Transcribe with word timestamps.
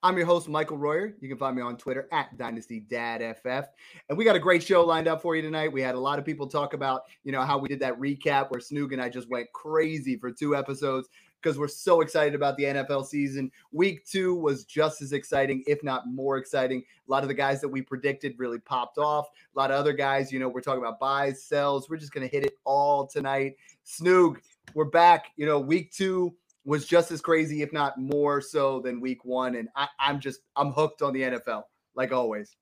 I'm 0.00 0.16
your 0.16 0.26
host, 0.26 0.48
Michael 0.48 0.78
Royer. 0.78 1.14
You 1.20 1.28
can 1.28 1.38
find 1.38 1.56
me 1.56 1.62
on 1.62 1.76
Twitter 1.76 2.06
at 2.12 2.36
Dynasty 2.38 2.78
Dad 2.78 3.20
FF. 3.38 3.68
And 4.08 4.16
we 4.16 4.24
got 4.24 4.36
a 4.36 4.40
great 4.40 4.62
show 4.62 4.84
lined 4.84 5.08
up 5.08 5.20
for 5.20 5.34
you 5.34 5.42
tonight. 5.42 5.72
We 5.72 5.82
had 5.82 5.96
a 5.96 6.00
lot 6.00 6.20
of 6.20 6.24
people 6.24 6.46
talk 6.46 6.72
about, 6.72 7.02
you 7.24 7.32
know, 7.32 7.42
how 7.42 7.58
we 7.58 7.68
did 7.68 7.80
that 7.80 7.98
recap 7.98 8.52
where 8.52 8.60
Snoog 8.60 8.92
and 8.92 9.02
I 9.02 9.08
just 9.08 9.28
went 9.28 9.52
crazy 9.52 10.16
for 10.16 10.30
two 10.30 10.54
episodes 10.54 11.08
because 11.42 11.58
we're 11.58 11.66
so 11.66 12.00
excited 12.00 12.36
about 12.36 12.56
the 12.56 12.64
NFL 12.64 13.06
season. 13.06 13.50
Week 13.72 14.06
two 14.06 14.36
was 14.36 14.64
just 14.64 15.02
as 15.02 15.12
exciting, 15.12 15.64
if 15.66 15.82
not 15.82 16.06
more 16.06 16.36
exciting. 16.36 16.84
A 17.08 17.10
lot 17.10 17.24
of 17.24 17.28
the 17.28 17.34
guys 17.34 17.60
that 17.60 17.68
we 17.68 17.82
predicted 17.82 18.36
really 18.38 18.60
popped 18.60 18.98
off. 18.98 19.26
A 19.52 19.58
lot 19.58 19.72
of 19.72 19.78
other 19.78 19.92
guys, 19.92 20.30
you 20.30 20.38
know, 20.38 20.48
we're 20.48 20.60
talking 20.60 20.82
about 20.82 21.00
buys, 21.00 21.42
sells. 21.42 21.90
We're 21.90 21.96
just 21.96 22.12
going 22.12 22.26
to 22.26 22.32
hit 22.32 22.46
it 22.46 22.54
all 22.62 23.04
tonight. 23.04 23.56
Snoog, 23.84 24.36
we're 24.74 24.84
back. 24.84 25.32
You 25.36 25.46
know, 25.46 25.58
week 25.58 25.90
two 25.90 26.36
was 26.68 26.84
just 26.84 27.10
as 27.10 27.22
crazy, 27.22 27.62
if 27.62 27.72
not 27.72 27.98
more 27.98 28.42
so 28.42 28.80
than 28.80 29.00
week 29.00 29.24
one. 29.24 29.54
And 29.54 29.70
I, 29.74 29.88
I'm 29.98 30.20
just 30.20 30.40
I'm 30.54 30.70
hooked 30.72 31.00
on 31.00 31.14
the 31.14 31.22
NFL, 31.22 31.62
like 31.96 32.12
always. 32.12 32.54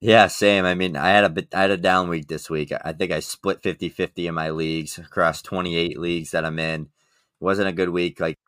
Yeah, 0.00 0.26
same. 0.26 0.64
I 0.64 0.74
mean, 0.74 0.96
I 0.96 1.10
had 1.10 1.24
a 1.24 1.28
bit, 1.28 1.54
I 1.54 1.60
had 1.62 1.70
a 1.70 1.76
down 1.76 2.08
week 2.08 2.26
this 2.26 2.50
week. 2.50 2.72
I 2.84 2.92
think 2.92 3.12
I 3.12 3.20
split 3.20 3.62
50-50 3.62 4.28
in 4.28 4.34
my 4.34 4.50
leagues 4.50 4.98
across 4.98 5.42
28 5.42 5.98
leagues 5.98 6.30
that 6.32 6.44
I'm 6.44 6.58
in. 6.58 6.82
It 6.82 6.88
wasn't 7.44 7.68
a 7.68 7.72
good 7.72 7.90
week 7.90 8.18
like 8.18 8.38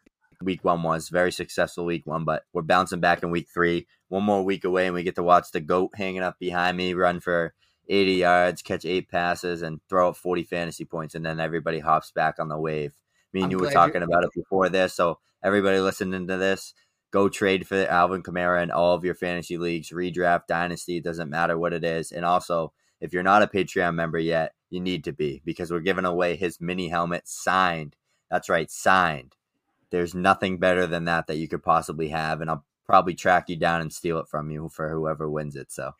week 0.42 0.64
one 0.64 0.82
was. 0.82 1.10
Very 1.10 1.30
successful 1.30 1.84
week 1.84 2.04
one, 2.04 2.24
but 2.24 2.42
we're 2.52 2.62
bouncing 2.62 3.00
back 3.00 3.22
in 3.22 3.30
week 3.30 3.48
three. 3.54 3.86
One 4.08 4.24
more 4.24 4.42
week 4.42 4.64
away, 4.64 4.86
and 4.86 4.94
we 4.94 5.04
get 5.04 5.14
to 5.14 5.22
watch 5.22 5.52
the 5.52 5.60
goat 5.60 5.92
hanging 5.94 6.22
up 6.22 6.38
behind 6.40 6.76
me 6.76 6.92
run 6.94 7.20
for 7.20 7.54
80 7.88 8.14
yards, 8.14 8.62
catch 8.62 8.84
eight 8.84 9.08
passes, 9.08 9.62
and 9.62 9.80
throw 9.88 10.08
up 10.08 10.16
40 10.16 10.42
fantasy 10.42 10.84
points, 10.84 11.14
and 11.14 11.24
then 11.24 11.38
everybody 11.38 11.78
hops 11.78 12.10
back 12.10 12.40
on 12.40 12.48
the 12.48 12.58
wave. 12.58 12.94
Me 13.32 13.40
and 13.40 13.44
I'm 13.46 13.50
you 13.52 13.58
were 13.58 13.70
talking 13.70 14.02
about 14.02 14.24
it 14.24 14.30
before 14.34 14.68
this. 14.68 14.94
So 14.94 15.18
everybody 15.42 15.78
listening 15.78 16.26
to 16.26 16.36
this, 16.36 16.74
go 17.10 17.28
trade 17.28 17.66
for 17.66 17.86
Alvin 17.86 18.22
Kamara 18.22 18.62
in 18.62 18.70
all 18.70 18.94
of 18.94 19.04
your 19.04 19.14
fantasy 19.14 19.58
leagues, 19.58 19.90
redraft, 19.90 20.46
dynasty, 20.48 21.00
doesn't 21.00 21.30
matter 21.30 21.58
what 21.58 21.72
it 21.72 21.84
is. 21.84 22.12
And 22.12 22.24
also, 22.24 22.72
if 23.00 23.12
you're 23.12 23.22
not 23.22 23.42
a 23.42 23.46
Patreon 23.46 23.94
member 23.94 24.18
yet, 24.18 24.54
you 24.70 24.80
need 24.80 25.04
to 25.04 25.12
be 25.12 25.42
because 25.44 25.70
we're 25.70 25.80
giving 25.80 26.04
away 26.04 26.36
his 26.36 26.60
mini 26.60 26.88
helmet 26.88 27.28
signed. 27.28 27.96
That's 28.30 28.48
right, 28.48 28.70
signed. 28.70 29.36
There's 29.90 30.14
nothing 30.14 30.58
better 30.58 30.86
than 30.86 31.04
that 31.04 31.26
that 31.26 31.36
you 31.36 31.48
could 31.48 31.62
possibly 31.62 32.08
have, 32.08 32.40
and 32.40 32.48
I'll 32.48 32.64
probably 32.86 33.14
track 33.14 33.48
you 33.48 33.56
down 33.56 33.80
and 33.80 33.92
steal 33.92 34.18
it 34.18 34.28
from 34.28 34.50
you 34.50 34.68
for 34.68 34.88
whoever 34.88 35.28
wins 35.28 35.56
it. 35.56 35.70
So 35.70 35.92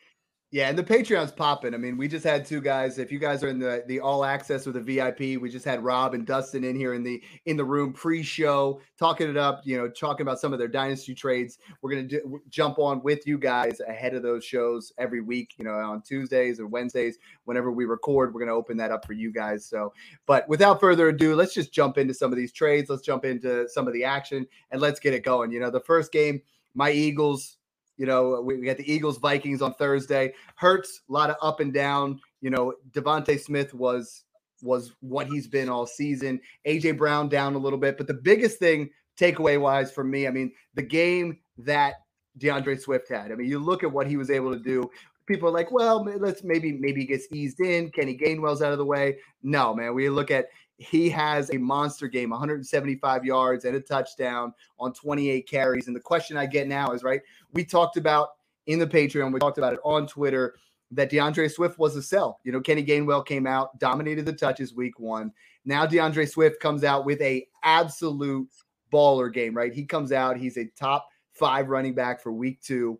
yeah, 0.53 0.69
and 0.69 0.79
the 0.79 0.85
Patreon's 0.85 1.33
popping. 1.33 1.73
I 1.73 1.79
mean, 1.79 1.97
we 1.97 2.07
just 2.07 2.27
had 2.27 2.45
two 2.45 2.61
guys. 2.61 2.99
If 2.99 3.11
you 3.11 3.19
guys 3.19 3.43
are 3.43 3.49
in 3.49 3.59
the 3.59 3.85
the 3.87 4.01
all 4.01 4.23
access 4.23 4.67
or 4.67 4.73
the 4.73 4.83
VIP, 4.83 5.41
we 5.41 5.49
just 5.49 5.65
had 5.65 5.83
Rob 5.83 6.13
and 6.13 6.27
Dustin 6.27 6.63
in 6.63 6.77
here 6.77 6.93
in 6.93 7.03
the 7.03 7.23
in 7.47 7.57
the 7.57 7.65
room 7.65 7.95
pre-show, 7.95 8.79
talking 8.99 9.31
it 9.31 9.39
up. 9.39 9.63
You 9.65 9.79
know, 9.79 9.89
talking 9.89 10.27
about 10.27 10.41
some 10.41 10.53
of 10.53 10.59
their 10.59 10.69
dynasty 10.69 11.15
trades. 11.15 11.57
We're 11.81 11.95
gonna 11.95 12.39
jump 12.51 12.79
on 12.79 13.03
with 13.03 13.27
you 13.27 13.39
guys 13.39 13.81
ahead 13.89 14.13
of 14.15 14.23
those 14.23 14.45
shows 14.45 14.93
every 14.99 15.23
week. 15.23 15.55
You 15.57 15.65
know, 15.65 15.73
on 15.73 16.03
Tuesdays 16.03 16.61
or 16.61 16.67
Wednesdays, 16.67 17.17
whenever 17.45 17.73
we 17.73 17.87
record, 17.87 18.35
we're 18.35 18.41
gonna 18.41 18.53
open 18.53 18.77
that 18.77 18.91
up 18.91 19.07
for 19.07 19.15
you 19.15 19.33
guys. 19.33 19.65
So, 19.65 19.95
but 20.27 20.47
without 20.51 20.81
further 20.81 21.09
ado, 21.09 21.35
let's 21.35 21.55
just 21.55 21.73
jump 21.73 21.97
into 21.97 22.13
some 22.13 22.31
of 22.31 22.37
these 22.37 22.53
trades. 22.53 22.91
Let's 22.91 23.03
jump 23.03 23.25
into 23.25 23.67
some 23.71 23.87
of 23.87 23.95
the 23.95 24.05
action 24.05 24.47
and 24.71 24.83
let's 24.83 25.01
get 25.01 25.15
it 25.15 25.25
going. 25.25 25.51
You 25.51 25.61
know, 25.61 25.71
the 25.71 25.81
first 25.81 26.13
game, 26.13 26.43
my 26.75 26.91
Eagles 26.91 27.57
you 27.97 28.07
know, 28.07 28.37
uh, 28.37 28.41
we, 28.41 28.59
we 28.59 28.67
got 28.67 28.77
the 28.77 28.91
Eagles 28.91 29.19
Vikings 29.19 29.63
on 29.63 29.75
Thursday. 29.75 30.33
Hurts 30.57 31.03
a 31.09 31.13
lot 31.13 31.31
of 31.31 31.37
up 31.43 31.61
and 31.61 31.73
down. 31.73 32.21
You 32.41 32.51
know, 32.51 32.75
DeVonta 32.93 33.39
Smith 33.39 33.75
was 33.75 34.25
was 34.63 34.93
what 35.01 35.27
he's 35.27 35.49
been 35.49 35.69
all 35.69 35.87
season. 35.87 36.41
AJ 36.67 36.97
Brown 36.97 37.29
down 37.29 37.55
a 37.55 37.59
little 37.59 37.79
bit, 37.79 37.99
but 37.99 38.07
the 38.07 38.15
biggest 38.15 38.59
thing 38.59 38.91
takeaway 39.19 39.61
wise 39.61 39.93
for 39.93 40.05
me, 40.05 40.27
I 40.27 40.31
mean, 40.31 40.53
the 40.75 40.83
game 40.83 41.39
that 41.59 41.95
D'Andre 42.39 42.77
Swift 42.77 43.09
had. 43.09 43.31
I 43.31 43.35
mean, 43.35 43.49
you 43.49 43.59
look 43.59 43.85
at 43.85 43.93
what 43.93 44.07
he 44.07 44.17
was 44.17 44.31
able 44.31 44.53
to 44.53 44.59
do. 44.59 44.91
People 45.27 45.49
are 45.49 45.53
like, 45.53 45.71
well, 45.71 46.03
let's 46.03 46.43
maybe 46.43 46.73
maybe 46.73 47.03
he 47.03 47.07
gets 47.07 47.27
eased 47.33 47.61
in. 47.61 47.91
Kenny 47.91 48.17
Gainwell's 48.17 48.63
out 48.63 48.73
of 48.73 48.79
the 48.79 48.85
way. 48.85 49.19
No, 49.43 49.75
man. 49.75 49.95
We 49.95 50.09
look 50.09 50.31
at 50.31 50.47
he 50.83 51.09
has 51.11 51.51
a 51.53 51.59
monster 51.59 52.09
game 52.09 52.31
175 52.31 53.25
yards 53.25 53.65
and 53.65 53.77
a 53.77 53.81
touchdown 53.81 54.53
on 54.79 54.93
28 54.93 55.49
carries. 55.49 55.87
And 55.87 55.95
the 55.95 56.01
question 56.01 56.37
I 56.37 56.47
get 56.47 56.67
now 56.67 56.93
is 56.93 57.03
right, 57.03 57.21
we 57.53 57.65
talked 57.65 57.97
about 57.97 58.31
in 58.67 58.79
the 58.79 58.87
Patreon, 58.87 59.33
we 59.33 59.41
talked 59.41 59.59
about 59.59 59.75
it 59.75 59.81
on 59.85 60.07
Twitter 60.07 60.55
that 60.91 61.11
D'Andre 61.11 61.49
Swift 61.49 61.79
was 61.79 61.97
a 61.97 62.03
sell. 62.03 62.41
You 62.45 62.53
know, 62.53 62.61
Kenny 62.61 62.85
Gainwell 62.85 63.25
came 63.25 63.47
out, 63.47 63.79
dominated 63.79 64.27
the 64.27 64.33
touches 64.33 64.75
week 64.75 64.99
one. 64.99 65.33
Now 65.65 65.87
D'Andre 65.87 66.27
Swift 66.27 66.61
comes 66.61 66.85
out 66.85 67.05
with 67.05 67.21
a 67.23 67.47
absolute 67.63 68.49
baller 68.93 69.33
game, 69.33 69.57
right? 69.57 69.73
He 69.73 69.85
comes 69.85 70.13
out, 70.13 70.37
he's 70.37 70.59
a 70.59 70.67
top 70.77 71.09
five 71.33 71.69
running 71.69 71.95
back 71.95 72.21
for 72.21 72.33
week 72.33 72.61
two. 72.61 72.99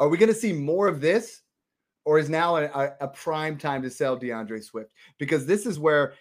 Are 0.00 0.08
we 0.08 0.18
going 0.18 0.32
to 0.32 0.34
see 0.34 0.52
more 0.52 0.88
of 0.88 1.00
this? 1.00 1.42
Or 2.04 2.20
is 2.20 2.28
now 2.28 2.56
a, 2.56 2.92
a, 3.00 3.08
prime 3.08 3.58
time 3.58 3.82
to 3.82 3.90
sell 3.90 4.16
D'Andre 4.16 4.60
Swift? 4.60 4.92
Because 5.18 5.44
this 5.44 5.66
is 5.66 5.76
where 5.76 6.14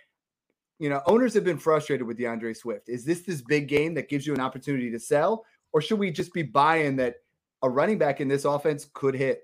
you 0.79 0.89
know, 0.89 1.01
owners 1.05 1.33
have 1.33 1.43
been 1.43 1.57
frustrated 1.57 2.05
with 2.05 2.17
D'Andre 2.17 2.53
Swift. 2.53 2.89
Is 2.89 3.05
this 3.05 3.21
this 3.21 3.41
big 3.41 3.67
game 3.67 3.93
that 3.93 4.09
gives 4.09 4.27
you 4.27 4.33
an 4.33 4.41
opportunity 4.41 4.91
to 4.91 4.99
sell, 4.99 5.45
or 5.73 5.81
should 5.81 5.99
we 5.99 6.11
just 6.11 6.33
be 6.33 6.43
buying 6.43 6.97
that 6.97 7.15
a 7.61 7.69
running 7.69 7.97
back 7.97 8.21
in 8.21 8.27
this 8.27 8.45
offense 8.45 8.87
could 8.93 9.15
hit? 9.15 9.41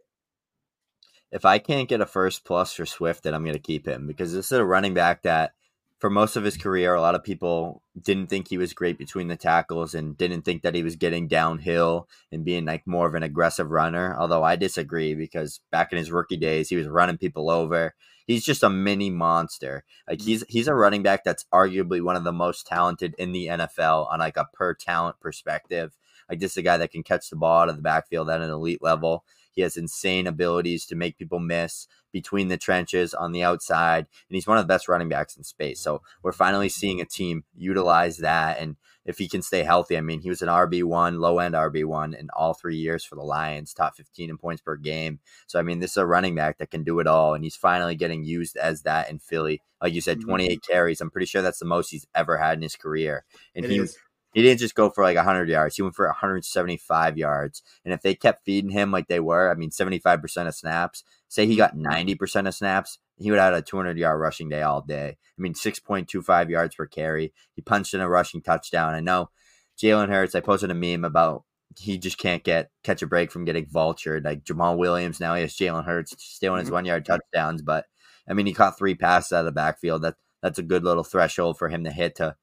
If 1.32 1.46
I 1.46 1.60
can't 1.60 1.88
get 1.88 2.02
a 2.02 2.06
first 2.06 2.44
plus 2.44 2.74
for 2.74 2.86
Swift, 2.86 3.24
then 3.24 3.34
I'm 3.34 3.44
going 3.44 3.56
to 3.56 3.60
keep 3.60 3.88
him 3.88 4.06
because 4.06 4.34
this 4.34 4.48
is 4.48 4.52
a 4.52 4.66
running 4.66 4.94
back 4.94 5.24
that, 5.24 5.54
for 6.02 6.10
most 6.10 6.36
of 6.36 6.44
his 6.44 6.58
career, 6.58 6.94
a 6.94 7.02
lot 7.02 7.16
of 7.16 7.24
people 7.24 7.82
didn't 8.02 8.28
think 8.28 8.48
he 8.50 8.58
was 8.58 8.74
great 8.74 8.98
between 8.98 9.30
the 9.30 9.38
tackles 9.38 9.94
and 9.96 10.18
didn't 10.18 10.42
think 10.42 10.64
that 10.64 10.76
he 10.76 10.84
was 10.84 10.96
getting 10.98 11.28
downhill 11.28 12.10
and 12.32 12.44
being 12.44 12.66
like 12.66 12.86
more 12.86 13.08
of 13.08 13.16
an 13.16 13.24
aggressive 13.24 13.72
runner. 13.72 14.16
Although 14.20 14.44
I 14.44 14.56
disagree 14.58 15.14
because 15.14 15.62
back 15.72 15.92
in 15.94 15.98
his 15.98 16.12
rookie 16.12 16.38
days, 16.38 16.68
he 16.68 16.76
was 16.76 16.88
running 16.88 17.18
people 17.18 17.50
over 17.50 17.94
he's 18.28 18.46
just 18.46 18.64
a 18.64 18.70
mini 18.70 19.10
monster. 19.10 19.84
Like 20.08 20.20
mm. 20.20 20.26
he's 20.26 20.44
he's 20.48 20.68
a 20.68 20.74
running 20.74 21.04
back 21.04 21.24
that's 21.24 21.46
arguably 21.54 22.02
one 22.02 22.16
of 22.16 22.24
the 22.24 22.32
most 22.32 22.68
talented 22.68 23.16
in 23.18 23.32
the 23.32 23.48
NFL 23.48 24.12
on 24.12 24.20
like 24.20 24.38
a 24.38 24.48
per 24.54 24.74
talent 24.74 25.20
perspective. 25.20 25.96
Like 26.30 26.40
this 26.40 26.52
is 26.52 26.58
a 26.58 26.62
guy 26.62 26.78
that 26.78 26.92
can 26.92 27.04
catch 27.04 27.30
the 27.30 27.36
ball 27.36 27.62
out 27.62 27.70
of 27.70 27.76
the 27.76 27.82
backfield 27.82 28.30
at 28.30 28.42
an 28.42 28.50
elite 28.50 28.82
level. 28.82 29.26
He 29.54 29.62
has 29.62 29.78
insane 29.78 30.28
abilities 30.28 30.86
to 30.88 30.96
make 30.96 31.18
people 31.18 31.40
miss 31.40 31.88
between 32.12 32.50
the 32.50 32.58
trenches 32.58 33.14
on 33.14 33.32
the 33.32 33.44
outside, 33.44 34.06
and 34.30 34.36
he's 34.36 34.48
one 34.48 34.58
of 34.58 34.64
the 34.64 34.74
best 34.74 34.88
running 34.88 35.10
backs 35.10 35.36
in 35.38 35.44
space. 35.44 35.80
So 35.80 36.02
we're 36.24 36.32
finally 36.32 36.70
seeing 36.70 37.02
a 37.02 37.06
team 37.06 37.44
utilize 37.56 38.18
that. 38.18 38.60
And 38.60 38.76
if 39.06 39.18
he 39.18 39.28
can 39.28 39.42
stay 39.42 39.64
healthy, 39.64 39.98
I 39.98 40.02
mean, 40.02 40.22
he 40.22 40.30
was 40.30 40.42
an 40.42 40.48
RB 40.48 40.84
one, 40.84 41.20
low 41.20 41.40
end 41.40 41.56
RB 41.56 41.86
one 41.86 42.14
in 42.14 42.30
all 42.36 42.54
three 42.54 42.78
years 42.78 43.04
for 43.04 43.16
the 43.16 43.24
Lions, 43.24 43.74
top 43.74 43.96
15 43.96 44.30
in 44.30 44.38
points 44.38 44.62
per 44.62 44.76
game. 44.76 45.20
So 45.48 45.60
I 45.60 45.64
mean, 45.64 45.80
this 45.80 45.92
is 45.92 45.98
a 45.98 46.06
running 46.06 46.36
back 46.36 46.58
that 46.58 46.72
can 46.72 46.84
do 46.84 47.00
it 47.00 47.08
all, 47.08 47.34
and 47.34 47.44
he's 47.44 47.56
finally 47.56 47.96
getting 47.96 48.24
used 48.24 48.58
as 48.58 48.84
that 48.84 49.10
in 49.10 49.20
Philly. 49.20 49.62
Like 49.82 49.94
you 49.94 50.02
said, 50.02 50.20
mm-hmm. 50.20 50.30
28 50.30 50.64
carries. 50.68 51.02
I'm 51.02 51.10
pretty 51.10 51.26
sure 51.26 51.42
that's 51.42 51.60
the 51.60 51.66
most 51.66 51.90
he's 51.90 52.06
ever 52.14 52.38
had 52.38 52.58
in 52.58 52.62
his 52.62 52.76
career, 52.76 53.26
and 53.56 53.66
it 53.66 53.72
he. 53.72 53.78
Is 53.80 53.98
he 54.34 54.42
didn't 54.42 54.60
just 54.60 54.76
go 54.76 54.90
for 54.90 55.04
like 55.04 55.18
100 55.18 55.50
yards. 55.50 55.76
He 55.76 55.82
went 55.82 55.96
for 55.96 56.06
175 56.06 57.18
yards. 57.18 57.62
And 57.84 57.94
if 57.94 58.02
they 58.02 58.16
kept 58.16 58.46
feeding 58.46 58.72
him 58.72 58.92
like 58.92 59.08
they 59.08 59.20
were, 59.20 59.52
I 59.52 59.56
mean, 59.56 59.72
75% 59.72 60.48
of 60.48 60.56
snaps, 60.56 61.04
say 61.28 61.46
he 61.46 61.56
got 61.56 61.76
90% 61.76 62.48
of 62.48 62.56
snaps, 62.56 63.00
he 63.18 63.30
would 63.30 63.40
have 63.40 63.54
had 63.54 63.62
a 63.62 63.66
200 63.66 63.98
yard 63.98 64.20
rushing 64.20 64.50
day 64.50 64.62
all 64.62 64.82
day. 64.82 65.18
I 65.38 65.42
mean, 65.42 65.54
6.25 65.54 66.50
yards 66.50 66.76
per 66.76 66.86
carry. 66.86 67.34
He 67.56 67.62
punched 67.62 67.94
in 67.94 68.02
a 68.02 68.10
rushing 68.10 68.42
touchdown. 68.42 68.94
I 68.94 69.00
know 69.00 69.30
Jalen 69.78 70.10
Hurts, 70.10 70.36
I 70.36 70.40
posted 70.40 70.72
a 70.72 70.76
meme 70.76 71.06
about 71.06 71.44
he 71.78 71.98
just 71.98 72.18
can't 72.18 72.44
get 72.44 72.70
catch 72.84 73.02
a 73.02 73.08
break 73.08 73.32
from 73.32 73.46
getting 73.46 73.66
vultured. 73.66 74.26
Like 74.26 74.44
Jamaal 74.44 74.78
Williams, 74.78 75.20
now 75.20 75.36
he 75.36 75.42
has 75.42 75.56
Jalen 75.56 75.86
Hurts 75.86 76.16
stealing 76.18 76.60
his 76.60 76.68
mm-hmm. 76.68 76.76
one 76.76 76.86
yard 76.86 77.06
touchdowns. 77.06 77.62
But 77.62 77.86
I 78.28 78.34
mean, 78.34 78.46
he 78.46 78.54
caught 78.54 78.78
three 78.78 78.96
passes 78.96 79.32
out 79.32 79.40
of 79.40 79.46
the 79.46 79.52
backfield. 79.52 80.02
That 80.02 80.16
that's 80.42 80.60
a 80.60 80.64
good 80.64 80.84
little 80.84 81.04
threshold 81.04 81.58
for 81.58 81.70
him 81.70 81.84
to 81.84 81.92
hit 81.92 82.16
to 82.16 82.36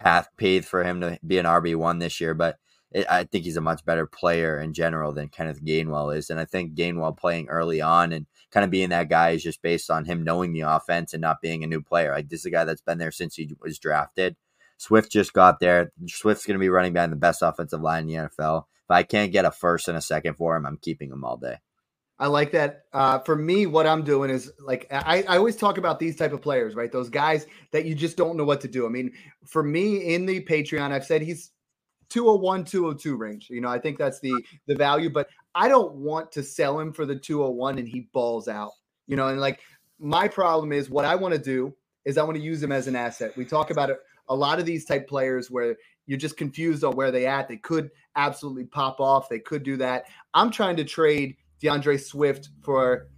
path 0.00 0.28
paved 0.36 0.66
for 0.66 0.82
him 0.84 1.00
to 1.00 1.18
be 1.26 1.38
an 1.38 1.46
RB 1.46 1.76
one 1.76 1.98
this 1.98 2.20
year, 2.20 2.34
but 2.34 2.56
it, 2.92 3.06
I 3.08 3.24
think 3.24 3.44
he's 3.44 3.56
a 3.56 3.60
much 3.60 3.84
better 3.84 4.06
player 4.06 4.58
in 4.60 4.72
general 4.72 5.12
than 5.12 5.28
Kenneth 5.28 5.64
Gainwell 5.64 6.16
is, 6.16 6.30
and 6.30 6.40
I 6.40 6.44
think 6.44 6.74
Gainwell 6.74 7.16
playing 7.16 7.48
early 7.48 7.80
on 7.80 8.12
and 8.12 8.26
kind 8.50 8.64
of 8.64 8.70
being 8.70 8.88
that 8.90 9.08
guy 9.08 9.30
is 9.30 9.42
just 9.42 9.62
based 9.62 9.90
on 9.90 10.04
him 10.06 10.24
knowing 10.24 10.52
the 10.52 10.62
offense 10.62 11.14
and 11.14 11.20
not 11.20 11.40
being 11.40 11.62
a 11.62 11.68
new 11.68 11.80
player. 11.82 12.12
Like 12.12 12.28
this 12.28 12.40
is 12.40 12.46
a 12.46 12.50
guy 12.50 12.64
that's 12.64 12.82
been 12.82 12.98
there 12.98 13.12
since 13.12 13.36
he 13.36 13.54
was 13.60 13.78
drafted. 13.78 14.36
Swift 14.78 15.12
just 15.12 15.32
got 15.32 15.60
there. 15.60 15.92
Swift's 16.06 16.46
going 16.46 16.54
to 16.54 16.60
be 16.60 16.70
running 16.70 16.92
behind 16.94 17.12
the 17.12 17.16
best 17.16 17.42
offensive 17.42 17.82
line 17.82 18.04
in 18.04 18.06
the 18.08 18.14
NFL. 18.14 18.60
If 18.62 18.64
If 18.86 18.90
I 18.90 19.02
can't 19.04 19.32
get 19.32 19.44
a 19.44 19.50
first 19.50 19.88
and 19.88 19.96
a 19.96 20.00
second 20.00 20.34
for 20.34 20.56
him, 20.56 20.66
I'm 20.66 20.78
keeping 20.78 21.10
him 21.10 21.24
all 21.24 21.36
day. 21.36 21.58
I 22.20 22.26
like 22.26 22.52
that. 22.52 22.84
Uh, 22.92 23.18
for 23.20 23.34
me, 23.34 23.64
what 23.64 23.86
I'm 23.86 24.04
doing 24.04 24.28
is 24.28 24.52
like 24.60 24.86
I, 24.90 25.24
I 25.26 25.38
always 25.38 25.56
talk 25.56 25.78
about 25.78 25.98
these 25.98 26.16
type 26.16 26.34
of 26.34 26.42
players, 26.42 26.74
right? 26.74 26.92
Those 26.92 27.08
guys 27.08 27.46
that 27.72 27.86
you 27.86 27.94
just 27.94 28.18
don't 28.18 28.36
know 28.36 28.44
what 28.44 28.60
to 28.60 28.68
do. 28.68 28.84
I 28.84 28.90
mean, 28.90 29.10
for 29.46 29.62
me 29.62 30.14
in 30.14 30.26
the 30.26 30.42
Patreon, 30.42 30.92
I've 30.92 31.06
said 31.06 31.22
he's 31.22 31.52
201, 32.10 32.64
202 32.64 33.16
range. 33.16 33.48
You 33.48 33.62
know, 33.62 33.70
I 33.70 33.78
think 33.78 33.96
that's 33.96 34.20
the 34.20 34.34
the 34.66 34.74
value, 34.74 35.08
but 35.08 35.28
I 35.54 35.66
don't 35.66 35.94
want 35.94 36.30
to 36.32 36.42
sell 36.42 36.78
him 36.78 36.92
for 36.92 37.06
the 37.06 37.16
201 37.16 37.78
and 37.78 37.88
he 37.88 38.08
balls 38.12 38.48
out. 38.48 38.72
You 39.06 39.16
know, 39.16 39.28
and 39.28 39.40
like 39.40 39.60
my 39.98 40.28
problem 40.28 40.72
is 40.72 40.90
what 40.90 41.06
I 41.06 41.14
want 41.14 41.32
to 41.32 41.40
do 41.40 41.74
is 42.04 42.18
I 42.18 42.22
want 42.22 42.36
to 42.36 42.42
use 42.42 42.62
him 42.62 42.70
as 42.70 42.86
an 42.86 42.96
asset. 42.96 43.34
We 43.34 43.46
talk 43.46 43.70
about 43.70 43.88
it 43.88 43.98
a 44.28 44.34
lot 44.34 44.58
of 44.58 44.66
these 44.66 44.84
type 44.84 45.08
players 45.08 45.50
where 45.50 45.76
you're 46.06 46.18
just 46.18 46.36
confused 46.36 46.84
on 46.84 46.96
where 46.96 47.10
they 47.10 47.26
at. 47.26 47.48
They 47.48 47.56
could 47.56 47.90
absolutely 48.14 48.64
pop 48.64 49.00
off. 49.00 49.28
They 49.28 49.38
could 49.38 49.62
do 49.62 49.76
that. 49.78 50.04
I'm 50.34 50.50
trying 50.50 50.76
to 50.76 50.84
trade 50.84 51.36
D'Andre 51.60 51.96
Swift 51.96 52.50
for, 52.62 53.08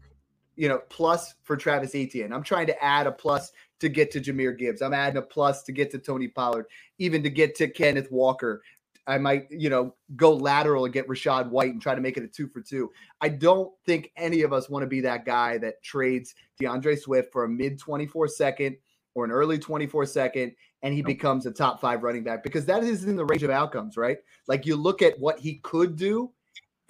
you 0.56 0.69
know, 0.69 0.81
plus 0.89 1.35
for 1.43 1.56
Travis 1.56 1.94
Etienne. 1.94 2.33
I'm 2.33 2.43
trying 2.43 2.67
to 2.67 2.85
add 2.85 3.06
a 3.06 3.12
plus 3.12 3.53
to 3.81 3.89
get 3.89 4.11
to 4.12 4.21
Jahmyr 4.21 4.56
Gibbs. 4.56 4.83
I'm 4.83 4.94
adding 4.94 5.19
a 5.19 5.23
plus 5.23 5.62
to 5.65 5.73
get 5.73 5.91
to 5.93 5.99
Tony 5.99 6.29
Pollard, 6.29 6.67
even 6.99 7.23
to 7.23 7.31
get 7.31 7.55
to 7.56 7.69
Kenneth 7.69 8.11
Walker. 8.11 8.62
I 9.06 9.19
might, 9.19 9.47
you 9.50 9.69
know, 9.69 9.94
go 10.15 10.33
lateral 10.33 10.85
and 10.85 10.94
get 10.94 11.09
Rachaad 11.09 11.50
White 11.50 11.73
and 11.73 11.83
try 11.83 11.94
to 11.94 12.00
make 12.00 12.17
it 12.17 12.23
a 12.23 12.29
two 12.29 12.47
for 12.47 12.61
two. 12.61 12.93
I 13.21 13.29
don't 13.29 13.73
think 13.85 14.12
any 14.17 14.43
of 14.43 14.53
us 14.53 14.69
want 14.69 14.85
to 14.85 14.87
be 14.87 15.00
that 15.00 15.25
guy 15.25 15.59
that 15.59 15.83
trades 15.83 16.35
D'Andre 16.61 16.94
Swift 16.94 17.33
for 17.33 17.44
a 17.44 17.49
mid 17.49 17.79
24 17.81 18.29
second 18.29 18.77
or 19.15 19.25
an 19.25 19.33
early 19.33 19.59
24 19.59 20.06
second 20.06 20.53
and 20.83 20.94
he 20.94 21.03
becomes 21.03 21.47
a 21.47 21.50
top 21.50 21.81
five 21.81 22.03
running 22.03 22.25
back 22.25 22.43
because 22.43 22.65
that 22.67 22.83
is 22.83 23.05
in 23.05 23.17
the 23.17 23.25
range 23.25 23.43
of 23.43 23.50
outcomes, 23.50 23.97
right? 23.97 24.19
Like 24.49 24.67
you 24.67 24.77
look 24.77 25.03
at 25.03 25.19
what 25.19 25.39
he 25.39 25.56
could 25.59 25.97
do 25.97 26.33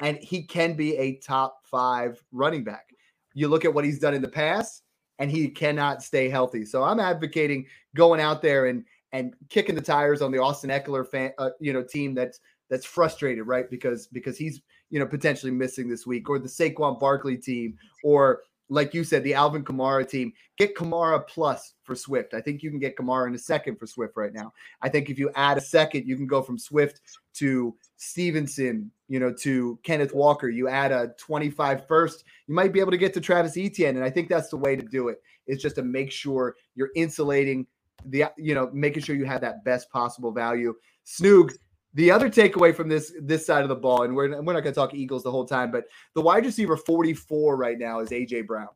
and 0.03 0.19
he 0.19 0.43
can 0.43 0.75
be 0.75 0.97
a 0.99 1.17
top 1.17 1.61
five 1.65 2.23
running 2.33 2.65
back. 2.65 2.91
You 3.35 3.49
look 3.49 3.65
at 3.65 3.73
what 3.73 3.85
he's 3.85 3.99
done 3.99 4.13
in 4.13 4.21
the 4.21 4.29
past, 4.29 4.83
and 5.19 5.31
he 5.31 5.49
cannot 5.49 6.03
stay 6.03 6.29
healthy. 6.29 6.67
So 6.67 6.83
I'm 6.83 7.01
advocating 7.01 7.67
going 7.95 8.21
out 8.21 8.43
there 8.43 8.67
and 8.67 8.85
and 9.13 9.35
kicking 9.49 9.75
the 9.75 9.81
tires 9.81 10.21
on 10.21 10.33
the 10.33 10.39
Austin 10.39 10.71
Ekeler 10.71 11.07
fan, 11.07 11.33
uh, 11.39 11.51
you 11.61 11.73
know, 11.73 11.83
team 11.83 12.15
that's 12.15 12.41
that's 12.69 12.85
frustrated, 12.85 13.47
right? 13.47 13.71
Because 13.71 14.09
because 14.09 14.37
he's 14.37 14.61
you 14.91 14.99
know 14.99 15.07
potentially 15.07 15.53
missing 15.53 15.89
this 15.89 16.07
week, 16.07 16.29
or 16.29 16.39
the 16.39 16.49
Saquon 16.49 16.99
Barkley 16.99 17.37
team, 17.37 17.79
or 18.03 18.43
like 18.73 18.95
you 18.95 19.05
said, 19.05 19.23
the 19.23 19.35
Alvin 19.35 19.63
Kamara 19.63 20.09
team. 20.09 20.33
Get 20.57 20.75
Kamara 20.75 21.27
plus 21.27 21.75
for 21.85 21.95
Swift. 21.95 22.33
I 22.33 22.41
think 22.41 22.63
you 22.63 22.71
can 22.71 22.79
get 22.79 22.97
Kamara 22.97 23.27
in 23.27 23.35
a 23.35 23.39
second 23.39 23.77
for 23.77 23.87
Swift 23.87 24.15
right 24.17 24.33
now. 24.33 24.53
I 24.81 24.89
think 24.89 25.11
if 25.11 25.19
you 25.19 25.31
add 25.35 25.59
a 25.59 25.61
second, 25.61 26.07
you 26.07 26.17
can 26.17 26.27
go 26.27 26.43
from 26.43 26.59
Swift 26.59 27.01
to 27.35 27.77
Stevenson, 27.99 28.91
you 29.09 29.21
know, 29.21 29.33
to 29.41 29.79
Kenneth 29.83 30.15
Walker. 30.15 30.49
You 30.49 30.69
add 30.69 30.91
a 30.91 31.13
25 31.19 31.87
first, 31.87 32.25
you 32.47 32.55
might 32.55 32.73
be 32.73 32.81
able 32.81 32.93
to 32.93 32.97
get 32.97 33.13
to 33.15 33.21
Travis 33.21 33.59
Etienne. 33.59 33.97
And 33.97 34.05
I 34.05 34.11
think 34.11 34.29
that's 34.29 34.49
the 34.49 34.57
way 34.57 34.75
to 34.75 34.83
do 34.83 35.09
it. 35.09 35.21
it. 35.47 35.53
Is 35.53 35.61
just 35.61 35.77
to 35.77 35.83
make 35.83 36.11
sure 36.11 36.57
you're 36.75 36.93
insulating 36.97 37.67
the, 38.07 38.25
you 38.39 38.55
know, 38.55 38.71
making 38.73 39.03
sure 39.03 39.17
you 39.17 39.27
have 39.27 39.43
that 39.43 39.65
best 39.65 39.91
possible 39.91 40.33
value. 40.33 40.75
Snoog, 41.07 41.53
the 41.95 42.11
other 42.11 42.31
takeaway 42.31 42.75
from 42.75 42.89
this 42.89 43.13
this 43.21 43.45
side 43.47 43.63
of 43.63 43.69
the 43.69 43.77
ball, 43.77 44.03
and 44.03 44.15
we're, 44.15 44.31
we're 44.43 44.53
not 44.53 44.63
going 44.63 44.65
to 44.65 44.73
talk 44.73 44.95
Eagles 44.95 45.23
the 45.23 45.31
whole 45.31 45.45
time, 45.45 45.71
but 45.71 45.85
the 46.15 46.23
wide 46.23 46.45
receiver 46.45 46.77
44 46.77 47.57
right 47.57 47.79
now 47.79 48.01
is 48.01 48.11
AJ 48.11 48.47
Brown. 48.47 48.69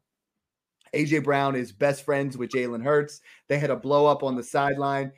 AJ 0.95 1.25
Brown 1.25 1.57
is 1.57 1.73
best 1.73 2.05
friends 2.05 2.37
with 2.37 2.51
Jalen 2.51 2.83
Hurts. 2.83 3.21
They 3.49 3.59
had 3.59 3.71
a 3.71 3.77
blow 3.77 4.07
up 4.07 4.23
on 4.23 4.37
the 4.37 4.43
sideline. 4.43 5.13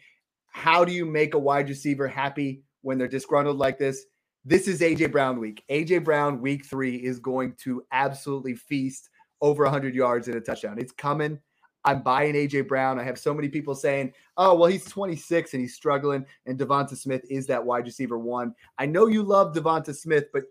How 0.46 0.84
do 0.84 0.92
you 0.92 1.04
make 1.04 1.34
a 1.34 1.38
wide 1.38 1.68
receiver 1.68 2.08
happy 2.08 2.62
when 2.82 2.98
they're 2.98 3.08
disgruntled 3.08 3.58
like 3.58 3.78
this? 3.78 4.04
This 4.44 4.66
is 4.66 4.80
AJ 4.80 5.12
Brown 5.12 5.38
week. 5.40 5.62
AJ 5.70 6.04
Brown 6.04 6.40
week 6.40 6.64
three 6.64 6.96
is 6.96 7.18
going 7.18 7.54
to 7.64 7.82
absolutely 7.92 8.54
feast 8.54 9.10
over 9.40 9.64
100 9.64 9.94
yards 9.94 10.26
and 10.28 10.36
a 10.36 10.40
touchdown. 10.40 10.78
It's 10.78 10.92
coming. 10.92 11.38
I'm 11.88 12.02
buying 12.02 12.34
AJ 12.34 12.68
Brown. 12.68 13.00
I 13.00 13.02
have 13.04 13.18
so 13.18 13.32
many 13.32 13.48
people 13.48 13.74
saying, 13.74 14.12
"Oh, 14.36 14.54
well, 14.54 14.70
he's 14.70 14.84
26 14.84 15.54
and 15.54 15.62
he's 15.62 15.74
struggling." 15.74 16.26
And 16.44 16.58
Devonta 16.58 16.94
Smith 16.96 17.22
is 17.30 17.46
that 17.46 17.64
wide 17.64 17.86
receiver 17.86 18.18
one. 18.18 18.54
I 18.78 18.84
know 18.84 19.06
you 19.06 19.22
love 19.22 19.54
Devonta 19.54 19.96
Smith, 19.96 20.26
but 20.32 20.44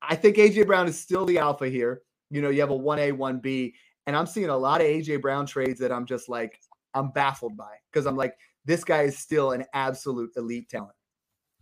I 0.00 0.14
think 0.14 0.36
AJ 0.36 0.66
Brown 0.66 0.86
is 0.86 0.98
still 0.98 1.26
the 1.26 1.38
alpha 1.38 1.68
here. 1.68 2.02
You 2.30 2.40
know, 2.40 2.50
you 2.50 2.60
have 2.60 2.70
a 2.70 2.76
one 2.76 3.00
A, 3.00 3.10
one 3.10 3.40
B, 3.40 3.74
and 4.06 4.16
I'm 4.16 4.26
seeing 4.26 4.48
a 4.48 4.56
lot 4.56 4.80
of 4.80 4.86
AJ 4.86 5.20
Brown 5.22 5.44
trades 5.46 5.80
that 5.80 5.90
I'm 5.90 6.06
just 6.06 6.28
like, 6.28 6.60
I'm 6.94 7.10
baffled 7.10 7.56
by 7.56 7.74
because 7.92 8.06
I'm 8.06 8.16
like, 8.16 8.36
this 8.64 8.84
guy 8.84 9.02
is 9.02 9.18
still 9.18 9.50
an 9.50 9.64
absolute 9.74 10.30
elite 10.36 10.68
talent. 10.68 10.94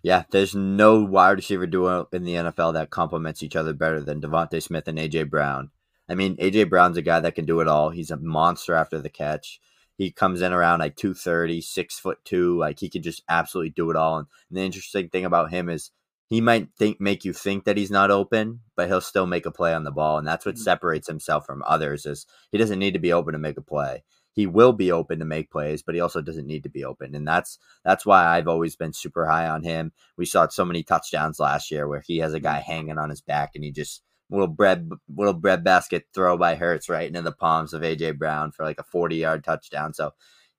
Yeah, 0.02 0.24
there's 0.32 0.54
no 0.54 1.02
wide 1.02 1.30
receiver 1.30 1.66
duo 1.66 2.08
in 2.12 2.24
the 2.24 2.34
NFL 2.34 2.74
that 2.74 2.90
complements 2.90 3.42
each 3.42 3.56
other 3.56 3.72
better 3.72 4.02
than 4.02 4.20
Devonta 4.20 4.62
Smith 4.62 4.86
and 4.86 4.98
AJ 4.98 5.30
Brown. 5.30 5.70
I 6.08 6.14
mean, 6.14 6.36
AJ 6.36 6.68
Brown's 6.68 6.96
a 6.96 7.02
guy 7.02 7.20
that 7.20 7.34
can 7.34 7.46
do 7.46 7.60
it 7.60 7.68
all. 7.68 7.90
He's 7.90 8.10
a 8.10 8.16
monster 8.16 8.74
after 8.74 8.98
the 8.98 9.08
catch. 9.08 9.60
He 9.96 10.10
comes 10.10 10.42
in 10.42 10.52
around 10.52 10.80
like 10.80 10.96
230, 10.96 11.60
six 11.60 11.98
foot 11.98 12.18
two. 12.24 12.58
Like 12.58 12.80
he 12.80 12.88
can 12.88 13.02
just 13.02 13.22
absolutely 13.28 13.70
do 13.70 13.90
it 13.90 13.96
all. 13.96 14.18
And, 14.18 14.26
the 14.50 14.60
interesting 14.60 15.08
thing 15.08 15.24
about 15.24 15.50
him 15.50 15.68
is 15.68 15.90
he 16.28 16.40
might 16.40 16.68
think 16.78 17.00
make 17.00 17.24
you 17.24 17.32
think 17.32 17.64
that 17.64 17.76
he's 17.76 17.90
not 17.90 18.10
open, 18.10 18.60
but 18.76 18.88
he'll 18.88 19.00
still 19.00 19.26
make 19.26 19.46
a 19.46 19.50
play 19.50 19.72
on 19.72 19.84
the 19.84 19.90
ball. 19.90 20.18
And 20.18 20.26
that's 20.26 20.44
what 20.44 20.56
mm-hmm. 20.56 20.62
separates 20.62 21.06
himself 21.06 21.46
from 21.46 21.62
others 21.66 22.06
is 22.06 22.26
he 22.50 22.58
doesn't 22.58 22.78
need 22.78 22.94
to 22.94 22.98
be 22.98 23.12
open 23.12 23.32
to 23.32 23.38
make 23.38 23.56
a 23.56 23.62
play. 23.62 24.04
He 24.32 24.46
will 24.46 24.72
be 24.72 24.90
open 24.90 25.20
to 25.20 25.24
make 25.24 25.52
plays, 25.52 25.82
but 25.84 25.94
he 25.94 26.00
also 26.00 26.20
doesn't 26.20 26.46
need 26.46 26.64
to 26.64 26.68
be 26.68 26.84
open. 26.84 27.14
And 27.14 27.26
that's 27.26 27.58
that's 27.84 28.04
why 28.04 28.26
I've 28.26 28.48
always 28.48 28.74
been 28.74 28.92
super 28.92 29.26
high 29.26 29.48
on 29.48 29.62
him. 29.62 29.92
We 30.16 30.26
saw 30.26 30.48
so 30.48 30.64
many 30.64 30.82
touchdowns 30.82 31.38
last 31.38 31.70
year 31.70 31.86
where 31.86 32.02
he 32.04 32.18
has 32.18 32.34
a 32.34 32.40
guy 32.40 32.58
hanging 32.58 32.98
on 32.98 33.10
his 33.10 33.20
back 33.20 33.52
and 33.54 33.62
he 33.62 33.70
just 33.70 34.02
little 34.30 34.46
bread 34.46 34.90
little 35.14 35.34
bread 35.34 35.64
basket 35.64 36.06
throw 36.14 36.36
by 36.36 36.54
Hurts 36.54 36.88
right 36.88 37.06
into 37.06 37.22
the 37.22 37.32
palms 37.32 37.72
of 37.72 37.82
AJ 37.82 38.18
Brown 38.18 38.52
for 38.52 38.64
like 38.64 38.78
a 38.78 38.84
40 38.84 39.16
yard 39.16 39.44
touchdown. 39.44 39.94
So 39.94 40.12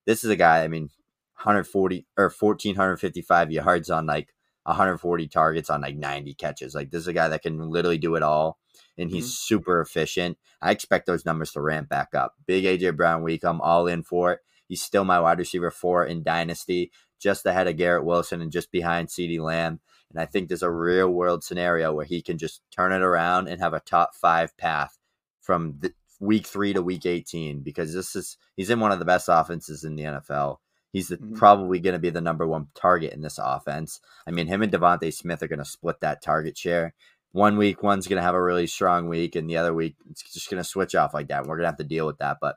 this 0.06 0.24
is 0.24 0.30
a 0.30 0.36
guy, 0.36 0.64
I 0.64 0.68
mean, 0.68 0.90
140 1.38 2.06
or 2.18 2.26
1455 2.26 3.52
yards 3.52 3.90
on 3.90 4.06
like 4.06 4.34
140 4.64 5.28
targets 5.28 5.70
on 5.70 5.82
like 5.82 5.96
90 5.96 6.34
catches. 6.36 6.74
Like 6.74 6.92
this 6.92 7.02
is 7.02 7.08
a 7.08 7.14
guy 7.14 7.28
that 7.28 7.42
can 7.42 7.70
literally 7.70 7.98
do 7.98 8.16
it 8.16 8.24
all 8.24 8.60
and 8.98 9.12
he's 9.12 9.26
mm-hmm. 9.26 9.56
super 9.56 9.82
efficient. 9.82 10.38
I 10.62 10.72
expect 10.72 11.06
those 11.06 11.26
numbers 11.26 11.52
to 11.52 11.62
ramp 11.62 11.90
back 11.90 12.16
up. 12.16 12.36
Big 12.46 12.64
AJ 12.64 12.96
Brown 12.96 13.24
week. 13.24 13.44
I'm 13.44 13.62
all 13.62 13.88
in 13.88 14.04
for 14.04 14.34
it. 14.34 14.40
He's 14.68 14.82
still 14.82 15.06
my 15.06 15.20
wide 15.20 15.40
receiver 15.40 15.72
four 15.72 16.06
in 16.06 16.24
Dynasty, 16.24 16.92
just 17.20 17.46
ahead 17.46 17.68
of 17.68 17.78
Garrett 17.78 18.06
Wilson 18.06 18.42
and 18.42 18.52
just 18.52 18.72
behind 18.72 19.10
CeeDee 19.10 19.40
Lamb. 19.40 19.80
And 20.16 20.22
I 20.22 20.26
think 20.26 20.48
there's 20.48 20.64
a 20.64 20.72
real 20.72 21.10
world 21.10 21.44
scenario 21.44 21.92
where 21.94 22.06
he 22.06 22.22
can 22.22 22.38
just 22.38 22.62
turn 22.72 22.94
it 22.94 23.02
around 23.02 23.50
and 23.50 23.60
have 23.60 23.74
a 23.74 23.82
top 23.82 24.16
five 24.16 24.56
path 24.56 24.98
from 25.42 25.76
the, 25.80 25.94
week 26.22 26.48
three 26.48 26.72
to 26.72 26.82
week 26.82 27.06
18 27.06 27.60
because 27.60 27.94
this 27.94 28.16
is 28.16 28.38
he's 28.56 28.70
in 28.70 28.80
one 28.80 28.94
of 28.94 29.00
the 29.00 29.06
best 29.06 29.28
offenses 29.30 29.84
in 29.84 29.96
the 29.96 30.04
NFL. 30.04 30.58
He's 30.92 31.10
the, 31.10 31.18
mm-hmm. 31.18 31.36
probably 31.36 31.80
going 31.80 31.94
to 31.94 32.00
be 32.00 32.10
the 32.10 32.22
number 32.22 32.48
one 32.48 32.68
target 32.74 33.12
in 33.12 33.22
this 33.22 33.38
offense. 33.42 34.00
I 34.26 34.32
mean, 34.32 34.48
him 34.48 34.62
and 34.62 34.72
Devonta 34.72 35.14
Smith 35.14 35.44
are 35.44 35.48
going 35.48 35.60
to 35.60 35.66
split 35.66 36.00
that 36.00 36.22
target 36.22 36.58
share. 36.58 36.94
One 37.34 37.58
week, 37.58 37.84
one's 37.84 38.08
going 38.08 38.16
to 38.16 38.24
have 38.24 38.36
a 38.36 38.42
really 38.42 38.66
strong 38.66 39.10
week, 39.10 39.36
and 39.36 39.50
the 39.50 39.58
other 39.58 39.74
week, 39.74 39.98
it's 40.10 40.24
just 40.34 40.50
going 40.50 40.64
to 40.64 40.70
switch 40.70 40.96
off 40.96 41.14
like 41.14 41.28
that. 41.28 41.42
We're 41.42 41.58
going 41.58 41.64
to 41.64 41.68
have 41.68 41.78
to 41.80 41.84
deal 41.84 42.06
with 42.06 42.20
that. 42.20 42.38
But 42.40 42.56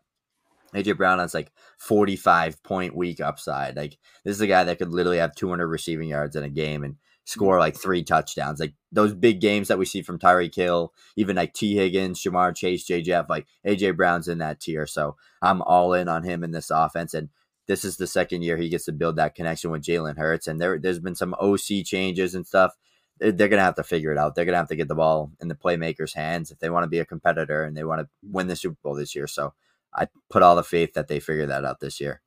AJ 0.72 0.96
Brown 0.96 1.18
has 1.18 1.34
like 1.34 1.50
45 1.78 2.62
point 2.62 2.94
week 2.94 3.20
upside. 3.20 3.76
Like, 3.76 3.98
this 4.24 4.36
is 4.36 4.40
a 4.40 4.46
guy 4.46 4.62
that 4.62 4.78
could 4.78 4.92
literally 4.92 5.18
have 5.18 5.34
200 5.34 5.66
receiving 5.66 6.08
yards 6.08 6.36
in 6.36 6.44
a 6.44 6.48
game. 6.48 6.84
And 6.84 6.94
score 7.28 7.58
like 7.58 7.76
three 7.76 8.02
touchdowns. 8.02 8.58
Like 8.58 8.72
those 8.90 9.12
big 9.12 9.38
games 9.38 9.68
that 9.68 9.78
we 9.78 9.84
see 9.84 10.00
from 10.00 10.18
Tyreek 10.18 10.54
Hill, 10.54 10.94
even 11.14 11.36
like 11.36 11.52
Tee 11.52 11.76
Higgins, 11.76 12.22
Ja'Marr 12.22 12.56
Chase, 12.56 12.88
JJF, 12.88 13.28
like 13.28 13.46
AJ 13.66 13.98
Brown's 13.98 14.28
in 14.28 14.38
that 14.38 14.60
tier. 14.60 14.86
So 14.86 15.14
I'm 15.42 15.60
all 15.60 15.92
in 15.92 16.08
on 16.08 16.22
him 16.22 16.42
in 16.42 16.52
this 16.52 16.70
offense. 16.70 17.12
And 17.12 17.28
this 17.66 17.84
is 17.84 17.98
the 17.98 18.06
second 18.06 18.42
year 18.42 18.56
he 18.56 18.70
gets 18.70 18.86
to 18.86 18.92
build 18.92 19.16
that 19.16 19.34
connection 19.34 19.70
with 19.70 19.82
Jalen 19.82 20.16
Hurts. 20.16 20.46
And 20.46 20.58
there, 20.58 20.78
there's 20.78 21.00
been 21.00 21.14
some 21.14 21.34
OC 21.34 21.84
changes 21.84 22.34
and 22.34 22.46
stuff. 22.46 22.72
They're, 23.18 23.32
to 23.32 23.60
have 23.60 23.74
to 23.74 23.84
figure 23.84 24.10
it 24.10 24.16
out. 24.16 24.34
They're 24.34 24.46
to 24.46 24.56
have 24.56 24.68
to 24.68 24.76
get 24.76 24.88
the 24.88 24.94
ball 24.94 25.30
in 25.38 25.48
the 25.48 25.54
playmakers' 25.54 26.14
hands 26.14 26.50
if 26.50 26.60
they 26.60 26.70
want 26.70 26.84
to 26.84 26.88
be 26.88 27.00
a 27.00 27.04
competitor 27.04 27.62
and 27.62 27.76
they 27.76 27.84
want 27.84 28.00
to 28.00 28.08
win 28.22 28.46
the 28.46 28.56
Super 28.56 28.78
Bowl 28.82 28.94
this 28.94 29.14
year. 29.14 29.26
So 29.26 29.52
I 29.92 30.08
put 30.30 30.42
all 30.42 30.56
the 30.56 30.64
faith 30.64 30.94
that 30.94 31.08
they 31.08 31.20
figure 31.20 31.46
that 31.46 31.66
out 31.66 31.80
this 31.80 32.00
year 32.00 32.22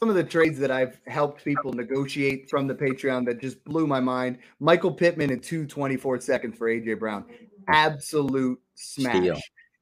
some 0.00 0.08
of 0.08 0.14
the 0.14 0.24
trades 0.24 0.58
that 0.58 0.70
I've 0.70 0.98
helped 1.06 1.44
people 1.44 1.74
negotiate 1.74 2.48
from 2.48 2.66
the 2.66 2.74
Patreon 2.74 3.26
that 3.26 3.38
just 3.38 3.62
blew 3.64 3.86
my 3.86 4.00
mind. 4.00 4.38
Michael 4.58 4.92
Pittman 4.92 5.30
in 5.30 5.40
two 5.40 5.66
24 5.66 6.20
seconds 6.20 6.56
for 6.56 6.68
AJ 6.68 6.98
Brown. 6.98 7.26
Absolute 7.68 8.58
smash. 8.74 9.16
Steal. 9.16 9.38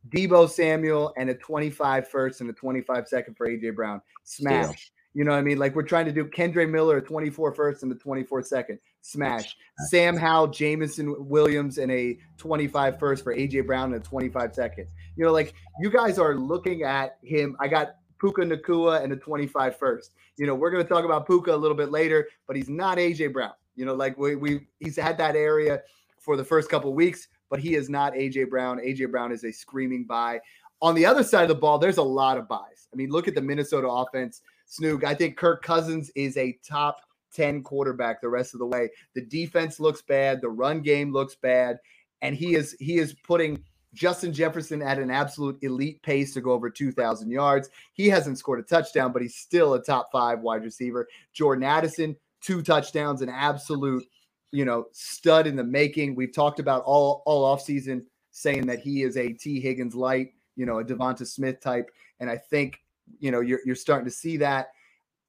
Deebo 0.08 0.50
Samuel 0.50 1.12
and 1.16 1.30
a 1.30 1.34
25 1.34 2.08
first 2.08 2.40
and 2.40 2.50
a 2.50 2.52
25 2.52 3.06
second 3.06 3.36
for 3.36 3.48
AJ 3.48 3.76
Brown. 3.76 4.02
Smash. 4.24 4.64
Steal. 4.64 4.76
You 5.14 5.24
know 5.24 5.30
what 5.30 5.38
I 5.38 5.42
mean? 5.42 5.58
Like 5.58 5.76
we're 5.76 5.82
trying 5.84 6.06
to 6.06 6.12
do 6.12 6.24
Kendre 6.24 6.68
Miller, 6.68 6.96
a 6.96 7.02
24 7.02 7.54
first 7.54 7.84
and 7.84 7.92
a 7.92 7.94
24 7.94 8.42
second. 8.42 8.80
Smash. 9.02 9.56
Sam 9.88 10.16
Howell, 10.16 10.48
Jameson 10.48 11.14
Williams, 11.28 11.78
and 11.78 11.92
a 11.92 12.18
25 12.38 12.98
first 12.98 13.22
for 13.22 13.34
AJ 13.34 13.66
Brown 13.66 13.92
and 13.92 14.02
a 14.02 14.04
25 14.04 14.52
second. 14.52 14.88
You 15.16 15.24
know, 15.24 15.32
like 15.32 15.54
you 15.80 15.90
guys 15.90 16.18
are 16.18 16.34
looking 16.34 16.82
at 16.82 17.18
him. 17.22 17.56
I 17.60 17.68
got 17.68 17.94
Puka 18.18 18.42
Nacua 18.42 19.02
and 19.02 19.12
a 19.12 19.16
25 19.16 19.76
first. 19.76 20.14
You 20.36 20.46
know, 20.46 20.54
we're 20.54 20.70
going 20.70 20.82
to 20.82 20.88
talk 20.88 21.04
about 21.04 21.26
Puka 21.26 21.54
a 21.54 21.56
little 21.56 21.76
bit 21.76 21.90
later, 21.90 22.28
but 22.46 22.56
he's 22.56 22.68
not 22.68 22.98
AJ 22.98 23.32
Brown. 23.32 23.52
You 23.76 23.84
know, 23.84 23.94
like 23.94 24.18
we 24.18 24.34
we 24.36 24.66
he's 24.80 24.96
had 24.96 25.16
that 25.18 25.36
area 25.36 25.82
for 26.18 26.36
the 26.36 26.44
first 26.44 26.68
couple 26.68 26.92
weeks, 26.94 27.28
but 27.48 27.60
he 27.60 27.74
is 27.74 27.88
not 27.88 28.12
AJ 28.14 28.50
Brown. 28.50 28.78
AJ 28.78 29.10
Brown 29.10 29.32
is 29.32 29.44
a 29.44 29.52
screaming 29.52 30.04
buy. 30.04 30.40
On 30.80 30.94
the 30.94 31.06
other 31.06 31.24
side 31.24 31.42
of 31.42 31.48
the 31.48 31.54
ball, 31.54 31.78
there's 31.78 31.96
a 31.96 32.02
lot 32.02 32.38
of 32.38 32.48
buys. 32.48 32.88
I 32.92 32.96
mean, 32.96 33.10
look 33.10 33.28
at 33.28 33.34
the 33.34 33.42
Minnesota 33.42 33.88
offense. 33.88 34.42
Snoog, 34.68 35.04
I 35.04 35.14
think 35.14 35.36
Kirk 35.36 35.62
Cousins 35.62 36.10
is 36.14 36.36
a 36.36 36.58
top 36.66 37.00
10 37.34 37.62
quarterback 37.62 38.20
the 38.20 38.28
rest 38.28 38.54
of 38.54 38.60
the 38.60 38.66
way. 38.66 38.90
The 39.14 39.22
defense 39.22 39.80
looks 39.80 40.02
bad, 40.02 40.40
the 40.40 40.50
run 40.50 40.82
game 40.82 41.12
looks 41.12 41.34
bad, 41.34 41.78
and 42.22 42.34
he 42.34 42.54
is 42.54 42.76
he 42.80 42.98
is 42.98 43.14
putting 43.26 43.62
Justin 43.98 44.32
Jefferson 44.32 44.80
at 44.80 44.98
an 44.98 45.10
absolute 45.10 45.58
elite 45.62 46.00
pace 46.02 46.32
to 46.34 46.40
go 46.40 46.52
over 46.52 46.70
2,000 46.70 47.30
yards. 47.30 47.68
He 47.92 48.08
hasn't 48.08 48.38
scored 48.38 48.60
a 48.60 48.62
touchdown, 48.62 49.12
but 49.12 49.22
he's 49.22 49.34
still 49.34 49.74
a 49.74 49.82
top 49.82 50.10
five 50.12 50.40
wide 50.40 50.62
receiver. 50.62 51.08
Jordan 51.32 51.64
Addison, 51.64 52.16
two 52.40 52.62
touchdowns, 52.62 53.22
an 53.22 53.28
absolute, 53.28 54.04
you 54.52 54.64
know, 54.64 54.86
stud 54.92 55.48
in 55.48 55.56
the 55.56 55.64
making. 55.64 56.14
We've 56.14 56.32
talked 56.32 56.60
about 56.60 56.84
all 56.84 57.22
all 57.26 57.56
offseason 57.56 58.04
saying 58.30 58.66
that 58.66 58.78
he 58.78 59.02
is 59.02 59.16
a 59.16 59.32
Tee 59.32 59.60
Higgins 59.60 59.96
light, 59.96 60.32
you 60.54 60.64
know, 60.64 60.78
a 60.78 60.84
Devonta 60.84 61.26
Smith 61.26 61.60
type. 61.60 61.90
And 62.20 62.30
I 62.30 62.36
think, 62.36 62.80
you 63.18 63.32
know, 63.32 63.40
you're, 63.40 63.60
you're 63.64 63.74
starting 63.74 64.04
to 64.04 64.14
see 64.14 64.36
that. 64.36 64.68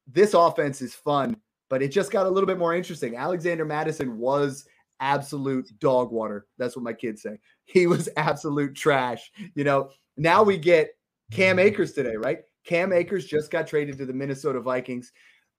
This 0.07 0.35
offense 0.35 0.81
is 0.81 0.93
fun, 0.93 1.38
but 1.69 1.81
it 1.81 1.88
just 1.88 2.11
got 2.11 2.27
a 2.27 2.29
little 2.29 2.47
bit 2.47 2.59
more 2.59 2.75
interesting. 2.75 3.15
Alexander 3.15 3.65
Mattison 3.65 4.19
was 4.19 4.65
absolute 4.99 5.71
dog 5.79 6.11
water. 6.11 6.45
That's 6.57 6.75
what 6.75 6.83
my 6.83 6.93
kids 6.93 7.23
say. 7.23 7.39
He 7.69 7.85
was 7.85 8.09
absolute 8.17 8.75
trash. 8.75 9.31
You 9.53 9.63
know, 9.63 9.91
now 10.17 10.41
we 10.41 10.57
get 10.57 10.89
Cam 11.31 11.59
Akers 11.59 11.93
today, 11.93 12.15
right? 12.15 12.39
Cam 12.65 12.91
Akers 12.91 13.25
just 13.25 13.51
got 13.51 13.67
traded 13.67 13.97
to 13.99 14.05
the 14.05 14.13
Minnesota 14.13 14.59
Vikings. 14.59 15.11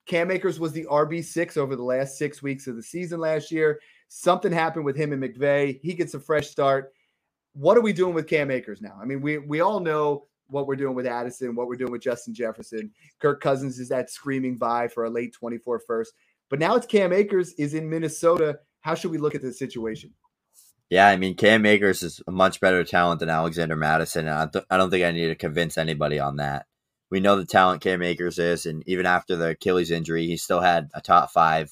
Cam 0.05 0.29
Akers 0.29 0.59
was 0.59 0.73
the 0.73 0.85
RB6 0.85 1.57
over 1.57 1.75
the 1.75 1.83
last 1.83 2.17
six 2.17 2.43
weeks 2.43 2.67
of 2.67 2.75
the 2.75 2.83
season 2.83 3.19
last 3.19 3.49
year. 3.49 3.79
Something 4.09 4.51
happened 4.51 4.83
with 4.83 4.97
him 4.97 5.13
and 5.13 5.23
McVay. 5.23 5.79
He 5.81 5.93
gets 5.93 6.13
a 6.13 6.19
fresh 6.19 6.49
start. 6.49 6.91
What 7.53 7.77
are 7.77 7.81
we 7.81 7.93
doing 7.93 8.13
with 8.13 8.27
Cam 8.27 8.51
Akers 8.51 8.81
now? 8.81 8.97
I 9.01 9.05
mean, 9.05 9.21
we 9.21 9.37
we 9.37 9.61
all 9.61 9.79
know 9.79 10.25
what 10.47 10.67
we're 10.67 10.75
doing 10.75 10.95
with 10.95 11.05
Addison, 11.05 11.55
what 11.55 11.67
we're 11.67 11.77
doing 11.77 11.93
with 11.93 12.01
Justin 12.01 12.33
Jefferson. 12.33 12.91
Kirk 13.19 13.39
Cousins 13.39 13.79
is 13.79 13.87
that 13.87 14.09
screaming 14.09 14.57
buy 14.57 14.89
for 14.89 15.05
a 15.05 15.09
late 15.09 15.33
24 15.33 15.79
first. 15.79 16.13
But 16.49 16.59
now 16.59 16.75
it's 16.75 16.85
Cam 16.85 17.13
Akers 17.13 17.53
is 17.53 17.73
in 17.73 17.89
Minnesota 17.89 18.59
how 18.81 18.95
should 18.95 19.11
we 19.11 19.17
look 19.17 19.35
at 19.35 19.41
this 19.41 19.57
situation? 19.57 20.11
Yeah, 20.91 21.07
I 21.07 21.15
mean, 21.15 21.35
Cam 21.35 21.65
Akers 21.65 22.03
is 22.03 22.21
a 22.27 22.31
much 22.31 22.59
better 22.59 22.83
talent 22.83 23.21
than 23.21 23.29
Alexander 23.29 23.77
Mattison, 23.77 24.27
And 24.27 24.37
I, 24.37 24.45
th- 24.47 24.65
I 24.69 24.75
don't 24.75 24.89
think 24.91 25.05
I 25.05 25.11
need 25.11 25.27
to 25.27 25.35
convince 25.35 25.77
anybody 25.77 26.19
on 26.19 26.35
that. 26.35 26.65
We 27.09 27.21
know 27.21 27.37
the 27.37 27.45
talent 27.45 27.81
Cam 27.81 28.01
Akers 28.01 28.37
is, 28.37 28.65
and 28.65 28.83
even 28.85 29.05
after 29.05 29.37
the 29.37 29.51
Achilles 29.51 29.89
injury, 29.89 30.27
he 30.27 30.35
still 30.35 30.59
had 30.59 30.91
a 30.93 30.99
top 31.01 31.31
five 31.31 31.71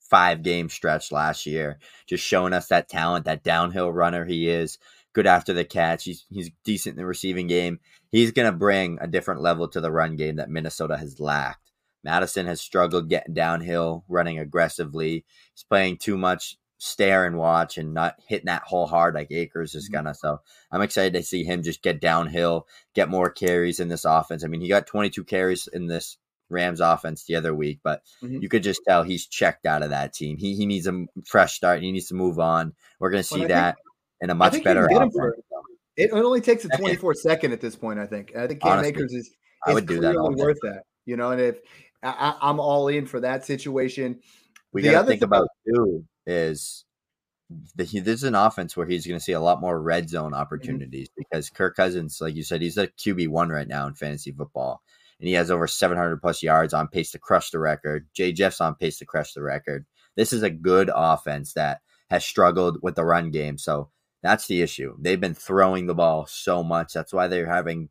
five 0.00 0.42
game 0.42 0.68
stretch 0.68 1.12
last 1.12 1.46
year, 1.46 1.78
just 2.08 2.24
showing 2.24 2.52
us 2.52 2.66
that 2.68 2.88
talent, 2.88 3.24
that 3.26 3.44
downhill 3.44 3.92
runner 3.92 4.24
he 4.24 4.48
is. 4.48 4.78
Good 5.12 5.28
after 5.28 5.52
the 5.52 5.64
catch. 5.64 6.04
He's 6.04 6.26
he's 6.30 6.50
decent 6.64 6.94
in 6.94 6.98
the 6.98 7.06
receiving 7.06 7.46
game. 7.46 7.78
He's 8.10 8.32
gonna 8.32 8.52
bring 8.52 8.98
a 9.00 9.06
different 9.06 9.42
level 9.42 9.68
to 9.68 9.80
the 9.80 9.92
run 9.92 10.16
game 10.16 10.36
that 10.36 10.50
Minnesota 10.50 10.96
has 10.96 11.20
lacked. 11.20 11.70
Mattison 12.02 12.46
has 12.46 12.60
struggled 12.60 13.08
getting 13.08 13.34
downhill, 13.34 14.04
running 14.08 14.40
aggressively. 14.40 15.24
He's 15.54 15.64
playing 15.64 15.98
too 15.98 16.16
much 16.18 16.56
stare 16.82 17.26
and 17.26 17.36
watch 17.36 17.76
and 17.76 17.92
not 17.92 18.16
hitting 18.26 18.46
that 18.46 18.62
hole 18.62 18.86
hard 18.86 19.14
like 19.14 19.30
Akers 19.30 19.74
is 19.74 19.84
mm-hmm. 19.84 19.94
gonna. 19.94 20.14
So 20.14 20.40
I'm 20.72 20.80
excited 20.80 21.12
to 21.12 21.22
see 21.22 21.44
him 21.44 21.62
just 21.62 21.82
get 21.82 22.00
downhill, 22.00 22.66
get 22.94 23.10
more 23.10 23.30
carries 23.30 23.80
in 23.80 23.88
this 23.88 24.06
offense. 24.06 24.42
I 24.42 24.48
mean, 24.48 24.62
he 24.62 24.68
got 24.68 24.86
22 24.86 25.22
carries 25.24 25.66
in 25.66 25.86
this 25.86 26.16
Rams 26.48 26.80
offense 26.80 27.24
the 27.24 27.36
other 27.36 27.54
week, 27.54 27.80
but 27.84 28.02
mm-hmm. 28.22 28.42
you 28.42 28.48
could 28.48 28.62
just 28.62 28.80
tell 28.88 29.02
he's 29.02 29.26
checked 29.26 29.66
out 29.66 29.82
of 29.82 29.90
that 29.90 30.14
team. 30.14 30.38
He 30.38 30.56
he 30.56 30.66
needs 30.66 30.86
a 30.86 31.04
fresh 31.26 31.52
start. 31.52 31.82
He 31.82 31.92
needs 31.92 32.08
to 32.08 32.14
move 32.14 32.40
on. 32.40 32.72
We're 32.98 33.10
gonna 33.10 33.22
see 33.22 33.40
well, 33.40 33.48
that 33.48 33.76
think, 33.76 34.22
in 34.22 34.30
a 34.30 34.34
much 34.34 34.64
better 34.64 34.88
it 35.96 36.12
only 36.12 36.40
takes 36.40 36.64
a 36.64 36.68
24 36.68 37.14
second 37.14 37.52
at 37.52 37.60
this 37.60 37.76
point. 37.76 37.98
I 37.98 38.06
think. 38.06 38.34
I 38.34 38.46
think 38.46 38.62
Cam 38.62 38.72
Honestly, 38.72 38.88
Akers 38.88 39.12
is, 39.12 39.26
is 39.26 39.36
I 39.66 39.74
would 39.74 39.86
do 39.86 40.00
that 40.00 40.14
worth 40.16 40.58
that. 40.62 40.84
You 41.04 41.16
know, 41.16 41.30
and 41.30 41.40
if 41.40 41.58
I, 42.02 42.36
I'm 42.40 42.58
all 42.58 42.88
in 42.88 43.04
for 43.04 43.20
that 43.20 43.44
situation. 43.44 44.20
We 44.72 44.82
got 44.82 45.02
to 45.02 45.08
think 45.08 45.22
about 45.22 45.48
too 45.66 46.04
is 46.26 46.84
the, 47.74 47.84
he, 47.84 48.00
this 48.00 48.16
is 48.16 48.24
an 48.24 48.34
offense 48.34 48.76
where 48.76 48.86
he's 48.86 49.06
going 49.06 49.18
to 49.18 49.24
see 49.24 49.32
a 49.32 49.40
lot 49.40 49.60
more 49.60 49.80
red 49.80 50.08
zone 50.08 50.32
mm-hmm. 50.32 50.40
opportunities 50.40 51.08
mm-hmm. 51.08 51.22
because 51.22 51.50
Kirk 51.50 51.76
Cousins, 51.76 52.20
like 52.20 52.34
you 52.34 52.42
said, 52.42 52.62
he's 52.62 52.78
a 52.78 52.88
QB 52.88 53.28
one 53.28 53.48
right 53.48 53.68
now 53.68 53.86
in 53.86 53.94
fantasy 53.94 54.32
football, 54.32 54.82
and 55.18 55.28
he 55.28 55.34
has 55.34 55.50
over 55.50 55.66
700 55.66 56.20
plus 56.20 56.42
yards 56.42 56.74
on 56.74 56.88
pace 56.88 57.10
to 57.12 57.18
crush 57.18 57.50
the 57.50 57.58
record. 57.58 58.06
Jay 58.14 58.32
Jeff's 58.32 58.60
on 58.60 58.74
pace 58.74 58.98
to 58.98 59.06
crush 59.06 59.32
the 59.32 59.42
record. 59.42 59.86
This 60.16 60.32
is 60.32 60.42
a 60.42 60.50
good 60.50 60.90
offense 60.94 61.52
that 61.54 61.80
has 62.10 62.24
struggled 62.24 62.78
with 62.82 62.94
the 62.94 63.04
run 63.04 63.30
game, 63.30 63.58
so 63.58 63.90
that's 64.22 64.46
the 64.46 64.62
issue. 64.62 64.96
They've 65.00 65.20
been 65.20 65.34
throwing 65.34 65.86
the 65.86 65.94
ball 65.94 66.26
so 66.26 66.62
much. 66.62 66.92
That's 66.92 67.12
why 67.12 67.26
they're 67.26 67.46
having 67.46 67.88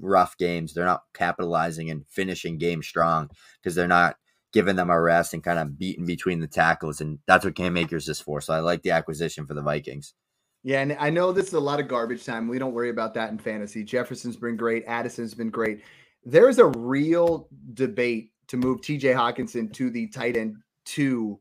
rough 0.00 0.36
games. 0.36 0.74
They're 0.74 0.84
not 0.84 1.02
capitalizing 1.14 1.90
and 1.90 2.06
finishing 2.08 2.58
games 2.58 2.86
strong 2.86 3.30
because 3.60 3.74
they're 3.74 3.88
not 3.88 4.16
giving 4.56 4.74
them 4.74 4.88
a 4.88 4.98
rest 4.98 5.34
and 5.34 5.44
kind 5.44 5.58
of 5.58 5.78
beating 5.78 6.06
between 6.06 6.40
the 6.40 6.46
tackles. 6.46 7.02
And 7.02 7.18
that's 7.26 7.44
what 7.44 7.54
Cam 7.54 7.76
Akers 7.76 8.08
is 8.08 8.18
for. 8.18 8.40
So 8.40 8.54
I 8.54 8.60
like 8.60 8.80
the 8.80 8.92
acquisition 8.92 9.46
for 9.46 9.52
the 9.52 9.60
Vikings. 9.60 10.14
Yeah, 10.62 10.80
and 10.80 10.96
I 10.98 11.10
know 11.10 11.30
this 11.30 11.48
is 11.48 11.52
a 11.52 11.60
lot 11.60 11.78
of 11.78 11.88
garbage 11.88 12.24
time. 12.24 12.48
We 12.48 12.58
don't 12.58 12.72
worry 12.72 12.88
about 12.88 13.12
that 13.14 13.30
in 13.30 13.38
fantasy. 13.38 13.84
Jefferson's 13.84 14.38
been 14.38 14.56
great. 14.56 14.86
Addison's 14.86 15.34
been 15.34 15.50
great. 15.50 15.82
There's 16.24 16.58
a 16.58 16.68
real 16.68 17.50
debate 17.74 18.32
to 18.48 18.56
move 18.56 18.80
TJ 18.80 19.14
Hockenson 19.14 19.70
to 19.74 19.90
the 19.90 20.06
tight 20.06 20.38
end 20.38 20.56
two 20.86 21.38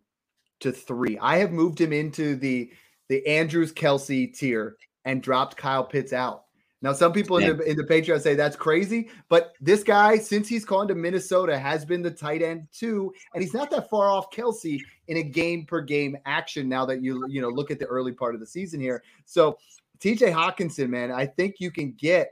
to 0.59 0.73
three. 0.73 1.17
I 1.19 1.37
have 1.37 1.53
moved 1.53 1.79
him 1.79 1.93
into 1.93 2.35
the 2.35 2.69
the 3.07 3.25
Andrews 3.25 3.71
Kelce 3.71 4.37
tier 4.37 4.75
and 5.05 5.23
dropped 5.23 5.55
Kyle 5.55 5.85
Pitts 5.85 6.11
out. 6.11 6.43
Now, 6.85 6.93
some 6.93 7.13
people 7.13 7.37
in 7.39 7.57
the 7.57 7.63
in 7.63 7.77
the 7.77 7.83
Patreon 7.83 8.21
say 8.21 8.35
that's 8.35 8.55
crazy, 8.55 9.09
but 9.27 9.53
this 9.59 9.83
guy, 9.83 10.19
since 10.19 10.47
he's 10.47 10.63
gone 10.63 10.87
to 10.89 10.93
Minnesota, 10.93 11.57
has 11.57 11.83
been 11.83 12.03
the 12.03 12.11
tight 12.11 12.43
end 12.43 12.67
too, 12.71 13.11
and 13.33 13.41
he's 13.41 13.55
not 13.55 13.71
that 13.71 13.89
far 13.89 14.07
off 14.07 14.29
Kelce 14.29 14.79
in 15.07 15.17
a 15.17 15.23
game 15.23 15.65
per 15.65 15.81
game 15.81 16.15
action. 16.27 16.69
Now 16.69 16.85
that 16.85 17.01
you 17.01 17.27
you 17.27 17.41
know 17.41 17.49
look 17.49 17.71
at 17.71 17.79
the 17.79 17.87
early 17.87 18.11
part 18.11 18.35
of 18.35 18.39
the 18.39 18.45
season 18.45 18.79
here, 18.79 19.01
so 19.25 19.57
T.J. 19.99 20.29
Hockenson, 20.29 20.89
man, 20.89 21.11
I 21.11 21.25
think 21.25 21.55
you 21.57 21.71
can 21.71 21.91
get. 21.93 22.29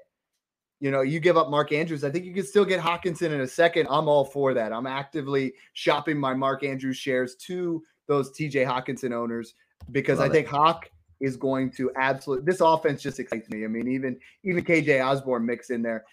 You 0.80 0.92
know, 0.92 1.02
you 1.02 1.20
give 1.20 1.38
up 1.38 1.50
Mark 1.50 1.72
Andrews. 1.72 2.04
I 2.04 2.12
think 2.12 2.26
you 2.26 2.34
can 2.34 2.46
still 2.46 2.66
get 2.66 2.80
Hockenson 2.80 3.32
in 3.32 3.42
a 3.42 3.48
second. 3.48 3.88
I'm 3.90 4.08
all 4.08 4.26
for 4.26 4.54
that. 4.54 4.72
I'm 4.74 4.86
actively 4.86 5.54
shopping 5.72 6.20
my 6.20 6.36
Mark 6.36 6.64
Andrews 6.64 6.98
shares 6.98 7.36
to 7.48 7.82
those 8.08 8.32
TJ 8.38 8.68
Hockenson 8.68 9.14
owners 9.14 9.56
because 9.92 10.20
Love 10.20 10.30
I 10.30 10.32
think 10.32 10.48
Hawk 10.48 10.90
is 11.24 11.38
going 11.38 11.72
to 11.72 11.90
absolutely 11.96 12.46
this 12.46 12.60
offense 12.60 13.02
just 13.02 13.18
excites 13.18 13.50
me. 13.50 13.64
I 13.64 13.68
mean, 13.68 13.88
even 13.88 14.20
even 14.44 14.64
KJ 14.64 15.04
Osborn 15.04 15.46
mixed 15.46 15.72
in 15.72 15.82
there. 15.82 16.04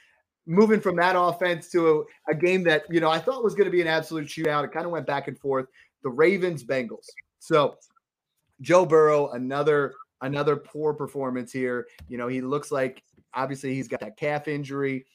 Moving 0.47 0.81
from 0.81 0.97
that 0.97 1.17
offense 1.19 1.69
to 1.71 2.07
a, 2.29 2.31
a 2.33 2.35
game 2.35 2.62
that 2.64 2.85
you 2.88 3.00
know 3.00 3.11
I 3.11 3.19
thought 3.19 3.43
was 3.43 3.55
going 3.55 3.67
to 3.67 3.73
be 3.73 3.83
an 3.83 3.88
absolute 3.88 4.29
shootout. 4.29 4.64
It 4.64 4.73
kind 4.73 4.87
of 4.87 4.93
went 4.93 5.07
back 5.07 5.26
and 5.26 5.37
forth. 5.38 5.67
The 6.05 6.11
Ravens 6.11 6.64
Bengals. 6.64 7.07
So 7.40 7.76
Joe 8.61 8.87
Burrow, 8.87 9.31
another 9.33 9.95
another 10.23 10.57
poor 10.57 10.95
performance 10.95 11.52
here. 11.52 11.88
You 12.09 12.17
know, 12.17 12.29
he 12.29 12.40
looks 12.40 12.71
like 12.71 13.02
obviously 13.35 13.75
he's 13.75 13.88
got 13.88 14.00
that 14.00 14.17
calf 14.17 14.47
injury 14.47 15.07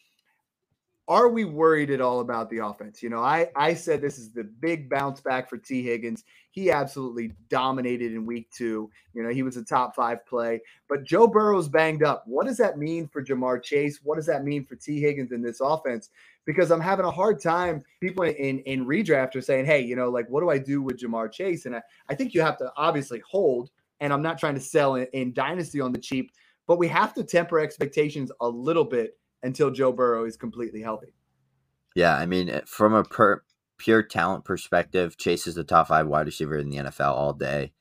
are 1.08 1.30
we 1.30 1.46
worried 1.46 1.92
at 1.92 2.02
all 2.02 2.20
about 2.20 2.50
the 2.50 2.58
offense? 2.58 3.04
You 3.04 3.10
know, 3.10 3.20
I 3.20 3.50
I 3.56 3.74
said 3.76 4.02
this 4.02 4.18
is 4.18 4.32
the 4.32 4.44
big 4.44 4.90
bounce 4.90 5.22
back 5.22 5.50
for 5.50 5.58
Tee 5.58 5.84
Higgins. 5.84 6.24
He 6.50 6.72
absolutely 6.72 7.34
dominated 7.50 8.14
in 8.14 8.26
week 8.26 8.50
two. 8.50 8.90
You 9.14 9.22
know, 9.22 9.30
he 9.30 9.44
was 9.44 9.58
a 9.58 9.64
top 9.64 9.96
five 9.96 10.26
play, 10.26 10.62
but 10.90 11.04
Joe 11.04 11.28
Burrow's 11.28 11.70
banged 11.70 12.04
up. 12.04 12.24
What 12.26 12.48
does 12.48 12.58
that 12.58 12.80
mean 12.80 13.08
for 13.08 13.24
Ja'Marr 13.24 13.62
Chase? 13.62 14.00
What 14.04 14.16
does 14.16 14.26
that 14.26 14.44
mean 14.44 14.66
for 14.66 14.76
Tee 14.76 15.00
Higgins 15.00 15.32
in 15.32 15.42
this 15.42 15.62
offense? 15.62 16.10
Because 16.46 16.72
I'm 16.72 16.82
having 16.82 17.06
a 17.06 17.12
hard 17.12 17.42
time. 17.42 17.84
People 18.02 18.24
in 18.24 18.60
in 18.60 18.86
redraft 18.86 19.36
are 19.36 19.42
saying, 19.42 19.66
hey, 19.66 19.82
you 19.82 19.96
know, 19.96 20.10
like 20.10 20.28
what 20.30 20.42
do 20.42 20.50
I 20.50 20.58
do 20.58 20.82
with 20.82 20.98
Ja'Marr 20.98 21.32
Chase? 21.32 21.68
And 21.68 21.76
I, 21.76 21.82
I 22.10 22.16
think 22.16 22.34
you 22.34 22.42
have 22.42 22.58
to 22.58 22.72
obviously 22.78 23.22
hold. 23.30 23.70
And 24.02 24.12
I'm 24.12 24.22
not 24.22 24.40
trying 24.40 24.56
to 24.56 24.62
sell 24.62 24.96
in, 24.96 25.08
in 25.14 25.34
dynasty 25.34 25.80
on 25.80 25.94
the 25.94 26.00
cheap, 26.00 26.32
but 26.68 26.78
we 26.78 26.88
have 26.90 27.14
to 27.14 27.24
temper 27.24 27.60
expectations 27.60 28.32
a 28.42 28.50
little 28.50 28.84
bit 28.84 29.18
until 29.46 29.72
Joe 29.72 29.92
Burrow 29.92 30.26
is 30.26 30.36
completely 30.36 30.82
healthy. 30.82 31.14
Yeah, 31.96 32.16
I 32.16 32.26
mean, 32.26 32.50
eh, 32.50 32.62
from 32.66 32.94
a 32.94 33.04
per, 33.04 33.44
pure 33.78 34.04
talent 34.04 34.44
perspective, 34.44 35.18
Chase 35.18 35.48
is 35.48 35.56
the 35.56 35.64
top 35.64 35.88
five 35.88 36.08
wide 36.08 36.26
receiver 36.26 36.58
in 36.58 36.70
the 36.70 36.78
NFL 36.78 37.14
all 37.14 37.34
day. 37.34 37.72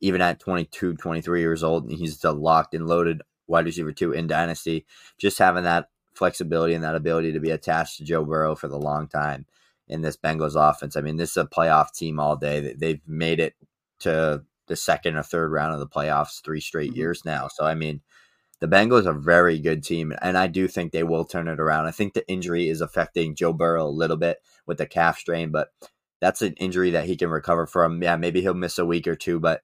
Even 0.00 0.20
at 0.20 0.40
22, 0.40 0.96
23 0.96 1.40
years 1.40 1.62
old, 1.62 1.84
and 1.84 1.96
he's 1.96 2.18
the 2.18 2.32
locked 2.32 2.74
and 2.74 2.86
loaded 2.86 3.22
wide 3.46 3.64
receiver 3.64 3.92
two 3.92 4.12
in 4.12 4.26
Dynasty. 4.26 4.84
Just 5.16 5.38
having 5.38 5.64
that 5.64 5.88
flexibility 6.14 6.74
and 6.74 6.84
that 6.84 6.94
ability 6.94 7.32
to 7.32 7.40
be 7.40 7.50
attached 7.50 7.98
to 7.98 8.04
Joe 8.04 8.24
Burrow 8.24 8.54
for 8.54 8.68
the 8.68 8.78
long 8.78 9.08
time 9.08 9.46
in 9.88 10.02
this 10.02 10.16
Bengals 10.16 10.56
offense. 10.56 10.96
I 10.96 11.00
mean, 11.00 11.16
this 11.16 11.30
is 11.30 11.36
a 11.36 11.46
playoff 11.46 11.92
team 11.92 12.18
all 12.18 12.36
day. 12.36 12.74
They've 12.76 13.00
made 13.06 13.40
it 13.40 13.54
to 14.00 14.44
the 14.66 14.76
second 14.76 15.16
or 15.16 15.22
third 15.22 15.52
round 15.52 15.74
of 15.74 15.80
the 15.80 15.86
playoffs 15.86 16.42
three 16.42 16.60
straight 16.60 16.90
mm-hmm. 16.90 16.98
years 16.98 17.24
now. 17.24 17.48
So, 17.48 17.64
I 17.64 17.74
mean, 17.74 18.00
the 18.60 18.68
Bengals 18.68 19.06
are 19.06 19.16
a 19.16 19.20
very 19.20 19.58
good 19.58 19.82
team, 19.82 20.14
and 20.22 20.38
I 20.38 20.46
do 20.46 20.68
think 20.68 20.92
they 20.92 21.02
will 21.02 21.24
turn 21.24 21.48
it 21.48 21.60
around. 21.60 21.86
I 21.86 21.90
think 21.90 22.14
the 22.14 22.28
injury 22.28 22.68
is 22.68 22.80
affecting 22.80 23.34
Joe 23.34 23.52
Burrow 23.52 23.86
a 23.86 23.88
little 23.88 24.16
bit 24.16 24.38
with 24.66 24.78
the 24.78 24.86
calf 24.86 25.18
strain, 25.18 25.50
but 25.50 25.68
that's 26.20 26.42
an 26.42 26.54
injury 26.54 26.90
that 26.90 27.06
he 27.06 27.16
can 27.16 27.30
recover 27.30 27.66
from. 27.66 28.02
Yeah, 28.02 28.16
maybe 28.16 28.40
he'll 28.40 28.54
miss 28.54 28.78
a 28.78 28.86
week 28.86 29.06
or 29.06 29.16
two, 29.16 29.40
but 29.40 29.62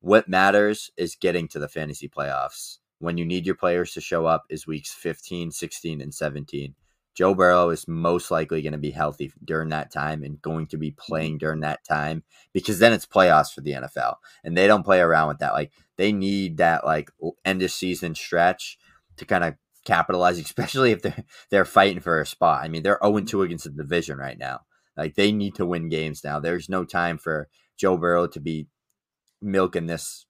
what 0.00 0.28
matters 0.28 0.90
is 0.96 1.14
getting 1.14 1.48
to 1.48 1.58
the 1.58 1.68
fantasy 1.68 2.08
playoffs. 2.08 2.78
When 2.98 3.18
you 3.18 3.24
need 3.24 3.46
your 3.46 3.54
players 3.54 3.92
to 3.92 4.00
show 4.00 4.26
up 4.26 4.44
is 4.48 4.66
weeks 4.66 4.92
15, 4.92 5.50
16, 5.52 6.00
and 6.00 6.14
17. 6.14 6.74
Joe 7.14 7.34
Burrow 7.34 7.70
is 7.70 7.86
most 7.86 8.30
likely 8.30 8.62
going 8.62 8.72
to 8.72 8.78
be 8.78 8.90
healthy 8.90 9.32
during 9.44 9.68
that 9.68 9.92
time 9.92 10.22
and 10.22 10.40
going 10.40 10.66
to 10.68 10.78
be 10.78 10.90
mm-hmm. 10.90 11.12
playing 11.12 11.38
during 11.38 11.60
that 11.60 11.84
time 11.84 12.22
because 12.52 12.78
then 12.78 12.92
it's 12.92 13.06
playoffs 13.06 13.52
for 13.52 13.60
the 13.60 13.72
NFL 13.72 14.16
and 14.44 14.56
they 14.56 14.66
don't 14.66 14.84
play 14.84 15.00
around 15.00 15.28
with 15.28 15.38
that. 15.38 15.52
Like 15.52 15.72
they 15.96 16.12
need 16.12 16.56
that 16.56 16.84
like 16.84 17.10
end 17.44 17.62
of 17.62 17.70
season 17.70 18.14
stretch 18.14 18.78
to 19.16 19.24
kind 19.24 19.44
of 19.44 19.54
capitalize, 19.84 20.38
especially 20.40 20.92
if 20.92 21.02
they're 21.02 21.24
they're 21.50 21.64
fighting 21.64 22.00
for 22.00 22.20
a 22.20 22.26
spot. 22.26 22.64
I 22.64 22.68
mean, 22.68 22.82
they're 22.82 22.98
0 23.02 23.20
2 23.20 23.24
mm-hmm. 23.24 23.44
against 23.44 23.64
the 23.64 23.70
division 23.70 24.18
right 24.18 24.38
now. 24.38 24.60
Like 24.96 25.14
they 25.14 25.32
need 25.32 25.54
to 25.56 25.66
win 25.66 25.88
games 25.88 26.22
now. 26.24 26.38
There's 26.38 26.68
no 26.68 26.84
time 26.84 27.18
for 27.18 27.48
Joe 27.76 27.96
Burrow 27.96 28.26
to 28.28 28.40
be 28.40 28.68
milking 29.40 29.86
this 29.86 30.26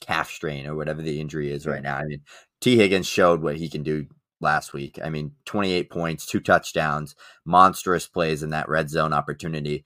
calf 0.00 0.30
strain 0.30 0.66
or 0.66 0.74
whatever 0.74 1.02
the 1.02 1.20
injury 1.20 1.50
is 1.50 1.66
right 1.66 1.82
now. 1.82 1.96
I 1.96 2.04
mean, 2.04 2.22
Tee 2.60 2.76
Higgins 2.76 3.06
showed 3.06 3.42
what 3.42 3.56
he 3.56 3.68
can 3.68 3.82
do 3.82 4.06
last 4.42 4.72
week. 4.72 4.98
I 5.02 5.10
mean, 5.10 5.32
28 5.44 5.90
points, 5.90 6.26
two 6.26 6.40
touchdowns, 6.40 7.14
monstrous 7.44 8.06
plays 8.06 8.42
in 8.42 8.50
that 8.50 8.68
red 8.68 8.90
zone 8.90 9.12
opportunity. 9.12 9.84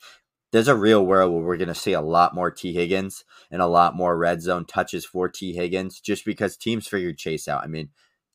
There's 0.53 0.69
a 0.69 0.77
real 0.77 1.05
world 1.05 1.33
where 1.33 1.43
we're 1.43 1.57
going 1.57 1.69
to 1.69 1.75
see 1.75 1.93
a 1.93 2.01
lot 2.01 2.35
more 2.35 2.51
Tee 2.51 2.73
Higgins 2.73 3.25
and 3.51 3.61
a 3.61 3.67
lot 3.67 3.95
more 3.95 4.17
red 4.17 4.41
zone 4.41 4.65
touches 4.65 5.05
for 5.05 5.29
Tee 5.29 5.53
Higgins 5.53 6.01
just 6.01 6.25
because 6.25 6.57
teams 6.57 6.87
figured 6.87 7.19
Chase 7.19 7.49
out. 7.49 7.65
I 7.65 7.67
mean, 7.67 7.91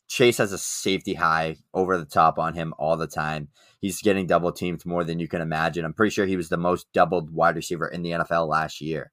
Chase 0.07 0.39
has 0.39 0.51
a 0.51 0.57
safety 0.57 1.13
high 1.13 1.55
over 1.73 1.97
the 1.97 2.05
top 2.05 2.37
on 2.37 2.53
him 2.53 2.73
all 2.77 2.97
the 2.97 3.07
time. 3.07 3.47
He's 3.79 4.01
getting 4.01 4.27
double 4.27 4.51
teamed 4.51 4.85
more 4.85 5.05
than 5.05 5.19
you 5.19 5.27
can 5.29 5.41
imagine. 5.41 5.85
I'm 5.85 5.93
pretty 5.93 6.11
sure 6.11 6.25
he 6.25 6.35
was 6.35 6.49
the 6.49 6.57
most 6.57 6.91
doubled 6.91 7.33
wide 7.33 7.55
receiver 7.55 7.87
in 7.87 8.01
the 8.01 8.11
NFL 8.11 8.49
last 8.49 8.81
year. 8.81 9.11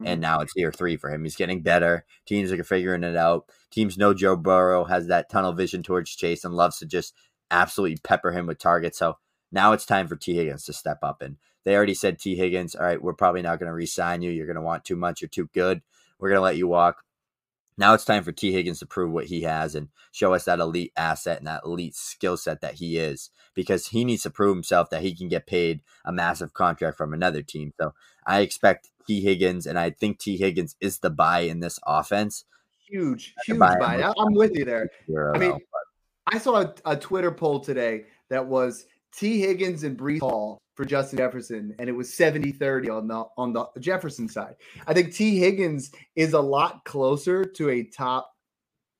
Mm-hmm. 0.00 0.06
And 0.06 0.20
now 0.20 0.40
it's 0.40 0.52
year 0.56 0.72
three 0.72 0.96
for 0.96 1.10
him. 1.10 1.24
He's 1.24 1.36
getting 1.36 1.62
better. 1.62 2.04
Teams 2.26 2.52
are 2.52 2.64
figuring 2.64 3.04
it 3.04 3.16
out. 3.16 3.46
Teams 3.70 3.96
know 3.96 4.12
Joe 4.12 4.36
Burrow 4.36 4.84
has 4.84 5.06
that 5.06 5.30
tunnel 5.30 5.52
vision 5.52 5.82
towards 5.82 6.14
Chase 6.14 6.44
and 6.44 6.54
loves 6.54 6.78
to 6.78 6.86
just 6.86 7.14
absolutely 7.50 7.98
pepper 8.04 8.32
him 8.32 8.46
with 8.46 8.58
targets. 8.58 8.98
So 8.98 9.16
now 9.50 9.72
it's 9.72 9.86
time 9.86 10.06
for 10.06 10.16
Tee 10.16 10.34
Higgins 10.34 10.64
to 10.64 10.72
step 10.72 10.98
up. 11.02 11.22
And 11.22 11.36
they 11.64 11.74
already 11.74 11.94
said, 11.94 12.18
Tee 12.18 12.36
Higgins, 12.36 12.74
all 12.74 12.84
right, 12.84 13.02
we're 13.02 13.14
probably 13.14 13.42
not 13.42 13.58
going 13.58 13.68
to 13.68 13.74
re 13.74 13.86
sign 13.86 14.22
you. 14.22 14.30
You're 14.30 14.46
going 14.46 14.56
to 14.56 14.62
want 14.62 14.84
too 14.84 14.96
much. 14.96 15.22
You're 15.22 15.28
too 15.28 15.48
good. 15.54 15.82
We're 16.18 16.28
going 16.28 16.38
to 16.38 16.44
let 16.44 16.56
you 16.56 16.68
walk. 16.68 17.02
Now 17.78 17.92
it's 17.92 18.06
time 18.06 18.22
for 18.22 18.32
Tee 18.32 18.52
Higgins 18.52 18.78
to 18.78 18.86
prove 18.86 19.12
what 19.12 19.26
he 19.26 19.42
has 19.42 19.74
and 19.74 19.88
show 20.10 20.32
us 20.32 20.44
that 20.44 20.60
elite 20.60 20.92
asset 20.96 21.38
and 21.38 21.46
that 21.46 21.62
elite 21.64 21.94
skill 21.94 22.38
set 22.38 22.62
that 22.62 22.74
he 22.74 22.96
is 22.96 23.30
because 23.54 23.88
he 23.88 24.04
needs 24.04 24.22
to 24.22 24.30
prove 24.30 24.56
himself 24.56 24.88
that 24.90 25.02
he 25.02 25.14
can 25.14 25.28
get 25.28 25.46
paid 25.46 25.82
a 26.04 26.12
massive 26.12 26.54
contract 26.54 26.96
from 26.96 27.12
another 27.12 27.42
team. 27.42 27.72
So 27.78 27.92
I 28.26 28.40
expect 28.40 28.88
Tee 29.06 29.20
Higgins, 29.20 29.66
and 29.66 29.78
I 29.78 29.90
think 29.90 30.18
Tee 30.18 30.36
Higgins 30.36 30.76
is 30.80 30.98
the 30.98 31.10
buy 31.10 31.40
in 31.40 31.60
this 31.60 31.78
offense. 31.86 32.44
Huge, 32.88 33.34
huge 33.44 33.58
buy. 33.58 33.76
buy. 33.78 34.12
I'm 34.18 34.34
with 34.34 34.56
you 34.56 34.64
there. 34.64 34.90
I 35.34 35.38
mean, 35.38 35.58
I 36.26 36.38
saw 36.38 36.62
a, 36.62 36.74
a 36.84 36.96
Twitter 36.96 37.30
poll 37.30 37.60
today 37.60 38.06
that 38.28 38.46
was 38.46 38.86
Tee 39.12 39.40
Higgins 39.40 39.82
and 39.84 39.98
Breece 39.98 40.20
Hall 40.20 40.60
for 40.74 40.84
Justin 40.84 41.18
Jefferson, 41.18 41.74
and 41.78 41.88
it 41.88 41.92
was 41.92 42.12
70 42.12 42.52
30 42.52 42.90
on 42.90 43.08
the 43.08 43.24
on 43.36 43.52
the 43.52 43.66
Jefferson 43.80 44.28
side. 44.28 44.56
I 44.86 44.92
think 44.92 45.14
Tee 45.14 45.38
Higgins 45.38 45.90
is 46.14 46.34
a 46.34 46.40
lot 46.40 46.84
closer 46.84 47.44
to 47.44 47.70
a 47.70 47.82
top, 47.84 48.30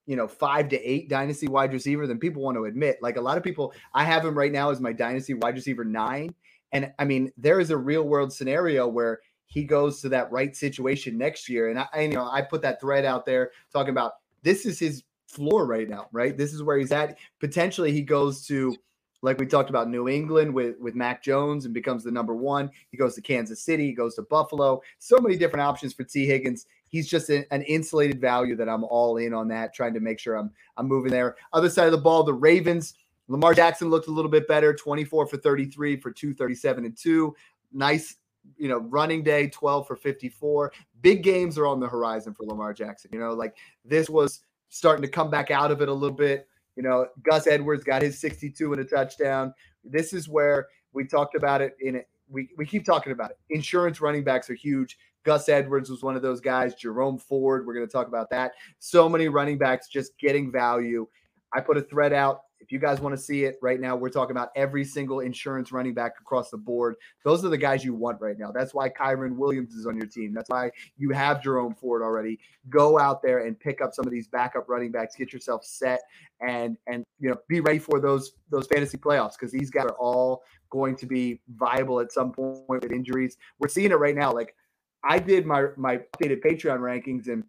you 0.06 0.16
know, 0.16 0.26
five 0.26 0.68
to 0.70 0.82
eight 0.82 1.08
dynasty 1.08 1.48
wide 1.48 1.72
receiver 1.72 2.06
than 2.06 2.18
people 2.18 2.42
want 2.42 2.56
to 2.56 2.64
admit. 2.64 2.98
Like 3.02 3.16
a 3.16 3.20
lot 3.20 3.36
of 3.36 3.44
people, 3.44 3.74
I 3.92 4.04
have 4.04 4.24
him 4.24 4.36
right 4.36 4.52
now 4.52 4.70
as 4.70 4.80
my 4.80 4.92
dynasty 4.92 5.34
wide 5.34 5.54
receiver 5.54 5.84
nine. 5.84 6.34
And 6.72 6.92
I 6.98 7.04
mean, 7.04 7.30
there 7.36 7.60
is 7.60 7.70
a 7.70 7.76
real 7.76 8.04
world 8.04 8.32
scenario 8.32 8.88
where 8.88 9.20
he 9.46 9.64
goes 9.64 10.00
to 10.02 10.08
that 10.10 10.30
right 10.30 10.54
situation 10.54 11.16
next 11.16 11.48
year. 11.48 11.70
And 11.70 11.78
I, 11.78 11.86
I 11.92 12.00
you 12.02 12.14
know, 12.14 12.28
I 12.30 12.42
put 12.42 12.62
that 12.62 12.80
thread 12.80 13.04
out 13.04 13.24
there 13.24 13.52
talking 13.72 13.90
about 13.90 14.12
this 14.42 14.66
is 14.66 14.78
his 14.78 15.04
floor 15.26 15.66
right 15.66 15.88
now, 15.88 16.08
right? 16.12 16.36
This 16.36 16.52
is 16.52 16.62
where 16.62 16.78
he's 16.78 16.92
at. 16.92 17.18
Potentially 17.40 17.92
he 17.92 18.02
goes 18.02 18.46
to 18.46 18.76
like 19.22 19.38
we 19.38 19.46
talked 19.46 19.70
about 19.70 19.88
New 19.88 20.08
England 20.08 20.52
with 20.52 20.78
with 20.78 20.94
Mac 20.94 21.22
Jones 21.22 21.64
and 21.64 21.74
becomes 21.74 22.04
the 22.04 22.10
number 22.10 22.34
one. 22.34 22.70
He 22.90 22.96
goes 22.96 23.14
to 23.14 23.22
Kansas 23.22 23.62
City, 23.62 23.86
he 23.86 23.92
goes 23.92 24.14
to 24.16 24.22
Buffalo. 24.22 24.80
So 24.98 25.18
many 25.18 25.36
different 25.36 25.62
options 25.62 25.92
for 25.94 26.04
Tee 26.04 26.26
Higgins. 26.26 26.66
He's 26.88 27.08
just 27.08 27.28
an, 27.30 27.62
insulated 27.62 28.20
value 28.20 28.54
that 28.56 28.68
I'm 28.68 28.84
all 28.84 29.16
in 29.16 29.34
on 29.34 29.48
that, 29.48 29.74
trying 29.74 29.94
to 29.94 30.00
make 30.00 30.18
sure 30.18 30.36
I'm 30.36 30.50
I'm 30.76 30.86
moving 30.86 31.10
there. 31.10 31.36
Other 31.52 31.70
side 31.70 31.86
of 31.86 31.92
the 31.92 31.98
ball, 31.98 32.22
the 32.22 32.34
Ravens. 32.34 32.94
Lamar 33.28 33.54
Jackson 33.54 33.90
looked 33.90 34.06
a 34.06 34.12
little 34.12 34.30
bit 34.30 34.46
better, 34.46 34.72
24 34.72 35.26
for 35.26 35.36
33 35.36 36.00
for 36.00 36.12
237 36.12 36.84
and 36.84 36.96
2. 36.96 37.34
Nice, 37.72 38.16
you 38.56 38.68
know, 38.68 38.78
running 38.78 39.22
day, 39.22 39.48
12 39.48 39.86
for 39.86 39.96
54. 39.96 40.72
Big 41.02 41.22
games 41.22 41.58
are 41.58 41.66
on 41.66 41.80
the 41.80 41.88
horizon 41.88 42.34
for 42.34 42.44
Lamar 42.44 42.72
Jackson. 42.72 43.10
You 43.12 43.18
know, 43.18 43.32
like 43.32 43.56
this 43.84 44.08
was 44.08 44.40
starting 44.68 45.02
to 45.02 45.08
come 45.08 45.30
back 45.30 45.50
out 45.50 45.70
of 45.70 45.82
it 45.82 45.88
a 45.88 45.92
little 45.92 46.16
bit. 46.16 46.48
You 46.76 46.82
know, 46.82 47.06
Gus 47.22 47.46
Edwards 47.46 47.84
got 47.84 48.02
his 48.02 48.18
62 48.18 48.72
and 48.72 48.82
a 48.82 48.84
touchdown. 48.84 49.54
This 49.84 50.12
is 50.12 50.28
where 50.28 50.68
we 50.92 51.06
talked 51.06 51.34
about 51.34 51.62
it 51.62 51.76
in 51.80 51.96
it. 51.96 52.08
We, 52.28 52.50
we 52.56 52.66
keep 52.66 52.84
talking 52.84 53.12
about 53.12 53.30
it. 53.30 53.38
Insurance 53.50 54.00
running 54.00 54.24
backs 54.24 54.50
are 54.50 54.54
huge. 54.54 54.98
Gus 55.24 55.48
Edwards 55.48 55.90
was 55.90 56.02
one 56.02 56.16
of 56.16 56.22
those 56.22 56.40
guys. 56.40 56.74
Jerome 56.74 57.18
Ford, 57.18 57.66
we're 57.66 57.74
going 57.74 57.86
to 57.86 57.92
talk 57.92 58.08
about 58.08 58.30
that. 58.30 58.52
So 58.78 59.08
many 59.08 59.28
running 59.28 59.58
backs 59.58 59.88
just 59.88 60.16
getting 60.18 60.52
value. 60.52 61.06
I 61.52 61.60
put 61.60 61.76
a 61.76 61.82
thread 61.82 62.12
out 62.12 62.42
if 62.66 62.72
you 62.72 62.80
guys 62.80 62.98
want 62.98 63.14
to 63.14 63.22
see 63.22 63.44
it 63.44 63.60
right 63.62 63.78
now, 63.78 63.94
we're 63.94 64.10
talking 64.10 64.32
about 64.32 64.48
every 64.56 64.84
single 64.84 65.20
insurance 65.20 65.70
running 65.70 65.94
back 65.94 66.14
across 66.20 66.50
the 66.50 66.56
board. 66.56 66.96
Those 67.22 67.44
are 67.44 67.48
the 67.48 67.56
guys 67.56 67.84
you 67.84 67.94
want 67.94 68.20
right 68.20 68.36
now. 68.36 68.50
That's 68.50 68.74
why 68.74 68.88
Kyren 68.88 69.36
Williams 69.36 69.74
is 69.74 69.86
on 69.86 69.96
your 69.96 70.08
team. 70.08 70.34
That's 70.34 70.50
why 70.50 70.72
you 70.96 71.10
have 71.10 71.40
Jerome 71.40 71.76
Ford 71.76 72.02
already. 72.02 72.40
Go 72.68 72.98
out 72.98 73.22
there 73.22 73.46
and 73.46 73.56
pick 73.56 73.80
up 73.80 73.94
some 73.94 74.04
of 74.04 74.10
these 74.10 74.26
backup 74.26 74.68
running 74.68 74.90
backs. 74.90 75.14
Get 75.14 75.32
yourself 75.32 75.64
set 75.64 76.00
and 76.40 76.76
and 76.88 77.04
you 77.20 77.30
know 77.30 77.36
be 77.48 77.60
ready 77.60 77.78
for 77.78 78.00
those 78.00 78.32
those 78.50 78.66
fantasy 78.66 78.98
playoffs 78.98 79.34
because 79.38 79.52
these 79.52 79.70
guys 79.70 79.84
are 79.84 79.96
all 80.00 80.42
going 80.70 80.96
to 80.96 81.06
be 81.06 81.40
viable 81.54 82.00
at 82.00 82.10
some 82.10 82.32
point 82.32 82.82
with 82.82 82.90
injuries. 82.90 83.36
We're 83.60 83.68
seeing 83.68 83.92
it 83.92 83.94
right 83.94 84.16
now. 84.16 84.32
Like 84.32 84.56
I 85.04 85.20
did 85.20 85.46
my 85.46 85.68
my 85.76 85.98
updated 85.98 86.42
Patreon 86.42 86.80
rankings 86.80 87.28
and 87.28 87.44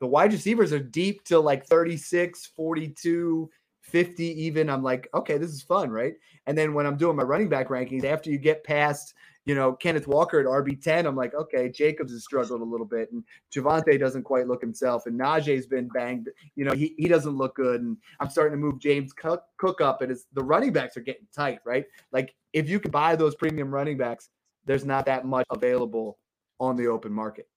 the 0.00 0.06
wide 0.06 0.32
receivers 0.32 0.72
are 0.72 0.78
deep 0.78 1.24
to 1.24 1.38
like 1.38 1.66
36, 1.66 2.52
42 2.56 3.50
50 3.86 4.24
even 4.42 4.68
i'm 4.68 4.82
like 4.82 5.08
okay 5.14 5.38
this 5.38 5.50
is 5.50 5.62
fun 5.62 5.90
right? 5.90 6.14
And 6.46 6.56
then 6.56 6.74
when 6.74 6.86
i'm 6.86 6.96
doing 6.96 7.16
my 7.16 7.22
running 7.22 7.48
back 7.48 7.68
rankings 7.68 8.04
after 8.04 8.30
you 8.30 8.38
get 8.38 8.64
past 8.64 9.14
you 9.44 9.54
know 9.54 9.72
kenneth 9.72 10.08
walker 10.08 10.40
at 10.40 10.46
rb10 10.46 11.06
i'm 11.06 11.16
like 11.16 11.34
okay 11.34 11.68
jacobs 11.70 12.12
has 12.12 12.24
struggled 12.24 12.60
a 12.60 12.64
little 12.64 12.86
bit 12.86 13.10
and 13.12 13.22
javonte 13.54 13.98
doesn't 13.98 14.24
quite 14.24 14.48
look 14.48 14.60
himself 14.60 15.06
and 15.06 15.18
najee's 15.18 15.66
been 15.66 15.88
banged. 15.88 16.28
You 16.56 16.64
know 16.64 16.72
he, 16.72 16.94
he 16.98 17.08
doesn't 17.08 17.36
look 17.36 17.54
good 17.54 17.80
and 17.80 17.96
i'm 18.20 18.28
starting 18.28 18.58
to 18.58 18.64
move 18.64 18.80
james 18.80 19.12
cook, 19.12 19.44
cook 19.56 19.80
up 19.80 20.02
and 20.02 20.10
it's 20.10 20.26
the 20.32 20.42
running 20.42 20.72
backs 20.72 20.96
are 20.96 21.00
getting 21.00 21.26
tight 21.34 21.60
right? 21.64 21.86
Like 22.12 22.34
if 22.52 22.68
you 22.68 22.80
can 22.80 22.90
buy 22.90 23.16
those 23.16 23.34
premium 23.36 23.72
running 23.72 23.96
backs 23.96 24.28
there's 24.64 24.84
not 24.84 25.06
that 25.06 25.24
much 25.24 25.46
available 25.50 26.18
on 26.58 26.74
the 26.74 26.88
open 26.88 27.12
market. 27.12 27.48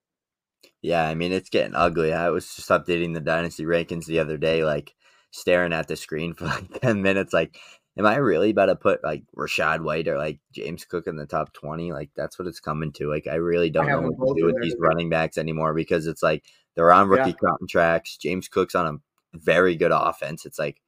Yeah 0.82 1.08
i 1.08 1.16
mean 1.16 1.32
it's 1.32 1.50
getting 1.50 1.76
ugly. 1.76 2.14
I 2.14 2.30
was 2.30 2.56
just 2.56 2.70
updating 2.70 3.14
the 3.14 3.20
dynasty 3.20 3.64
rankings 3.64 4.06
the 4.06 4.20
other 4.20 4.38
day 4.38 4.64
like 4.64 4.94
staring 5.32 5.74
at 5.74 5.88
the 5.88 5.96
screen 5.96 6.34
for 6.36 6.46
like 6.46 6.82
10 6.82 7.02
minutes 7.02 7.34
like 7.34 7.58
am 7.98 8.06
i 8.06 8.16
really 8.16 8.52
about 8.52 8.68
to 8.68 8.76
put 8.76 9.04
like 9.04 9.24
rachaad 9.36 9.82
white 9.84 10.08
or 10.08 10.18
like 10.18 10.40
james 10.52 10.86
cook 10.86 11.08
in 11.08 11.16
the 11.16 11.26
top 11.26 11.54
20 11.54 11.92
like 11.92 12.10
that's 12.16 12.40
what 12.40 12.48
it's 12.48 12.60
coming 12.60 12.92
to 12.92 13.10
like 13.10 13.28
i 13.28 13.36
really 13.36 13.70
don't 13.70 13.88
I 13.88 13.92
know 13.92 14.10
what 14.10 14.36
to 14.36 14.42
do 14.42 14.46
with 14.46 14.62
these 14.62 14.76
running 14.80 15.10
backs 15.10 15.38
anymore 15.38 15.74
because 15.74 16.08
it's 16.08 16.24
like 16.24 16.44
they're 16.76 16.92
on 16.92 17.08
rookie 17.08 17.36
yeah. 17.42 17.50
contracts 17.58 18.18
james 18.18 18.48
cook's 18.48 18.76
on 18.76 18.86
a 18.96 19.38
very 19.38 19.76
good 19.76 19.92
offense 19.92 20.46
it's 20.46 20.60
like 20.60 20.82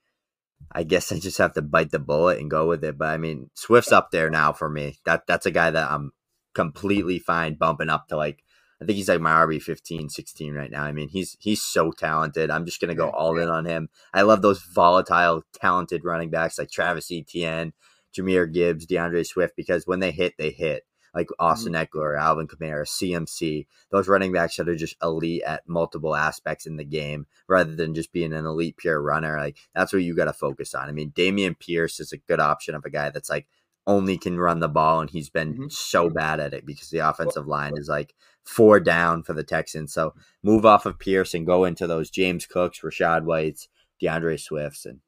I 0.71 0.84
guess 0.84 1.12
I 1.12 1.19
just 1.19 1.38
have 1.38 1.54
to 1.54 1.62
bite 1.62 1.91
the 1.91 1.99
bullet 1.99 2.39
and 2.39 2.49
go 2.49 2.67
with 2.67 2.84
it. 2.84 2.97
But 2.97 3.10
I 3.10 3.17
mean, 3.17 3.49
Swift's 3.56 3.91
up 3.91 4.12
there 4.12 4.30
now 4.30 4.54
for 4.54 4.69
me. 4.69 4.97
That 5.06 5.25
that's 5.27 5.45
a 5.45 5.51
guy 5.51 5.71
that 5.71 5.91
I'm 5.91 6.12
completely 6.54 7.19
fine 7.19 7.56
bumping 7.56 7.89
up 7.89 8.08
to 8.10 8.17
like 8.17 8.43
I 8.82 8.86
think 8.86 8.96
he's 8.96 9.10
like 9.10 9.22
my 9.22 9.32
RB 9.32 9.62
15, 9.62 10.10
16 10.10 10.56
right 10.56 10.72
now. 10.72 10.84
I 10.84 10.91
mean, 10.91 11.10
he's 11.10 11.38
he's 11.39 11.62
so 11.62 11.91
talented. 11.91 12.50
I'm 12.50 12.65
just 12.65 12.82
gonna 12.82 12.96
go 12.96 13.10
all 13.10 13.38
in 13.38 13.48
on 13.48 13.65
him. 13.65 13.89
I 14.13 14.24
love 14.24 14.41
those 14.41 14.63
volatile, 14.63 15.44
talented 15.54 16.04
running 16.04 16.32
backs 16.32 16.58
like 16.58 16.72
Travis 16.72 17.12
Etienne, 17.12 17.74
Jahmyr 18.17 18.52
Gibbs, 18.52 18.88
D'Andre 18.88 19.24
Swift, 19.24 19.56
because 19.56 19.86
when 19.86 20.00
they 20.00 20.12
hit, 20.12 20.34
they 20.38 20.50
hit. 20.50 20.84
Like 21.13 21.28
Austin 21.39 21.74
mm-hmm. 21.74 21.98
Ekeler, 21.98 22.17
Alvin 22.17 22.48
Kamara, 22.48 22.88
CMC, 22.88 23.67
those 23.91 24.08
running 24.08 24.32
backs 24.32 24.56
that 24.56 24.70
are 24.70 24.76
just 24.78 24.96
elite 25.04 25.44
at 25.46 25.67
multiple 25.67 26.15
aspects 26.15 26.65
in 26.65 26.78
the 26.78 26.86
game, 26.86 27.28
rather 27.50 27.76
than 27.76 27.94
just 27.94 28.13
being 28.13 28.32
an 28.32 28.46
elite 28.46 28.78
pure 28.78 29.02
runner. 29.02 29.38
Like 29.38 29.58
that's 29.76 29.91
what 29.91 30.04
you 30.04 30.15
got 30.15 30.26
to 30.26 30.34
focus 30.34 30.74
on. 30.74 30.88
I 30.88 30.94
mean, 30.94 31.12
Dameon 31.12 31.60
Pierce 31.60 32.00
is 32.00 32.13
a 32.13 32.17
good 32.17 32.39
option 32.39 32.76
of 32.76 32.86
a 32.86 32.89
guy 32.89 33.10
that's 33.10 33.30
like 33.30 33.48
only 33.86 34.17
can 34.17 34.39
run 34.39 34.60
the 34.60 34.70
ball, 34.70 35.02
and 35.02 35.10
he's 35.10 35.30
been 35.30 35.54
mm-hmm. 35.54 35.67
so 35.70 36.10
bad 36.10 36.39
at 36.39 36.54
it 36.54 36.65
because 36.65 36.89
the 36.89 37.00
offensive 37.00 37.46
line 37.46 37.74
is 37.78 37.89
like 37.89 38.15
four 38.43 38.80
down 38.80 39.23
for 39.23 39.34
the 39.34 39.43
Texans. 39.43 39.93
So 39.93 40.13
move 40.43 40.65
off 40.65 40.86
of 40.86 40.99
Pierce 40.99 41.34
and 41.34 41.45
go 41.45 41.65
into 41.65 41.88
those 41.88 42.10
James 42.10 42.45
Cooks, 42.45 42.80
Rachaad 42.80 43.23
Whites, 43.23 43.67
D'Andre 43.99 44.38
Swifts, 44.38 44.86
and 44.86 44.99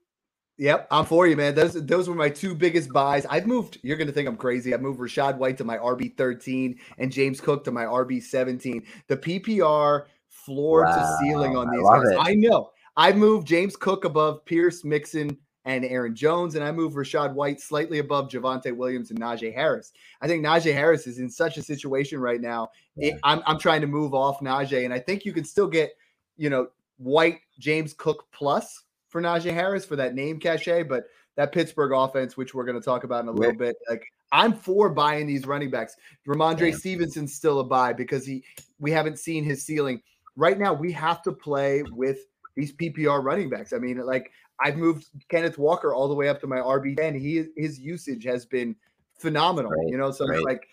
Yep, 0.59 0.87
I'm 0.91 1.05
for 1.05 1.25
you, 1.25 1.35
man. 1.35 1.55
Those 1.55 1.73
those 1.73 2.07
were 2.07 2.13
my 2.13 2.29
two 2.29 2.53
biggest 2.53 2.93
buys. 2.93 3.25
I've 3.25 3.47
moved. 3.47 3.79
You're 3.81 3.97
gonna 3.97 4.11
think 4.11 4.27
I'm 4.27 4.37
crazy. 4.37 4.73
I 4.73 4.77
moved 4.77 4.99
Rachaad 4.99 5.37
White 5.37 5.57
to 5.57 5.63
my 5.63 5.77
RB 5.77 6.15
13 6.15 6.79
and 6.99 7.11
James 7.11 7.41
Cook 7.41 7.63
to 7.63 7.71
my 7.71 7.85
RB 7.85 8.21
17. 8.21 8.83
The 9.07 9.17
PPR 9.17 10.03
floor 10.29 10.83
wow, 10.83 10.95
to 10.95 11.17
ceiling 11.19 11.57
on 11.57 11.71
these 11.71 11.87
I 11.89 11.97
guys. 11.97 12.11
It. 12.11 12.17
I 12.19 12.35
know. 12.35 12.69
I 12.95 13.13
moved 13.13 13.47
James 13.47 13.75
Cook 13.75 14.05
above 14.05 14.45
Pierce, 14.45 14.83
Mixon, 14.83 15.37
and 15.65 15.85
Aaron 15.85 16.15
Jones, 16.15 16.55
and 16.55 16.63
I 16.63 16.71
move 16.71 16.93
Rachaad 16.93 17.33
White 17.33 17.61
slightly 17.61 17.99
above 17.99 18.29
Javonte 18.29 18.75
Williams 18.75 19.11
and 19.11 19.19
Najee 19.19 19.53
Harris. 19.53 19.93
I 20.21 20.27
think 20.27 20.45
Najee 20.45 20.73
Harris 20.73 21.07
is 21.07 21.19
in 21.19 21.29
such 21.29 21.57
a 21.57 21.63
situation 21.63 22.19
right 22.19 22.41
now. 22.41 22.69
It, 22.97 23.17
I'm, 23.23 23.41
I'm 23.45 23.59
trying 23.59 23.81
to 23.81 23.87
move 23.87 24.13
off 24.13 24.39
Najee, 24.41 24.83
and 24.83 24.93
I 24.93 24.99
think 24.99 25.25
you 25.25 25.33
can 25.33 25.45
still 25.45 25.67
get, 25.67 25.91
you 26.37 26.49
know, 26.49 26.67
White, 26.97 27.39
James 27.59 27.93
Cook 27.93 28.25
plus 28.31 28.83
for 29.09 29.21
Najee 29.21 29.53
Harris 29.53 29.85
for 29.85 29.95
that 29.95 30.15
name 30.15 30.39
cachet, 30.39 30.83
but 30.83 31.05
that 31.35 31.51
Pittsburgh 31.51 31.91
offense, 31.93 32.37
which 32.37 32.53
we're 32.53 32.65
going 32.65 32.79
to 32.79 32.83
talk 32.83 33.03
about 33.03 33.23
in 33.23 33.29
a 33.29 33.31
little 33.31 33.55
bit, 33.55 33.75
like 33.89 34.03
I'm 34.31 34.53
for 34.53 34.89
buying 34.89 35.27
these 35.27 35.45
running 35.45 35.69
backs. 35.69 35.95
Rhamondre 36.27 36.71
yeah. 36.71 36.77
Stevenson's 36.77 37.33
still 37.33 37.59
a 37.59 37.63
buy 37.63 37.93
because 37.93 38.25
he 38.25 38.43
we 38.79 38.91
haven't 38.91 39.19
seen 39.19 39.43
his 39.43 39.63
ceiling. 39.63 40.01
Right 40.35 40.57
now, 40.57 40.73
we 40.73 40.91
have 40.91 41.21
to 41.23 41.31
play 41.31 41.83
with 41.91 42.17
these 42.55 42.73
PPR 42.73 43.23
running 43.23 43.49
backs. 43.49 43.73
I 43.73 43.77
mean, 43.77 43.97
like 43.99 44.31
I've 44.59 44.77
moved 44.77 45.07
Kenneth 45.29 45.57
Walker 45.57 45.93
all 45.93 46.07
the 46.07 46.13
way 46.13 46.29
up 46.29 46.39
to 46.41 46.47
my 46.47 46.57
RB 46.57 46.97
ten. 46.97 47.19
He 47.19 47.45
his 47.55 47.79
usage 47.79 48.23
has 48.25 48.45
been 48.45 48.75
phenomenal. 49.19 49.71
Right. 49.71 49.87
You 49.87 49.97
know, 49.97 50.11
so 50.11 50.27
right. 50.27 50.43
like 50.43 50.67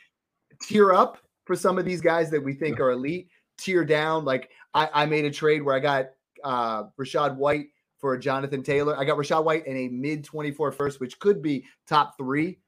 tier 0.63 0.93
up 0.93 1.19
for 1.45 1.57
some 1.57 1.79
of 1.79 1.85
these 1.85 2.01
guys 2.01 2.31
that 2.31 2.43
we 2.43 2.55
think 2.55 2.81
are 2.81 2.91
elite. 2.91 3.29
Tier 3.59 3.85
down, 3.85 4.25
like 4.25 4.51
I, 4.73 4.89
I 4.93 5.07
made 5.07 5.27
a 5.27 5.31
trade 5.31 5.63
where 5.63 5.75
I 5.75 5.81
got 5.81 6.07
uh 6.43 6.85
Rachaad 6.99 7.37
White 7.37 7.67
for 7.99 8.17
Jonathan 8.17 8.63
Taylor. 8.63 8.97
I 8.97 9.05
got 9.05 9.19
Rachaad 9.19 9.45
White 9.45 9.67
in 9.67 9.77
a 9.77 9.89
mid 9.89 10.25
24 10.25 10.73
first, 10.73 11.01
which 11.01 11.19
could 11.19 11.43
be 11.43 11.65
top 11.87 12.17
three 12.17 12.59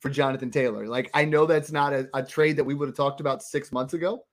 for 0.00 0.10
Jonathan 0.10 0.50
Taylor. 0.50 0.86
Like 0.86 1.10
I 1.14 1.24
know 1.24 1.46
that's 1.46 1.70
not 1.70 1.92
a, 1.92 2.08
a 2.14 2.22
trade 2.22 2.56
that 2.56 2.64
we 2.64 2.74
would 2.74 2.88
have 2.88 2.96
talked 2.96 3.20
about 3.20 3.42
six 3.42 3.70
months 3.70 3.94
ago, 3.94 4.24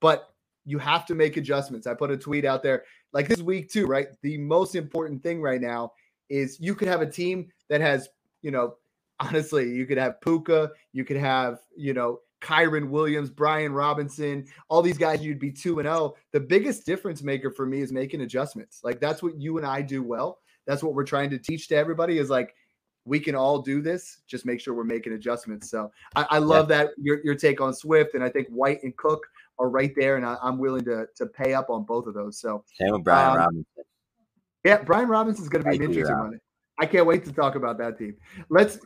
but 0.00 0.30
you 0.64 0.78
have 0.78 1.06
to 1.06 1.14
make 1.14 1.36
adjustments. 1.36 1.86
I 1.86 1.94
put 1.94 2.10
a 2.10 2.16
tweet 2.16 2.44
out 2.44 2.62
there 2.62 2.84
like 3.12 3.28
this 3.28 3.40
week 3.40 3.70
too, 3.70 3.86
right? 3.86 4.08
The 4.22 4.38
most 4.38 4.74
important 4.74 5.22
thing 5.22 5.40
right 5.40 5.60
now 5.60 5.92
is 6.28 6.58
you 6.60 6.74
could 6.74 6.88
have 6.88 7.02
a 7.02 7.10
team 7.10 7.48
that 7.68 7.80
has, 7.80 8.08
you 8.42 8.50
know, 8.50 8.76
honestly, 9.20 9.70
you 9.70 9.86
could 9.86 9.98
have 9.98 10.20
Puka, 10.20 10.70
you 10.92 11.04
could 11.04 11.16
have, 11.16 11.60
you 11.76 11.94
know, 11.94 12.20
Kyren 12.42 12.90
Williams, 12.90 13.30
Brian 13.30 13.72
Robinson, 13.72 14.46
all 14.68 14.82
these 14.82 14.98
guys, 14.98 15.22
you'd 15.22 15.38
be 15.38 15.50
2 15.50 15.78
and 15.78 15.86
0. 15.86 16.14
The 16.32 16.40
biggest 16.40 16.84
difference 16.84 17.22
maker 17.22 17.50
for 17.50 17.66
me 17.66 17.80
is 17.80 17.92
making 17.92 18.20
adjustments. 18.20 18.80
Like 18.84 19.00
that's 19.00 19.22
what 19.22 19.40
you 19.40 19.56
and 19.56 19.66
I 19.66 19.82
do 19.82 20.02
well. 20.02 20.38
That's 20.66 20.82
what 20.82 20.94
we're 20.94 21.04
trying 21.04 21.30
to 21.30 21.38
teach 21.38 21.68
to 21.68 21.76
everybody 21.76 22.18
is 22.18 22.28
like 22.28 22.54
we 23.04 23.20
can 23.20 23.34
all 23.34 23.62
do 23.62 23.80
this. 23.80 24.18
Just 24.26 24.44
make 24.44 24.60
sure 24.60 24.74
we're 24.74 24.84
making 24.84 25.12
adjustments. 25.14 25.70
So 25.70 25.90
I, 26.14 26.26
I 26.30 26.38
love 26.38 26.68
yeah. 26.70 26.78
that 26.78 26.90
your, 26.98 27.20
your 27.24 27.36
take 27.36 27.60
on 27.60 27.72
Swift, 27.72 28.14
and 28.14 28.22
I 28.22 28.28
think 28.28 28.48
White 28.48 28.82
and 28.82 28.94
Cook 28.96 29.26
are 29.58 29.68
right 29.68 29.92
there, 29.96 30.16
and 30.16 30.26
I, 30.26 30.36
am 30.42 30.58
willing 30.58 30.84
to 30.84 31.06
to 31.16 31.26
pay 31.26 31.54
up 31.54 31.70
on 31.70 31.84
both 31.84 32.06
of 32.06 32.14
those. 32.14 32.40
So 32.40 32.64
same 32.78 32.92
with 32.92 33.04
Brian 33.04 33.30
um, 33.30 33.36
Robinson. 33.36 33.84
Yeah, 34.64 34.82
Brian 34.82 35.08
Robinson 35.08 35.44
is 35.44 35.48
going 35.48 35.64
to 35.64 35.70
be 35.70 35.76
an 35.76 35.82
interesting 35.82 36.18
one. 36.18 36.40
I 36.78 36.86
can't 36.86 37.06
wait 37.06 37.24
to 37.24 37.32
talk 37.32 37.54
about 37.54 37.78
that 37.78 37.98
team. 37.98 38.16
Let's 38.50 38.78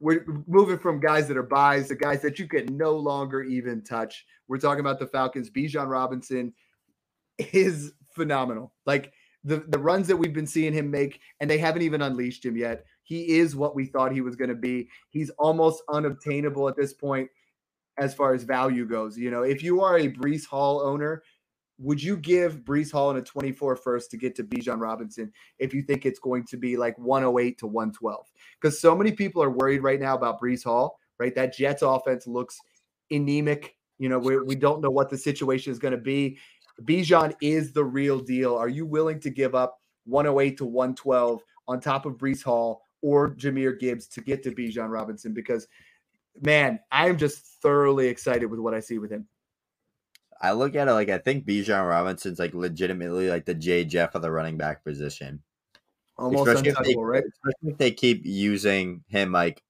we're 0.00 0.24
moving 0.46 0.78
from 0.78 1.00
guys 1.00 1.26
that 1.28 1.36
are 1.36 1.42
buys 1.42 1.88
to 1.88 1.96
guys 1.96 2.22
that 2.22 2.38
you 2.38 2.46
can 2.46 2.76
no 2.76 2.92
longer 2.96 3.42
even 3.42 3.82
touch. 3.82 4.24
We're 4.46 4.58
talking 4.58 4.80
about 4.80 5.00
the 5.00 5.06
Falcons. 5.06 5.50
Bijan 5.50 5.88
Robinson 5.88 6.52
is 7.38 7.92
phenomenal. 8.14 8.72
Like 8.86 9.12
the 9.44 9.64
the 9.68 9.78
runs 9.78 10.06
that 10.08 10.16
we've 10.16 10.34
been 10.34 10.46
seeing 10.46 10.72
him 10.72 10.90
make, 10.90 11.20
and 11.40 11.50
they 11.50 11.58
haven't 11.58 11.82
even 11.82 12.02
unleashed 12.02 12.44
him 12.44 12.56
yet. 12.56 12.84
He 13.02 13.38
is 13.38 13.56
what 13.56 13.74
we 13.74 13.86
thought 13.86 14.12
he 14.12 14.20
was 14.20 14.36
going 14.36 14.50
to 14.50 14.56
be. 14.56 14.88
He's 15.10 15.30
almost 15.30 15.82
unobtainable 15.88 16.68
at 16.68 16.76
this 16.76 16.92
point 16.92 17.28
as 17.98 18.14
far 18.14 18.34
as 18.34 18.44
value 18.44 18.86
goes. 18.86 19.18
You 19.18 19.30
know, 19.30 19.42
if 19.42 19.62
you 19.62 19.82
are 19.82 19.98
a 19.98 20.08
Breece 20.08 20.46
Hall 20.46 20.80
owner, 20.80 21.22
would 21.78 22.02
you 22.02 22.16
give 22.16 22.64
Breece 22.64 22.90
Hall 22.90 23.10
in 23.10 23.16
a 23.16 23.22
24 23.22 23.76
first 23.76 24.10
to 24.10 24.16
get 24.16 24.34
to 24.36 24.44
Bijan 24.44 24.80
Robinson 24.80 25.32
if 25.58 25.72
you 25.72 25.82
think 25.82 26.04
it's 26.04 26.18
going 26.18 26.44
to 26.46 26.56
be 26.56 26.76
like 26.76 26.98
108 26.98 27.58
to 27.58 27.66
112? 27.66 28.26
Because 28.60 28.80
so 28.80 28.96
many 28.96 29.12
people 29.12 29.42
are 29.42 29.50
worried 29.50 29.82
right 29.82 30.00
now 30.00 30.16
about 30.16 30.40
Breece 30.40 30.64
Hall, 30.64 30.98
right? 31.18 31.34
That 31.34 31.56
Jets 31.56 31.82
offense 31.82 32.26
looks 32.26 32.58
anemic. 33.10 33.76
You 33.98 34.08
know, 34.08 34.18
we, 34.18 34.38
we 34.40 34.54
don't 34.56 34.80
know 34.80 34.90
what 34.90 35.08
the 35.08 35.18
situation 35.18 35.72
is 35.72 35.78
going 35.78 35.92
to 35.92 35.98
be. 35.98 36.38
Bijan 36.82 37.34
is 37.40 37.72
the 37.72 37.84
real 37.84 38.20
deal. 38.20 38.54
Are 38.54 38.68
you 38.68 38.86
willing 38.86 39.20
to 39.20 39.30
give 39.30 39.54
up 39.54 39.80
108 40.06 40.58
to 40.58 40.64
112 40.64 41.42
on 41.68 41.80
top 41.80 42.06
of 42.06 42.14
Breece 42.14 42.42
Hall 42.42 42.82
or 43.02 43.34
Jahmyr 43.34 43.78
Gibbs 43.78 44.08
to 44.08 44.20
get 44.20 44.42
to 44.42 44.50
Bijan 44.50 44.90
Robinson 44.90 45.32
because, 45.32 45.66
man, 46.40 46.80
I'm 46.90 47.18
just 47.18 47.38
thoroughly 47.62 48.08
excited 48.08 48.46
with 48.46 48.60
what 48.60 48.74
I 48.74 48.80
see 48.80 48.98
with 48.98 49.10
him. 49.10 49.28
I 50.40 50.52
look 50.52 50.74
at 50.74 50.88
it 50.88 50.92
like 50.92 51.08
I 51.08 51.18
think 51.18 51.46
Bijan 51.46 51.88
Robinson's 51.88 52.38
like 52.38 52.54
legitimately 52.54 53.28
like 53.28 53.44
the 53.44 53.54
J 53.54 53.84
Jeff 53.84 54.14
of 54.14 54.22
the 54.22 54.30
running 54.30 54.56
back 54.56 54.84
position. 54.84 55.42
Almost 56.16 56.48
especially 56.48 56.70
if 56.70 56.78
they, 56.78 56.94
right? 56.96 57.24
Especially 57.24 57.72
if 57.72 57.78
they 57.78 57.90
keep 57.90 58.24
using 58.24 59.02
him 59.08 59.32
like 59.32 59.62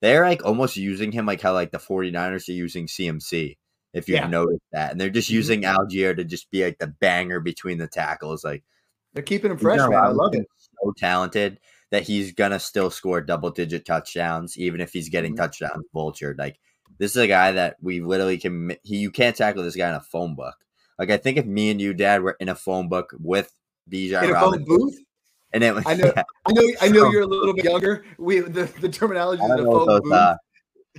they're 0.00 0.24
like 0.24 0.44
almost 0.44 0.76
using 0.76 1.12
him 1.12 1.26
like 1.26 1.40
how 1.40 1.52
like 1.52 1.70
the 1.70 1.78
49ers 1.78 2.48
are 2.48 2.52
using 2.52 2.86
CMC, 2.86 3.56
if 3.92 4.08
you've 4.08 4.18
yeah. 4.18 4.26
noticed 4.26 4.62
that. 4.72 4.90
And 4.90 5.00
they're 5.00 5.10
just 5.10 5.28
mm-hmm. 5.28 5.36
using 5.36 5.62
Allgeier 5.62 6.16
to 6.16 6.24
just 6.24 6.50
be 6.50 6.64
like 6.64 6.78
the 6.78 6.88
banger 6.88 7.40
between 7.40 7.78
the 7.78 7.86
tackles. 7.86 8.44
Like 8.44 8.64
they're 9.12 9.22
keeping 9.22 9.52
him 9.52 9.58
fresh, 9.58 9.78
man. 9.78 9.94
I 9.94 10.08
love 10.08 10.34
it. 10.34 10.46
So 10.56 10.92
talented 10.96 11.58
that 11.92 12.02
he's 12.02 12.32
gonna 12.32 12.58
still 12.58 12.90
score 12.90 13.20
double 13.20 13.50
digit 13.50 13.84
touchdowns, 13.84 14.58
even 14.58 14.80
if 14.80 14.92
he's 14.92 15.10
getting 15.10 15.32
mm-hmm. 15.32 15.42
touchdowns 15.42 15.84
vultured. 15.94 16.38
Like 16.38 16.58
this 16.98 17.12
is 17.12 17.18
a 17.18 17.28
guy 17.28 17.52
that 17.52 17.76
we 17.80 18.00
literally 18.00 18.38
can. 18.38 18.74
He, 18.82 18.96
you 18.96 19.10
can't 19.10 19.36
tackle 19.36 19.62
this 19.62 19.76
guy 19.76 19.90
in 19.90 19.94
a 19.94 20.00
phone 20.00 20.34
book. 20.34 20.56
Like 20.98 21.10
I 21.10 21.18
think 21.18 21.36
if 21.36 21.44
me 21.44 21.70
and 21.70 21.80
you, 21.80 21.92
Dad, 21.92 22.22
were 22.22 22.36
in 22.40 22.48
a 22.48 22.54
phone 22.54 22.88
book 22.88 23.14
with 23.20 23.54
Bijan 23.90 24.24
in 24.24 24.30
a 24.30 24.40
phone 24.40 24.64
booth. 24.64 24.98
And 25.52 25.62
it 25.62 25.74
was, 25.74 25.84
I 25.86 25.94
know, 25.94 26.12
yeah. 26.16 26.22
I 26.46 26.52
know, 26.52 26.62
I 26.80 26.88
know 26.88 27.10
you're 27.12 27.22
a 27.22 27.26
little 27.26 27.54
bit 27.54 27.66
younger. 27.66 28.04
We 28.18 28.40
the, 28.40 28.64
the 28.80 28.88
terminology 28.88 29.44
is 29.44 29.50
a 29.50 29.56
phone 29.58 29.86
booth. 29.86 30.12
Uh, 30.12 30.36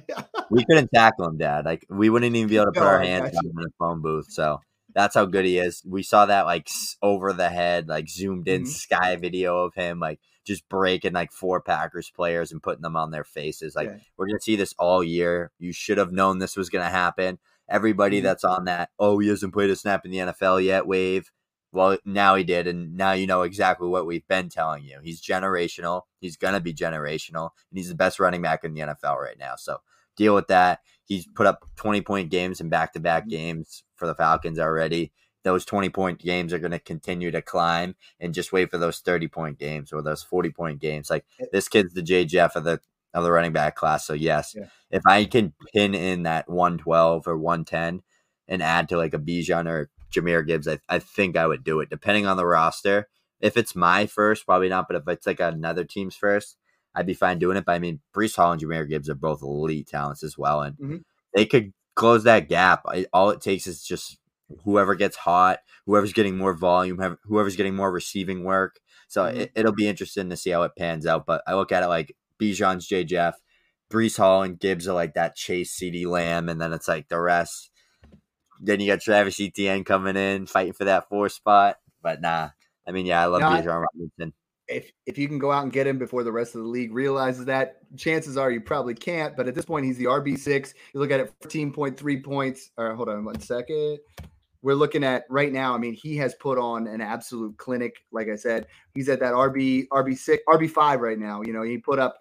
we 0.51 0.63
couldn't 0.65 0.91
tackle 0.93 1.27
him, 1.27 1.37
Dad. 1.37 1.65
Like 1.65 1.87
we 1.89 2.11
wouldn't 2.11 2.35
even 2.35 2.49
be 2.49 2.57
able 2.57 2.67
to 2.67 2.71
put 2.71 2.81
no, 2.81 2.87
our 2.87 3.01
hands 3.01 3.35
on 3.35 3.45
him 3.45 3.57
in 3.57 3.65
a 3.65 3.73
phone 3.79 4.01
booth. 4.01 4.27
So 4.29 4.61
that's 4.93 5.15
how 5.15 5.25
good 5.25 5.45
he 5.45 5.57
is. 5.57 5.81
We 5.87 6.03
saw 6.03 6.27
that 6.27 6.45
like 6.45 6.69
over 7.01 7.33
the 7.33 7.49
head, 7.49 7.87
like 7.87 8.09
zoomed 8.09 8.47
in 8.47 8.61
mm-hmm. 8.61 8.69
sky 8.69 9.15
video 9.15 9.65
of 9.65 9.73
him, 9.73 9.99
like 9.99 10.19
just 10.43 10.67
breaking 10.69 11.13
like 11.13 11.31
four 11.31 11.61
Packers 11.61 12.09
players 12.09 12.51
and 12.51 12.61
putting 12.61 12.81
them 12.81 12.95
on 12.95 13.11
their 13.11 13.23
faces. 13.23 13.75
Like 13.75 13.89
yeah. 13.89 13.97
we're 14.17 14.27
gonna 14.27 14.41
see 14.41 14.55
this 14.55 14.73
all 14.77 15.03
year. 15.03 15.51
You 15.59 15.71
should 15.71 15.97
have 15.97 16.11
known 16.11 16.39
this 16.39 16.57
was 16.57 16.69
gonna 16.69 16.89
happen. 16.89 17.39
Everybody 17.69 18.17
mm-hmm. 18.17 18.25
that's 18.25 18.43
on 18.43 18.65
that, 18.65 18.89
oh, 18.99 19.19
he 19.19 19.29
hasn't 19.29 19.53
played 19.53 19.69
a 19.69 19.75
snap 19.75 20.05
in 20.05 20.11
the 20.11 20.17
NFL 20.17 20.63
yet, 20.63 20.85
wave. 20.85 21.31
Well, 21.71 21.97
now 22.05 22.35
he 22.35 22.43
did, 22.43 22.67
and 22.67 22.95
now 22.95 23.13
you 23.13 23.25
know 23.25 23.41
exactly 23.41 23.87
what 23.87 24.05
we've 24.05 24.27
been 24.27 24.49
telling 24.49 24.83
you. 24.83 24.99
He's 25.01 25.21
generational. 25.21 26.03
He's 26.19 26.37
gonna 26.37 26.59
be 26.59 26.73
generational, 26.73 27.49
and 27.71 27.77
he's 27.77 27.89
the 27.89 27.95
best 27.95 28.19
running 28.19 28.41
back 28.41 28.63
in 28.63 28.73
the 28.73 28.81
NFL 28.81 29.17
right 29.17 29.39
now. 29.39 29.55
So 29.55 29.77
deal 30.15 30.35
with 30.35 30.47
that. 30.47 30.81
He's 31.05 31.27
put 31.27 31.47
up 31.47 31.65
20 31.77 32.01
point 32.01 32.29
games 32.29 32.61
in 32.61 32.69
back 32.69 32.93
to 32.93 32.99
back 32.99 33.27
games 33.27 33.83
for 33.95 34.07
the 34.07 34.15
Falcons 34.15 34.59
already 34.59 35.11
those 35.43 35.65
20 35.65 35.89
point 35.89 36.19
games 36.19 36.53
are 36.53 36.59
going 36.59 36.71
to 36.71 36.79
continue 36.79 37.31
to 37.31 37.41
climb 37.41 37.95
and 38.19 38.33
just 38.33 38.51
wait 38.51 38.71
for 38.71 38.77
those 38.77 38.99
30 38.99 39.27
point 39.27 39.59
games 39.59 39.93
or 39.93 40.01
those 40.01 40.23
40 40.23 40.49
point 40.51 40.79
games. 40.79 41.09
Like 41.09 41.25
this 41.51 41.67
kid's 41.67 41.93
the 41.93 42.01
J 42.01 42.25
Jeff 42.25 42.55
of 42.55 42.63
the 42.63 42.79
of 43.13 43.23
the 43.23 43.31
running 43.31 43.53
back 43.53 43.75
class. 43.75 44.05
So 44.05 44.13
yes, 44.13 44.55
yeah. 44.57 44.67
if 44.89 45.03
I 45.05 45.25
can 45.25 45.53
pin 45.73 45.93
in 45.93 46.23
that 46.23 46.49
112 46.49 47.27
or 47.27 47.37
110 47.37 48.01
and 48.47 48.63
add 48.63 48.89
to 48.89 48.97
like 48.97 49.13
a 49.13 49.19
Bijan 49.19 49.67
or 49.67 49.89
Jahmyr 50.11 50.45
Gibbs, 50.45 50.67
I, 50.67 50.79
I 50.89 50.99
think 50.99 51.37
I 51.37 51.47
would 51.47 51.63
do 51.63 51.79
it 51.79 51.89
depending 51.89 52.25
on 52.25 52.37
the 52.37 52.45
roster. 52.45 53.07
If 53.39 53.57
it's 53.57 53.75
my 53.75 54.05
first, 54.07 54.45
probably 54.45 54.69
not, 54.69 54.87
but 54.87 54.95
if 54.95 55.07
it's 55.07 55.27
like 55.27 55.41
another 55.41 55.83
team's 55.83 56.15
first, 56.15 56.57
I'd 56.95 57.05
be 57.05 57.13
fine 57.13 57.39
doing 57.39 57.57
it. 57.57 57.65
But 57.65 57.73
I 57.73 57.79
mean, 57.79 57.99
Breece 58.15 58.35
Hall 58.35 58.53
and 58.53 58.61
Jahmyr 58.61 58.87
Gibbs 58.87 59.09
are 59.09 59.15
both 59.15 59.41
elite 59.41 59.87
talents 59.87 60.23
as 60.23 60.37
well, 60.37 60.61
and 60.61 60.75
mm-hmm. 60.77 60.97
they 61.33 61.45
could 61.45 61.73
close 61.95 62.23
that 62.23 62.47
gap. 62.47 62.85
All 63.11 63.31
it 63.31 63.41
takes 63.41 63.67
is 63.67 63.83
just 63.83 64.17
whoever 64.63 64.95
gets 64.95 65.17
hot, 65.17 65.59
whoever's 65.85 66.13
getting 66.13 66.37
more 66.37 66.53
volume, 66.53 67.17
whoever's 67.23 67.55
getting 67.55 67.75
more 67.75 67.91
receiving 67.91 68.43
work. 68.43 68.79
So 69.07 69.23
mm-hmm. 69.23 69.43
it, 69.55 69.65
will 69.65 69.73
be 69.73 69.87
interesting 69.87 70.29
to 70.29 70.37
see 70.37 70.51
how 70.51 70.63
it 70.63 70.73
pans 70.77 71.05
out. 71.05 71.25
But 71.25 71.43
I 71.47 71.55
look 71.55 71.71
at 71.71 71.83
it 71.83 71.87
like 71.87 72.15
Bijan's 72.41 72.87
J. 72.87 73.03
Jeff, 73.03 73.39
Breece 73.91 74.17
Hall 74.17 74.43
and 74.43 74.59
Gibbs 74.59 74.87
are 74.87 74.93
like 74.93 75.13
that 75.13 75.35
Chase 75.35 75.77
CeeDee 75.77 76.07
Lamb, 76.07 76.49
and 76.49 76.59
then 76.59 76.73
it's 76.73 76.87
like 76.87 77.09
the 77.09 77.19
rest. 77.19 77.69
Then 78.59 78.79
you 78.79 78.87
got 78.87 79.01
Travis 79.01 79.39
Etienne 79.39 79.83
coming 79.83 80.15
in, 80.15 80.45
fighting 80.45 80.73
for 80.73 80.85
that 80.85 81.09
four 81.09 81.29
spot. 81.29 81.77
But 82.01 82.21
nah, 82.21 82.49
I 82.87 82.91
mean, 82.91 83.05
yeah, 83.05 83.21
I 83.21 83.25
love 83.25 83.41
no, 83.41 83.47
Bijan 83.47 83.85
Robinson. 83.85 84.33
If 84.67 84.91
if 85.05 85.17
you 85.17 85.27
can 85.27 85.39
go 85.39 85.51
out 85.51 85.63
and 85.63 85.71
get 85.71 85.87
him 85.87 85.97
before 85.97 86.23
the 86.23 86.31
rest 86.31 86.55
of 86.55 86.61
the 86.61 86.67
league 86.67 86.93
realizes 86.93 87.45
that, 87.45 87.77
chances 87.97 88.37
are 88.37 88.51
you 88.51 88.61
probably 88.61 88.93
can't. 88.93 89.35
But 89.35 89.47
at 89.47 89.55
this 89.55 89.65
point, 89.65 89.85
he's 89.85 89.97
the 89.97 90.05
RB 90.05 90.37
six. 90.37 90.73
You 90.93 90.99
look 90.99 91.11
at 91.11 91.19
it, 91.19 91.33
fourteen 91.41 91.71
point 91.71 91.97
three 91.97 92.21
points. 92.21 92.71
Or 92.77 92.95
hold 92.95 93.09
on 93.09 93.25
one 93.25 93.39
second 93.39 93.99
we're 94.63 94.73
looking 94.73 95.03
at 95.03 95.25
right 95.29 95.51
now. 95.51 95.75
I 95.75 95.77
mean, 95.77 95.93
he 95.93 96.15
has 96.17 96.33
put 96.35 96.57
on 96.57 96.87
an 96.87 97.01
absolute 97.01 97.55
clinic. 97.57 97.97
Like 98.11 98.29
I 98.29 98.35
said, 98.35 98.65
he's 98.95 99.09
at 99.09 99.19
that 99.19 99.33
RB 99.33 99.87
RB 99.89 100.17
six 100.17 100.41
RB 100.49 100.69
five 100.69 101.01
right 101.01 101.19
now. 101.19 101.41
You 101.43 101.53
know, 101.53 101.61
he 101.61 101.77
put 101.77 101.99
up 101.99 102.19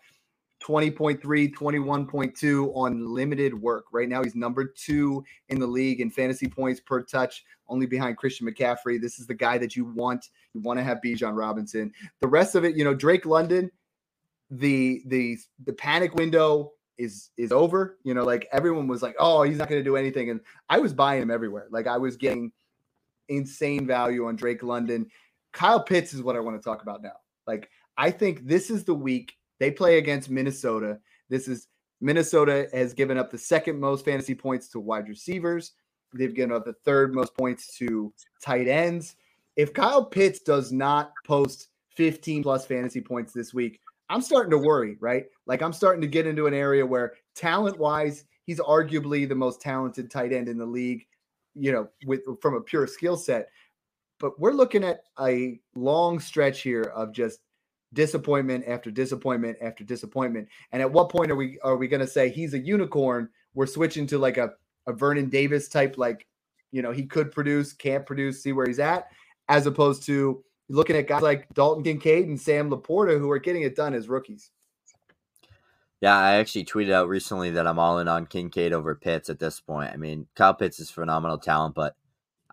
20.3, 0.62 1.20
21.2 1.52 2.76
on 2.76 3.14
limited 3.14 3.60
work. 3.60 3.86
Right 3.92 4.08
now, 4.08 4.22
he's 4.22 4.34
number 4.34 4.64
two 4.64 5.24
in 5.48 5.58
the 5.58 5.66
league 5.66 6.00
in 6.00 6.10
fantasy 6.10 6.46
points 6.46 6.80
per 6.80 7.02
touch, 7.02 7.44
only 7.68 7.86
behind 7.86 8.16
Christian 8.16 8.46
McCaffrey. 8.46 9.00
This 9.00 9.18
is 9.18 9.26
the 9.26 9.34
guy 9.34 9.58
that 9.58 9.74
you 9.74 9.84
want. 9.84 10.28
You 10.54 10.60
want 10.60 10.78
to 10.78 10.84
have 10.84 10.98
Bijan 11.04 11.36
Robinson. 11.36 11.92
The 12.20 12.28
rest 12.28 12.54
of 12.54 12.64
it, 12.64 12.76
you 12.76 12.84
know, 12.84 12.94
Drake 12.94 13.26
London, 13.26 13.70
the 14.50 15.02
the 15.06 15.38
the 15.64 15.72
panic 15.72 16.14
window 16.14 16.72
is 16.98 17.30
is 17.36 17.50
over. 17.50 17.98
You 18.04 18.14
know, 18.14 18.24
like 18.24 18.46
everyone 18.52 18.86
was 18.86 19.02
like, 19.02 19.16
"Oh, 19.18 19.42
he's 19.42 19.58
not 19.58 19.68
going 19.68 19.80
to 19.80 19.84
do 19.84 19.96
anything," 19.96 20.30
and 20.30 20.40
I 20.68 20.78
was 20.78 20.92
buying 20.92 21.22
him 21.22 21.30
everywhere. 21.30 21.66
Like 21.70 21.86
I 21.86 21.98
was 21.98 22.16
getting 22.16 22.52
insane 23.28 23.86
value 23.86 24.26
on 24.26 24.36
Drake 24.36 24.62
London. 24.62 25.10
Kyle 25.52 25.82
Pitts 25.82 26.14
is 26.14 26.22
what 26.22 26.36
I 26.36 26.40
want 26.40 26.60
to 26.60 26.64
talk 26.64 26.82
about 26.82 27.02
now. 27.02 27.16
Like 27.46 27.68
I 27.96 28.10
think 28.10 28.46
this 28.46 28.70
is 28.70 28.84
the 28.84 28.94
week 28.94 29.36
they 29.62 29.70
play 29.70 29.98
against 29.98 30.28
Minnesota. 30.28 30.98
This 31.28 31.46
is 31.46 31.68
Minnesota 32.00 32.68
has 32.72 32.92
given 32.92 33.16
up 33.16 33.30
the 33.30 33.38
second 33.38 33.78
most 33.78 34.04
fantasy 34.04 34.34
points 34.34 34.66
to 34.70 34.80
wide 34.80 35.08
receivers. 35.08 35.74
They've 36.12 36.34
given 36.34 36.50
up 36.50 36.64
the 36.64 36.72
third 36.84 37.14
most 37.14 37.32
points 37.36 37.68
to 37.78 38.12
tight 38.42 38.66
ends. 38.66 39.14
If 39.54 39.72
Kyle 39.72 40.04
Pitts 40.04 40.40
does 40.40 40.72
not 40.72 41.12
post 41.24 41.68
15 41.94 42.42
plus 42.42 42.66
fantasy 42.66 43.00
points 43.00 43.32
this 43.32 43.54
week, 43.54 43.78
I'm 44.10 44.20
starting 44.20 44.50
to 44.50 44.58
worry, 44.58 44.96
right? 44.98 45.26
Like 45.46 45.62
I'm 45.62 45.72
starting 45.72 46.02
to 46.02 46.08
get 46.08 46.26
into 46.26 46.48
an 46.48 46.54
area 46.54 46.84
where 46.84 47.12
talent 47.36 47.78
wise, 47.78 48.24
he's 48.46 48.58
arguably 48.58 49.28
the 49.28 49.36
most 49.36 49.60
talented 49.60 50.10
tight 50.10 50.32
end 50.32 50.48
in 50.48 50.58
the 50.58 50.66
league, 50.66 51.06
you 51.54 51.70
know, 51.70 51.88
with 52.04 52.22
from 52.40 52.54
a 52.54 52.60
pure 52.60 52.88
skill 52.88 53.16
set. 53.16 53.48
But 54.18 54.40
we're 54.40 54.54
looking 54.54 54.82
at 54.82 55.04
a 55.20 55.60
long 55.76 56.18
stretch 56.18 56.62
here 56.62 56.92
of 56.96 57.12
just 57.12 57.38
disappointment 57.92 58.64
after 58.66 58.90
disappointment 58.90 59.58
after 59.60 59.84
disappointment. 59.84 60.48
And 60.72 60.82
at 60.82 60.90
what 60.90 61.08
point 61.08 61.30
are 61.30 61.36
we 61.36 61.58
are 61.62 61.76
we 61.76 61.88
going 61.88 62.00
to 62.00 62.06
say 62.06 62.30
he's 62.30 62.54
a 62.54 62.58
unicorn? 62.58 63.28
We're 63.54 63.66
switching 63.66 64.06
to 64.08 64.18
like 64.18 64.38
a 64.38 64.52
a 64.86 64.92
Vernon 64.92 65.28
Davis 65.28 65.68
type, 65.68 65.96
like 65.98 66.26
you 66.70 66.82
know 66.82 66.92
he 66.92 67.06
could 67.06 67.30
produce, 67.32 67.72
can't 67.72 68.06
produce, 68.06 68.42
see 68.42 68.52
where 68.52 68.66
he's 68.66 68.80
at, 68.80 69.08
as 69.48 69.66
opposed 69.66 70.04
to 70.04 70.42
looking 70.68 70.96
at 70.96 71.06
guys 71.06 71.22
like 71.22 71.52
Dalton 71.54 71.84
Kincaid 71.84 72.28
and 72.28 72.40
Sam 72.40 72.70
LaPorta 72.70 73.18
who 73.18 73.30
are 73.30 73.38
getting 73.38 73.62
it 73.62 73.76
done 73.76 73.94
as 73.94 74.08
rookies. 74.08 74.50
Yeah, 76.00 76.16
I 76.18 76.32
actually 76.34 76.64
tweeted 76.64 76.90
out 76.90 77.08
recently 77.08 77.52
that 77.52 77.66
I'm 77.66 77.78
all 77.78 78.00
in 78.00 78.08
on 78.08 78.26
Kincaid 78.26 78.72
over 78.72 78.96
Pitts 78.96 79.30
at 79.30 79.38
this 79.38 79.60
point. 79.60 79.92
I 79.92 79.96
mean, 79.96 80.26
Kyle 80.34 80.52
Pitts 80.52 80.80
is 80.80 80.90
phenomenal 80.90 81.38
talent, 81.38 81.76
but 81.76 81.94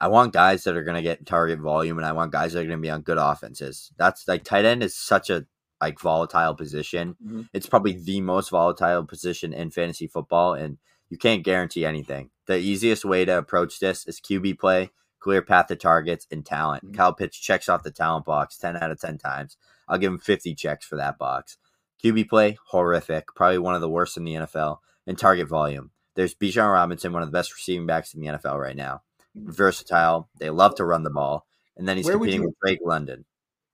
I 0.02 0.08
want 0.08 0.34
guys 0.34 0.64
that 0.64 0.78
are 0.78 0.84
going 0.84 0.96
to 0.96 1.02
get 1.02 1.26
target 1.26 1.60
volume, 1.60 1.98
and 1.98 2.06
I 2.06 2.14
want 2.14 2.32
guys 2.32 2.54
that 2.54 2.60
are 2.60 2.68
going 2.68 2.78
to 2.78 2.82
be 2.82 2.90
on 2.90 3.02
good 3.02 3.18
offenses. 3.18 3.92
That's 3.98 4.28
like 4.28 4.44
tight 4.44 4.66
end 4.66 4.84
is 4.84 4.96
such 4.96 5.30
a 5.30 5.46
like 5.82 6.00
volatile 6.00 6.56
position. 6.56 7.16
Mm-hmm. 7.24 7.42
It's 7.54 7.68
probably 7.68 7.94
the 7.94 8.22
most 8.22 8.50
volatile 8.50 9.06
position 9.06 9.54
in 9.54 9.72
fantasy 9.72 10.08
football, 10.08 10.54
and 10.54 10.78
you 11.10 11.18
can't 11.18 11.44
guarantee 11.44 11.86
anything. 11.86 12.30
The 12.46 12.58
easiest 12.58 13.06
way 13.06 13.26
to 13.26 13.38
approach 13.38 13.80
this 13.80 14.08
is 14.08 14.22
QB 14.22 14.60
play 14.60 14.92
clear 15.20 15.42
path 15.42 15.68
to 15.68 15.76
targets, 15.76 16.28
and 16.32 16.46
talent. 16.46 16.84
Mm-hmm. 16.84 16.96
Kyle 16.96 17.14
Pitts 17.14 17.38
checks 17.38 17.70
off 17.70 17.84
the 17.84 17.92
talent 17.92 18.26
box 18.26 18.58
10 18.58 18.78
out 18.78 18.92
of 18.92 19.00
10 19.00 19.18
times. 19.18 19.58
I'll 19.88 19.98
give 19.98 20.12
him 20.12 20.20
50 20.20 20.56
checks 20.56 20.86
for 20.86 20.96
that 20.96 21.18
box. 21.18 21.58
QB 22.04 22.30
play, 22.30 22.58
horrific, 22.68 23.28
probably 23.36 23.58
one 23.58 23.76
of 23.76 23.82
the 23.82 23.90
worst 23.90 24.18
in 24.18 24.24
the 24.24 24.36
NFL. 24.36 24.78
And 25.06 25.18
target 25.18 25.48
volume. 25.48 25.90
There's 26.16 26.36
Bijan 26.36 26.72
Robinson, 26.72 27.14
one 27.14 27.24
of 27.24 27.28
the 27.30 27.38
best 27.38 27.54
receiving 27.54 27.88
backs 27.88 28.14
in 28.14 28.22
the 28.22 28.28
NFL 28.28 28.60
right 28.60 28.76
now. 28.76 29.02
Versatile. 29.36 30.30
They 30.40 30.50
love 30.50 30.76
to 30.76 30.86
run 30.86 31.04
the 31.04 31.10
ball. 31.10 31.46
And 31.78 31.88
then 31.88 31.98
he's 31.98 32.06
where 32.06 32.16
competing 32.16 32.42
you, 32.42 32.48
with 32.48 32.60
Drake 32.62 32.80
London. 32.84 33.26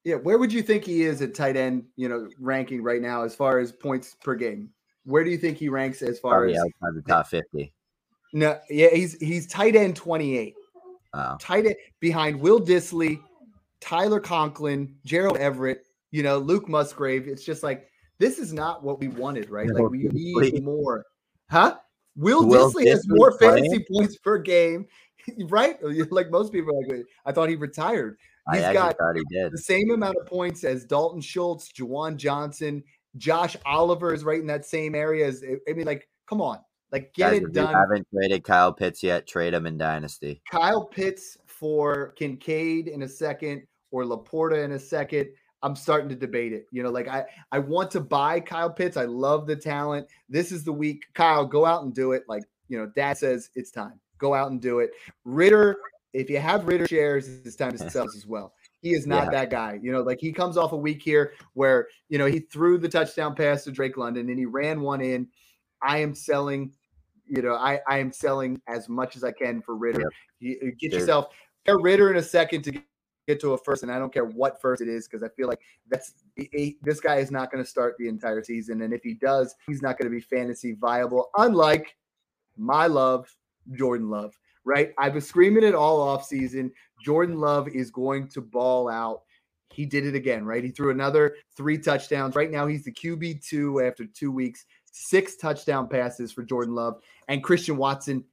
Yeah, 0.04 0.16
where 0.16 0.38
would 0.38 0.54
you 0.54 0.62
think 0.62 0.84
he 0.84 1.02
is 1.02 1.22
at 1.22 1.34
tight 1.34 1.58
end, 1.58 1.86
you 1.96 2.08
know, 2.08 2.30
ranking 2.40 2.84
right 2.84 3.02
now 3.02 3.24
as 3.24 3.36
far 3.36 3.60
as 3.60 3.72
points 3.72 4.16
per 4.24 4.36
game? 4.36 4.70
Where 5.04 5.24
do 5.24 5.32
you 5.32 5.38
think 5.38 5.58
he 5.58 5.70
ranks 5.70 6.02
as 6.02 6.20
far 6.20 6.34
probably 6.34 6.54
as 6.54 6.60
outside 6.60 6.96
the 6.96 7.02
top 7.08 7.28
50? 7.28 7.74
No, 8.34 8.60
yeah, 8.70 8.90
he's 8.90 9.18
he's 9.20 9.48
tight 9.48 9.76
end 9.76 9.96
28. 9.96 10.54
Wow. 11.14 11.38
Tight 11.40 11.66
end 11.66 11.76
behind 12.00 12.40
Will 12.40 12.60
Dissly, 12.60 13.20
Tyler 13.82 14.20
Conklin, 14.20 14.96
Gerald 15.06 15.38
Everett, 15.38 15.86
you 16.12 16.22
know, 16.22 16.38
Luke 16.38 16.68
Musgrave. 16.68 17.28
It's 17.28 17.44
just 17.44 17.64
like 17.64 17.90
this 18.20 18.38
is 18.40 18.54
not 18.54 18.84
what 18.84 19.00
we 19.00 19.08
wanted, 19.08 19.50
right? 19.50 19.68
Like 19.68 19.90
we 19.90 20.04
need 20.12 20.64
more. 20.64 21.06
Huh? 21.50 21.78
Will, 22.16 22.46
Will 22.46 22.72
Dissly 22.72 22.88
has 22.88 23.06
more 23.08 23.38
fantasy 23.40 23.86
points 23.92 24.18
per 24.18 24.38
game, 24.38 24.88
right? 25.50 25.78
Like 26.12 26.30
most 26.32 26.52
people 26.52 26.74
are 26.78 26.96
like, 26.98 27.06
I 27.26 27.32
thought 27.32 27.50
he 27.50 27.56
retired. 27.56 28.18
He's 28.54 28.62
I 28.62 28.74
got 28.74 28.98
thought 28.98 29.16
he 29.16 29.24
did. 29.30 29.52
the 29.52 29.58
same 29.58 29.90
amount 29.92 30.18
of 30.22 30.28
points 30.28 30.64
as 30.64 30.86
Dalton 30.86 31.22
Schultz, 31.22 31.72
Juwan 31.72 32.16
Johnson, 32.16 32.84
Josh 33.18 33.56
Oliver 33.66 34.14
is 34.14 34.24
right 34.24 34.40
in 34.40 34.48
that 34.48 34.66
same 34.66 34.94
area. 34.94 35.28
As 35.28 35.44
I 35.68 35.74
mean, 35.74 35.86
like, 35.86 36.08
come 36.28 36.42
on. 36.42 36.60
Like 36.92 37.14
get 37.14 37.32
Guys, 37.32 37.42
it 37.42 37.54
done. 37.54 37.74
haven't 37.74 38.08
traded 38.14 38.44
Kyle 38.44 38.72
Pitts 38.72 39.02
yet. 39.02 39.28
Trade 39.28 39.54
him 39.54 39.66
in 39.66 39.78
Dynasty. 39.78 40.42
Kyle 40.50 40.86
Pitts 40.86 41.38
for 41.46 42.14
Kincaid 42.18 42.88
in 42.88 43.02
a 43.02 43.08
second 43.08 43.64
or 43.92 44.04
LaPorta 44.04 44.64
in 44.64 44.74
a 44.74 44.80
second. 44.80 45.30
I'm 45.64 45.76
starting 45.76 46.10
to 46.10 46.16
debate 46.16 46.54
it. 46.54 46.68
You 46.72 46.84
know, 46.84 46.92
like 46.92 47.08
I 47.08 47.26
I 47.52 47.60
want 47.60 47.90
to 47.92 48.00
buy 48.00 48.40
Kyle 48.40 48.70
Pitts. 48.70 48.98
I 48.98 49.06
love 49.06 49.48
the 49.48 49.56
talent. 49.56 50.08
This 50.30 50.52
is 50.52 50.64
the 50.64 50.72
week. 50.72 51.06
Kyle, 51.16 51.46
go 51.46 51.66
out 51.66 51.84
and 51.84 51.94
do 51.94 52.12
it. 52.12 52.24
Like, 52.28 52.44
you 52.70 52.78
know, 52.78 52.86
dad 52.96 53.18
says 53.18 53.50
it's 53.56 53.72
time. 53.72 54.00
Go 54.18 54.34
out 54.34 54.52
and 54.52 54.62
do 54.62 54.80
it. 54.80 54.92
Ridder, 55.24 55.78
if 56.14 56.30
you 56.30 56.40
have 56.40 56.68
Ridder 56.68 56.88
shares, 56.88 57.28
it's 57.28 57.56
time 57.56 57.78
to 57.78 57.90
sell 57.90 58.06
as 58.06 58.26
well. 58.26 58.54
He 58.82 58.92
is 58.92 59.08
not 59.08 59.26
yeah. 59.26 59.32
that 59.32 59.50
guy. 59.50 59.80
You 59.82 59.92
know, 59.92 60.02
like 60.02 60.20
he 60.20 60.32
comes 60.32 60.58
off 60.58 60.72
a 60.72 60.78
week 60.78 61.02
here 61.02 61.34
where, 61.54 61.88
you 62.10 62.18
know, 62.18 62.26
he 62.26 62.40
threw 62.40 62.78
the 62.78 62.90
touchdown 62.90 63.36
pass 63.36 63.64
to 63.64 63.72
Drake 63.72 63.98
London 63.98 64.30
and 64.30 64.38
he 64.38 64.46
ran 64.46 64.82
one 64.82 65.02
in 65.02 65.28
I 65.82 66.00
am 66.00 66.16
selling, 66.16 66.72
you 67.28 67.42
know, 67.42 67.56
I, 67.56 67.80
I 67.88 68.00
am 68.00 68.12
selling 68.12 68.62
as 68.68 68.90
much 68.90 69.16
as 69.16 69.24
I 69.24 69.32
can 69.32 69.62
for 69.62 69.76
Ridder. 69.76 70.12
You, 70.40 70.58
uh, 70.62 70.72
get 70.80 70.92
yourself 70.94 71.28
a 71.68 71.78
Ridder 71.78 72.12
in 72.12 72.18
a 72.18 72.24
second 72.24 72.64
to 72.64 72.72
get 73.28 73.40
to 73.42 73.54
a 73.54 73.58
first, 73.58 73.84
and 73.84 73.92
I 73.92 74.00
don't 74.00 74.14
care 74.14 74.26
what 74.26 74.62
first 74.62 74.82
it 74.82 74.88
is 74.88 75.08
because 75.08 75.24
I 75.24 75.30
feel 75.36 75.48
like 75.48 75.60
that's 75.90 76.14
this 76.82 77.00
guy 77.00 77.18
is 77.18 77.32
not 77.32 77.52
going 77.52 77.64
to 77.64 77.70
start 77.70 77.96
the 77.98 78.08
entire 78.08 78.44
season, 78.44 78.82
and 78.82 78.94
if 78.94 79.04
he 79.04 79.14
does, 79.14 79.56
he's 79.68 79.82
not 79.82 79.98
going 79.98 80.10
to 80.10 80.16
be 80.16 80.22
fantasy 80.22 80.74
viable. 80.74 81.30
Unlike 81.38 81.96
my 82.58 82.88
love, 82.88 83.34
Jordan 83.74 84.10
Love. 84.10 84.38
Right, 84.68 84.94
I 84.98 85.10
was 85.10 85.28
screaming 85.28 85.64
it 85.64 85.76
all 85.76 86.02
off 86.02 86.26
season. 86.26 86.72
Jordan 87.04 87.40
Love 87.40 87.68
is 87.68 87.92
going 87.92 88.28
to 88.30 88.42
ball 88.42 88.90
out. 88.90 89.22
He 89.72 89.86
did 89.86 90.08
it 90.08 90.16
again, 90.16 90.44
right? 90.44 90.64
He 90.64 90.72
threw 90.72 90.90
another 90.90 91.36
three 91.56 91.78
touchdowns. 91.78 92.36
Right 92.36 92.50
now, 92.50 92.66
he's 92.66 92.84
the 92.84 92.92
QB 92.92 93.46
two 93.46 93.82
after 93.82 94.06
two 94.06 94.32
weeks 94.32 94.66
six 94.96 95.36
touchdown 95.36 95.88
passes 95.88 96.32
for 96.32 96.42
Jordan 96.42 96.74
Love, 96.74 97.00
and 97.28 97.44
Christian 97.44 97.78
Watson 97.78 98.24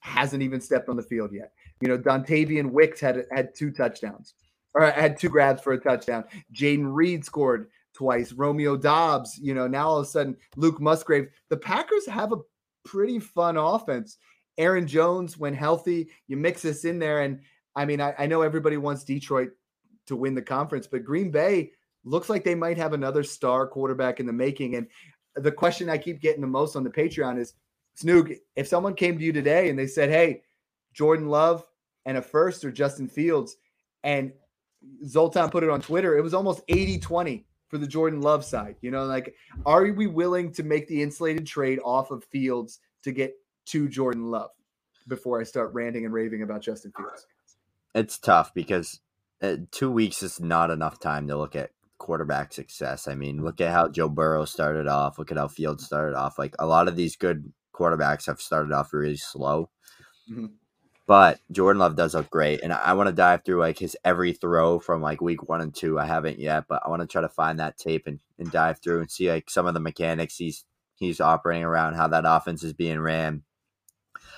hasn't 0.00 0.42
even 0.42 0.60
stepped 0.60 0.88
on 0.88 0.96
the 0.96 1.02
field 1.02 1.32
yet. 1.32 1.52
You 1.80 1.88
know, 1.88 1.98
Dontayvion 1.98 2.70
Wicks 2.70 3.00
had 3.00 3.24
had 3.32 3.54
two 3.54 3.70
touchdowns, 3.70 4.34
or 4.74 4.90
had 4.90 5.18
two 5.18 5.28
grabs 5.28 5.62
for 5.62 5.72
a 5.72 5.80
touchdown. 5.80 6.24
Jayden 6.52 6.92
Reed 6.92 7.24
scored 7.24 7.68
twice. 7.94 8.32
Romeo 8.32 8.76
Doubs, 8.76 9.38
you 9.38 9.54
know, 9.54 9.66
now 9.66 9.88
all 9.88 9.98
of 9.98 10.06
a 10.06 10.08
sudden 10.08 10.36
Luke 10.56 10.80
Musgrave. 10.80 11.28
The 11.48 11.56
Packers 11.56 12.06
have 12.06 12.32
a 12.32 12.38
pretty 12.84 13.20
fun 13.20 13.56
offense. 13.56 14.18
Aaron 14.58 14.86
Jones, 14.86 15.38
when 15.38 15.54
healthy, 15.54 16.08
you 16.26 16.36
mix 16.36 16.62
this 16.62 16.84
in 16.84 16.98
there, 16.98 17.22
and 17.22 17.40
I 17.74 17.84
mean, 17.84 18.00
I, 18.00 18.14
I 18.18 18.26
know 18.26 18.42
everybody 18.42 18.76
wants 18.76 19.04
Detroit 19.04 19.50
to 20.06 20.16
win 20.16 20.34
the 20.34 20.42
conference, 20.42 20.86
but 20.86 21.04
Green 21.04 21.30
Bay 21.30 21.70
looks 22.04 22.28
like 22.28 22.44
they 22.44 22.54
might 22.54 22.76
have 22.76 22.92
another 22.92 23.22
star 23.22 23.66
quarterback 23.66 24.20
in 24.20 24.26
the 24.26 24.32
making. 24.32 24.74
And 24.74 24.88
the 25.36 25.52
question 25.52 25.88
I 25.88 25.98
keep 25.98 26.20
getting 26.20 26.40
the 26.40 26.46
most 26.46 26.74
on 26.74 26.82
the 26.82 26.90
Patreon 26.90 27.38
is 27.38 27.54
Snoog, 27.96 28.36
if 28.56 28.66
someone 28.66 28.94
came 28.94 29.18
to 29.18 29.24
you 29.24 29.32
today 29.32 29.68
and 29.68 29.78
they 29.78 29.86
said, 29.86 30.10
Hey, 30.10 30.42
Jordan 30.92 31.28
Love 31.28 31.64
and 32.06 32.16
a 32.16 32.22
first 32.22 32.64
or 32.64 32.70
Justin 32.70 33.08
Fields, 33.08 33.56
and 34.02 34.32
Zoltan 35.06 35.50
put 35.50 35.64
it 35.64 35.70
on 35.70 35.80
Twitter, 35.80 36.16
it 36.16 36.22
was 36.22 36.34
almost 36.34 36.62
80 36.68 36.98
20 36.98 37.46
for 37.68 37.78
the 37.78 37.86
Jordan 37.86 38.20
Love 38.20 38.44
side. 38.44 38.76
You 38.80 38.90
know, 38.90 39.04
like, 39.04 39.34
are 39.66 39.84
we 39.92 40.06
willing 40.06 40.52
to 40.52 40.62
make 40.62 40.88
the 40.88 41.02
insulated 41.02 41.46
trade 41.46 41.80
off 41.84 42.10
of 42.10 42.24
Fields 42.24 42.80
to 43.02 43.12
get 43.12 43.34
to 43.68 43.88
Jordan 43.88 44.30
Love 44.30 44.50
before 45.06 45.40
I 45.40 45.44
start 45.44 45.72
ranting 45.72 46.04
and 46.04 46.12
raving 46.12 46.42
about 46.42 46.62
Justin 46.62 46.92
Fields? 46.96 47.26
It's 47.94 48.18
tough 48.18 48.52
because 48.54 49.00
uh, 49.42 49.56
two 49.70 49.90
weeks 49.90 50.22
is 50.22 50.40
not 50.40 50.70
enough 50.70 51.00
time 51.00 51.26
to 51.28 51.36
look 51.36 51.56
at 51.56 51.70
quarterback 51.98 52.52
success. 52.52 53.08
I 53.08 53.14
mean, 53.14 53.42
look 53.42 53.60
at 53.60 53.72
how 53.72 53.88
Joe 53.88 54.08
Burrow 54.08 54.44
started 54.44 54.86
off. 54.86 55.18
Look 55.18 55.30
at 55.30 55.38
how 55.38 55.48
Fields 55.48 55.84
started 55.84 56.16
off. 56.16 56.38
Like 56.38 56.54
a 56.58 56.66
lot 56.66 56.88
of 56.88 56.96
these 56.96 57.16
good 57.16 57.52
quarterbacks 57.74 58.26
have 58.26 58.40
started 58.40 58.72
off 58.72 58.92
really 58.92 59.16
slow. 59.16 59.70
Mm-hmm. 60.30 60.46
But 61.06 61.40
Jordan 61.50 61.80
Love 61.80 61.96
does 61.96 62.14
look 62.14 62.28
great, 62.28 62.60
and 62.62 62.70
I 62.70 62.92
want 62.92 63.06
to 63.08 63.14
dive 63.14 63.42
through 63.42 63.60
like 63.60 63.78
his 63.78 63.96
every 64.04 64.34
throw 64.34 64.78
from 64.78 65.00
like 65.00 65.22
week 65.22 65.48
one 65.48 65.62
and 65.62 65.74
two. 65.74 65.98
I 65.98 66.04
haven't 66.04 66.38
yet, 66.38 66.64
but 66.68 66.82
I 66.84 66.90
want 66.90 67.00
to 67.00 67.08
try 67.08 67.22
to 67.22 67.30
find 67.30 67.58
that 67.58 67.78
tape 67.78 68.06
and, 68.06 68.20
and 68.38 68.52
dive 68.52 68.80
through 68.80 69.00
and 69.00 69.10
see 69.10 69.30
like 69.30 69.48
some 69.48 69.66
of 69.66 69.72
the 69.72 69.80
mechanics 69.80 70.36
he's 70.36 70.66
he's 70.96 71.18
operating 71.20 71.64
around, 71.64 71.94
how 71.94 72.08
that 72.08 72.24
offense 72.26 72.62
is 72.62 72.74
being 72.74 73.00
ran. 73.00 73.42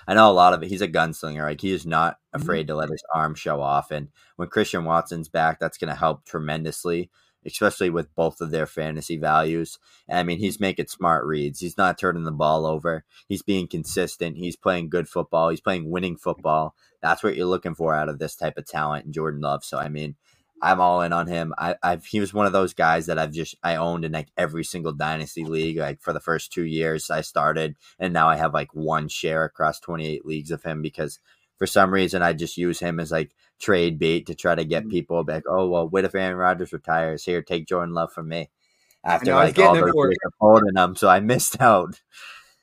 I 0.06 0.14
know 0.14 0.30
a 0.30 0.32
lot 0.32 0.52
of 0.52 0.62
it. 0.62 0.68
He's 0.68 0.82
a 0.82 0.88
gunslinger. 0.88 1.42
Like 1.42 1.60
he 1.60 1.72
is 1.72 1.86
not 1.86 2.14
mm-hmm. 2.14 2.42
afraid 2.42 2.66
to 2.66 2.74
let 2.74 2.90
his 2.90 3.02
arm 3.14 3.34
show 3.34 3.60
off. 3.60 3.90
And 3.90 4.08
when 4.36 4.48
Christian 4.48 4.84
Watson's 4.84 5.28
back, 5.28 5.58
that's 5.58 5.78
going 5.78 5.90
to 5.90 5.98
help 5.98 6.24
tremendously 6.24 7.10
especially 7.44 7.90
with 7.90 8.14
both 8.14 8.40
of 8.40 8.50
their 8.50 8.66
fantasy 8.66 9.16
values. 9.16 9.78
And 10.08 10.18
I 10.18 10.22
mean, 10.22 10.38
he's 10.38 10.60
making 10.60 10.86
smart 10.88 11.24
reads. 11.24 11.60
He's 11.60 11.78
not 11.78 11.98
turning 11.98 12.24
the 12.24 12.32
ball 12.32 12.66
over. 12.66 13.04
He's 13.28 13.42
being 13.42 13.66
consistent. 13.66 14.36
He's 14.36 14.56
playing 14.56 14.90
good 14.90 15.08
football. 15.08 15.48
He's 15.48 15.60
playing 15.60 15.90
winning 15.90 16.16
football. 16.16 16.74
That's 17.02 17.22
what 17.22 17.36
you're 17.36 17.46
looking 17.46 17.74
for 17.74 17.94
out 17.94 18.08
of 18.08 18.18
this 18.18 18.36
type 18.36 18.58
of 18.58 18.66
talent 18.66 19.06
in 19.06 19.12
Jordan 19.12 19.40
Love. 19.40 19.64
So 19.64 19.78
I 19.78 19.88
mean, 19.88 20.16
I'm 20.62 20.80
all 20.80 21.02
in 21.02 21.12
on 21.12 21.26
him. 21.26 21.54
I, 21.56 21.76
I've 21.82 22.04
he 22.04 22.20
was 22.20 22.34
one 22.34 22.46
of 22.46 22.52
those 22.52 22.74
guys 22.74 23.06
that 23.06 23.18
I've 23.18 23.32
just 23.32 23.54
I 23.62 23.76
owned 23.76 24.04
in 24.04 24.12
like 24.12 24.28
every 24.36 24.64
single 24.64 24.92
dynasty 24.92 25.44
league. 25.44 25.78
Like 25.78 26.00
for 26.02 26.12
the 26.12 26.20
first 26.20 26.52
two 26.52 26.64
years 26.64 27.10
I 27.10 27.22
started, 27.22 27.76
and 27.98 28.12
now 28.12 28.28
I 28.28 28.36
have 28.36 28.54
like 28.54 28.74
one 28.74 29.08
share 29.08 29.44
across 29.44 29.80
28 29.80 30.24
leagues 30.26 30.50
of 30.50 30.62
him 30.62 30.82
because 30.82 31.18
for 31.58 31.66
some 31.66 31.92
reason 31.92 32.22
I 32.22 32.32
just 32.32 32.56
use 32.56 32.80
him 32.80 33.00
as 33.00 33.10
like 33.10 33.32
trade 33.58 33.98
bait 33.98 34.26
to 34.26 34.34
try 34.34 34.54
to 34.54 34.64
get 34.64 34.82
mm-hmm. 34.82 34.90
people 34.90 35.24
back. 35.24 35.44
Oh 35.48 35.68
well, 35.68 35.88
what 35.88 36.04
if 36.04 36.14
Aaron 36.14 36.36
Rodgers 36.36 36.72
retires? 36.72 37.24
Here, 37.24 37.42
take 37.42 37.66
Jordan 37.66 37.94
Love 37.94 38.12
from 38.12 38.28
me. 38.28 38.50
After 39.02 39.32
I, 39.32 39.44
like 39.44 39.58
all 39.58 39.74
those 39.74 39.92
holding 40.38 40.76
him, 40.76 40.94
so 40.94 41.08
I 41.08 41.20
missed 41.20 41.60
out. 41.60 42.00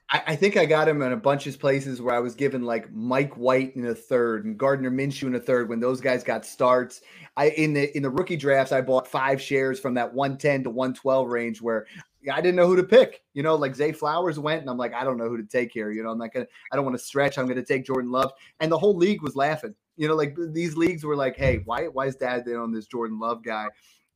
I, 0.09 0.23
I, 0.27 0.35
think 0.37 0.55
I 0.55 0.65
got 0.65 0.87
him 0.87 1.01
in 1.01 1.11
a 1.11 1.17
bunch 1.17 1.47
of 1.47 1.59
places 1.59 2.01
where 2.01 2.15
I 2.15 2.19
was 2.19 2.33
given 2.33 2.63
like 2.63 2.91
Mike 2.93 3.35
White 3.35 3.75
in 3.75 3.85
a 3.87 3.95
third 3.95 4.45
and 4.45 4.57
Gardner 4.57 4.89
Minshew 4.89 5.27
in 5.27 5.35
a 5.35 5.39
third 5.39 5.67
when 5.67 5.81
those 5.81 5.99
guys 5.99 6.23
got 6.23 6.45
starts. 6.45 7.01
I 7.35 7.49
in 7.49 7.73
the 7.73 7.95
in 7.95 8.03
the 8.03 8.09
rookie 8.09 8.37
drafts 8.37 8.71
I 8.71 8.81
bought 8.81 9.07
five 9.07 9.41
shares 9.41 9.79
from 9.79 9.93
that 9.95 10.13
110 10.13 10.63
to 10.63 10.69
112 10.69 11.27
range 11.27 11.61
where 11.61 11.87
I 12.31 12.41
didn't 12.41 12.55
know 12.55 12.67
who 12.67 12.75
to 12.75 12.83
pick. 12.83 13.23
You 13.33 13.43
know, 13.43 13.55
like 13.55 13.75
Zay 13.75 13.91
Flowers 13.91 14.39
went, 14.39 14.61
and 14.61 14.69
I'm 14.69 14.77
like, 14.77 14.93
I 14.93 15.03
don't 15.03 15.17
know 15.17 15.29
who 15.29 15.37
to 15.37 15.43
take 15.43 15.71
here. 15.71 15.91
You 15.91 16.03
know, 16.03 16.09
I'm 16.09 16.17
not 16.17 16.33
gonna, 16.33 16.47
I 16.71 16.75
don't 16.75 16.85
want 16.85 16.97
to 16.97 17.03
stretch. 17.03 17.37
I'm 17.37 17.47
gonna 17.47 17.63
take 17.63 17.85
Jordan 17.85 18.11
Love, 18.11 18.31
and 18.59 18.71
the 18.71 18.77
whole 18.77 18.95
league 18.95 19.21
was 19.21 19.35
laughing. 19.35 19.75
You 19.97 20.07
know, 20.07 20.15
like 20.15 20.35
these 20.51 20.77
leagues 20.77 21.03
were 21.03 21.15
like, 21.15 21.35
hey, 21.35 21.61
why 21.65 21.85
why 21.87 22.07
is 22.07 22.15
Dad 22.15 22.47
in 22.47 22.55
on 22.55 22.71
this 22.71 22.87
Jordan 22.87 23.19
Love 23.19 23.43
guy? 23.43 23.67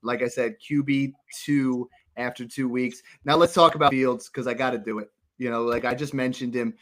Like 0.03 0.21
I 0.21 0.27
said, 0.27 0.55
QB 0.59 1.13
two 1.43 1.89
after 2.17 2.45
two 2.45 2.67
weeks. 2.67 3.01
Now 3.25 3.35
let's 3.35 3.53
talk 3.53 3.75
about 3.75 3.91
Fields 3.91 4.29
because 4.29 4.47
I 4.47 4.53
got 4.53 4.71
to 4.71 4.77
do 4.77 4.99
it. 4.99 5.09
You 5.41 5.49
know, 5.49 5.63
like 5.63 5.85
I 5.85 5.95
just 5.95 6.13
mentioned 6.13 6.53
him. 6.53 6.75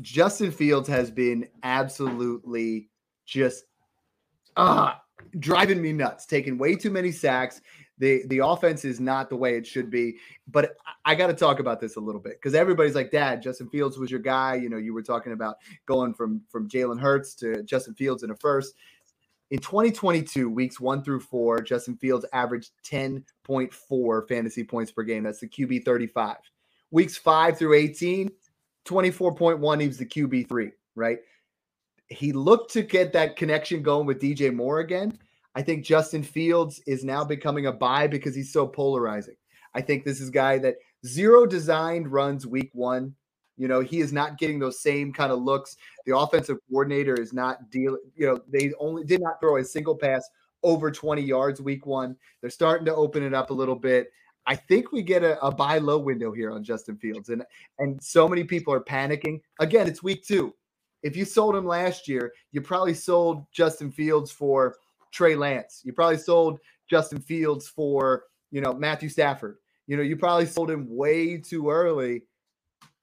Justin 0.00 0.52
Fields 0.52 0.88
has 0.88 1.10
been 1.10 1.48
absolutely 1.64 2.88
just 3.24 3.64
ah 4.56 5.02
driving 5.40 5.82
me 5.82 5.90
nuts, 5.90 6.24
taking 6.24 6.56
way 6.56 6.76
too 6.76 6.92
many 6.92 7.10
sacks. 7.10 7.60
The 7.98 8.22
the 8.28 8.46
offense 8.46 8.84
is 8.84 9.00
not 9.00 9.28
the 9.28 9.34
way 9.34 9.56
it 9.56 9.66
should 9.66 9.90
be. 9.90 10.18
But 10.46 10.76
I 11.04 11.16
got 11.16 11.26
to 11.26 11.34
talk 11.34 11.58
about 11.58 11.80
this 11.80 11.96
a 11.96 12.00
little 12.00 12.20
bit 12.20 12.34
because 12.34 12.54
everybody's 12.54 12.94
like, 12.94 13.10
Dad, 13.10 13.42
Justin 13.42 13.68
Fields 13.70 13.98
was 13.98 14.08
your 14.08 14.20
guy. 14.20 14.54
You 14.54 14.68
know, 14.68 14.76
you 14.76 14.94
were 14.94 15.02
talking 15.02 15.32
about 15.32 15.56
going 15.86 16.14
from 16.14 16.42
from 16.48 16.68
Jalen 16.68 17.00
Hurts 17.00 17.34
to 17.36 17.64
Justin 17.64 17.94
Fields 17.94 18.22
in 18.22 18.30
a 18.30 18.36
first. 18.36 18.76
In 19.50 19.58
2022, 19.58 20.48
weeks 20.48 20.78
one 20.78 21.02
through 21.02 21.20
four, 21.20 21.60
Justin 21.60 21.96
Fields 21.96 22.24
averaged 22.32 22.70
10.4 22.84 24.28
fantasy 24.28 24.62
points 24.62 24.92
per 24.92 25.02
game. 25.02 25.24
That's 25.24 25.40
the 25.40 25.48
QB 25.48 25.84
35 25.84 26.36
weeks 26.90 27.16
five 27.16 27.58
through 27.58 27.74
18, 27.74 28.30
24.1, 28.86 29.80
he 29.80 29.86
was 29.88 29.98
the 29.98 30.06
QB3, 30.06 30.72
right? 30.94 31.18
He 32.08 32.32
looked 32.32 32.72
to 32.72 32.82
get 32.82 33.12
that 33.12 33.36
connection 33.36 33.82
going 33.82 34.06
with 34.06 34.20
DJ 34.20 34.54
Moore 34.54 34.80
again. 34.80 35.18
I 35.54 35.62
think 35.62 35.84
Justin 35.84 36.22
Fields 36.22 36.80
is 36.86 37.04
now 37.04 37.24
becoming 37.24 37.66
a 37.66 37.72
buy 37.72 38.06
because 38.06 38.34
he's 38.34 38.52
so 38.52 38.66
polarizing. 38.66 39.36
I 39.74 39.80
think 39.80 40.04
this 40.04 40.20
is 40.20 40.30
guy 40.30 40.58
that 40.58 40.76
zero 41.04 41.46
designed 41.46 42.12
runs 42.12 42.46
week 42.46 42.70
one. 42.72 43.14
You 43.56 43.68
know, 43.68 43.80
he 43.80 44.00
is 44.00 44.12
not 44.12 44.38
getting 44.38 44.58
those 44.58 44.80
same 44.80 45.12
kind 45.12 45.32
of 45.32 45.40
looks. 45.40 45.76
The 46.04 46.16
offensive 46.16 46.58
coordinator 46.68 47.14
is 47.14 47.32
not 47.32 47.70
dealing, 47.70 48.02
you 48.14 48.26
know, 48.26 48.40
they 48.48 48.72
only 48.78 49.02
did 49.04 49.22
not 49.22 49.40
throw 49.40 49.56
a 49.56 49.64
single 49.64 49.96
pass 49.96 50.28
over 50.62 50.90
20 50.90 51.22
yards 51.22 51.60
week 51.60 51.86
one. 51.86 52.16
They're 52.40 52.50
starting 52.50 52.84
to 52.86 52.94
open 52.94 53.22
it 53.22 53.34
up 53.34 53.50
a 53.50 53.54
little 53.54 53.76
bit. 53.76 54.08
I 54.46 54.54
think 54.54 54.92
we 54.92 55.02
get 55.02 55.24
a, 55.24 55.42
a, 55.44 55.50
buy 55.50 55.78
low 55.78 55.98
window 55.98 56.32
here 56.32 56.52
on 56.52 56.62
Justin 56.62 56.96
Fields, 56.96 57.30
and 57.30 57.44
and 57.78 58.02
so 58.02 58.28
many 58.28 58.44
people 58.44 58.72
are 58.72 58.80
panicking. 58.80 59.40
Again, 59.58 59.88
it's 59.88 60.02
week 60.02 60.24
two. 60.24 60.54
If 61.02 61.16
you 61.16 61.24
sold 61.24 61.56
him 61.56 61.66
last 61.66 62.08
year, 62.08 62.32
you 62.52 62.60
probably 62.60 62.94
sold 62.94 63.44
Justin 63.52 63.90
Fields 63.90 64.30
for 64.30 64.76
Trey 65.12 65.34
Lance. 65.34 65.82
You 65.84 65.92
probably 65.92 66.18
sold 66.18 66.60
Justin 66.88 67.20
Fields 67.20 67.68
for 67.68 68.24
you 68.50 68.60
know 68.60 68.72
Matthew 68.72 69.08
Stafford. 69.08 69.56
You 69.88 69.96
know 69.96 70.02
you 70.02 70.16
probably 70.16 70.46
sold 70.46 70.70
him 70.70 70.86
way 70.88 71.38
too 71.38 71.70
early. 71.70 72.22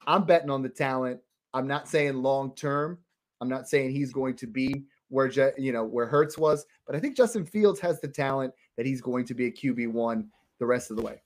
I'm 0.08 0.25
betting 0.25 0.49
on 0.49 0.62
the 0.62 0.69
talent. 0.69 1.19
I'm 1.53 1.67
not 1.67 1.88
saying 1.88 2.15
long 2.15 2.56
term. 2.56 2.97
I'm 3.41 3.49
not 3.49 3.67
saying 3.67 3.91
he's 3.91 4.13
going 4.13 4.36
to 4.38 4.47
be 4.47 4.86
where 5.10 5.29
you 5.58 5.73
know 5.73 5.84
where 5.84 6.08
Hurts 6.08 6.38
was, 6.38 6.65
but 6.88 6.95
I 6.95 6.99
think 6.99 7.17
Justin 7.17 7.45
Fields 7.45 7.82
has 7.82 7.99
the 7.99 8.08
talent 8.08 8.53
that 8.77 8.86
he's 8.86 9.01
going 9.01 9.25
to 9.25 9.34
be 9.34 9.47
a 9.47 9.51
QB 9.51 9.91
one 9.91 10.29
the 10.60 10.65
rest 10.65 10.89
of 10.89 10.97
the 10.97 11.03
way. 11.03 11.21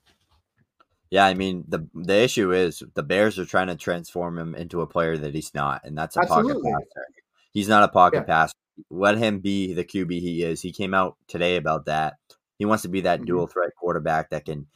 Yeah, 1.09 1.25
I 1.25 1.33
mean 1.33 1.63
the 1.67 1.87
the 1.93 2.15
issue 2.15 2.51
is 2.53 2.83
the 2.93 3.03
Bears 3.03 3.39
are 3.39 3.45
trying 3.45 3.67
to 3.67 3.75
transform 3.75 4.37
him 4.37 4.55
into 4.55 4.81
a 4.81 4.87
player 4.87 5.17
that 5.17 5.33
he's 5.33 5.53
not, 5.53 5.81
and 5.83 5.97
that's 5.97 6.17
a 6.17 6.21
Absolutely. 6.21 6.53
pocket 6.71 6.87
passer. 6.93 7.05
He's 7.53 7.69
not 7.69 7.83
a 7.83 7.87
pocket 7.87 8.17
yeah. 8.17 8.23
passer. 8.23 8.53
Let 8.89 9.17
him 9.17 9.39
be 9.39 9.73
the 9.73 9.83
QB 9.83 10.11
he 10.19 10.43
is. 10.43 10.61
He 10.61 10.71
came 10.71 10.93
out 10.93 11.17
today 11.27 11.55
about 11.55 11.85
that. 11.85 12.15
He 12.59 12.65
wants 12.65 12.83
to 12.83 12.89
be 12.89 13.01
that 13.01 13.19
mm-hmm. 13.19 13.25
dual 13.25 13.47
threat 13.47 13.71
quarterback 13.79 14.29
that 14.29 14.45
can 14.45 14.67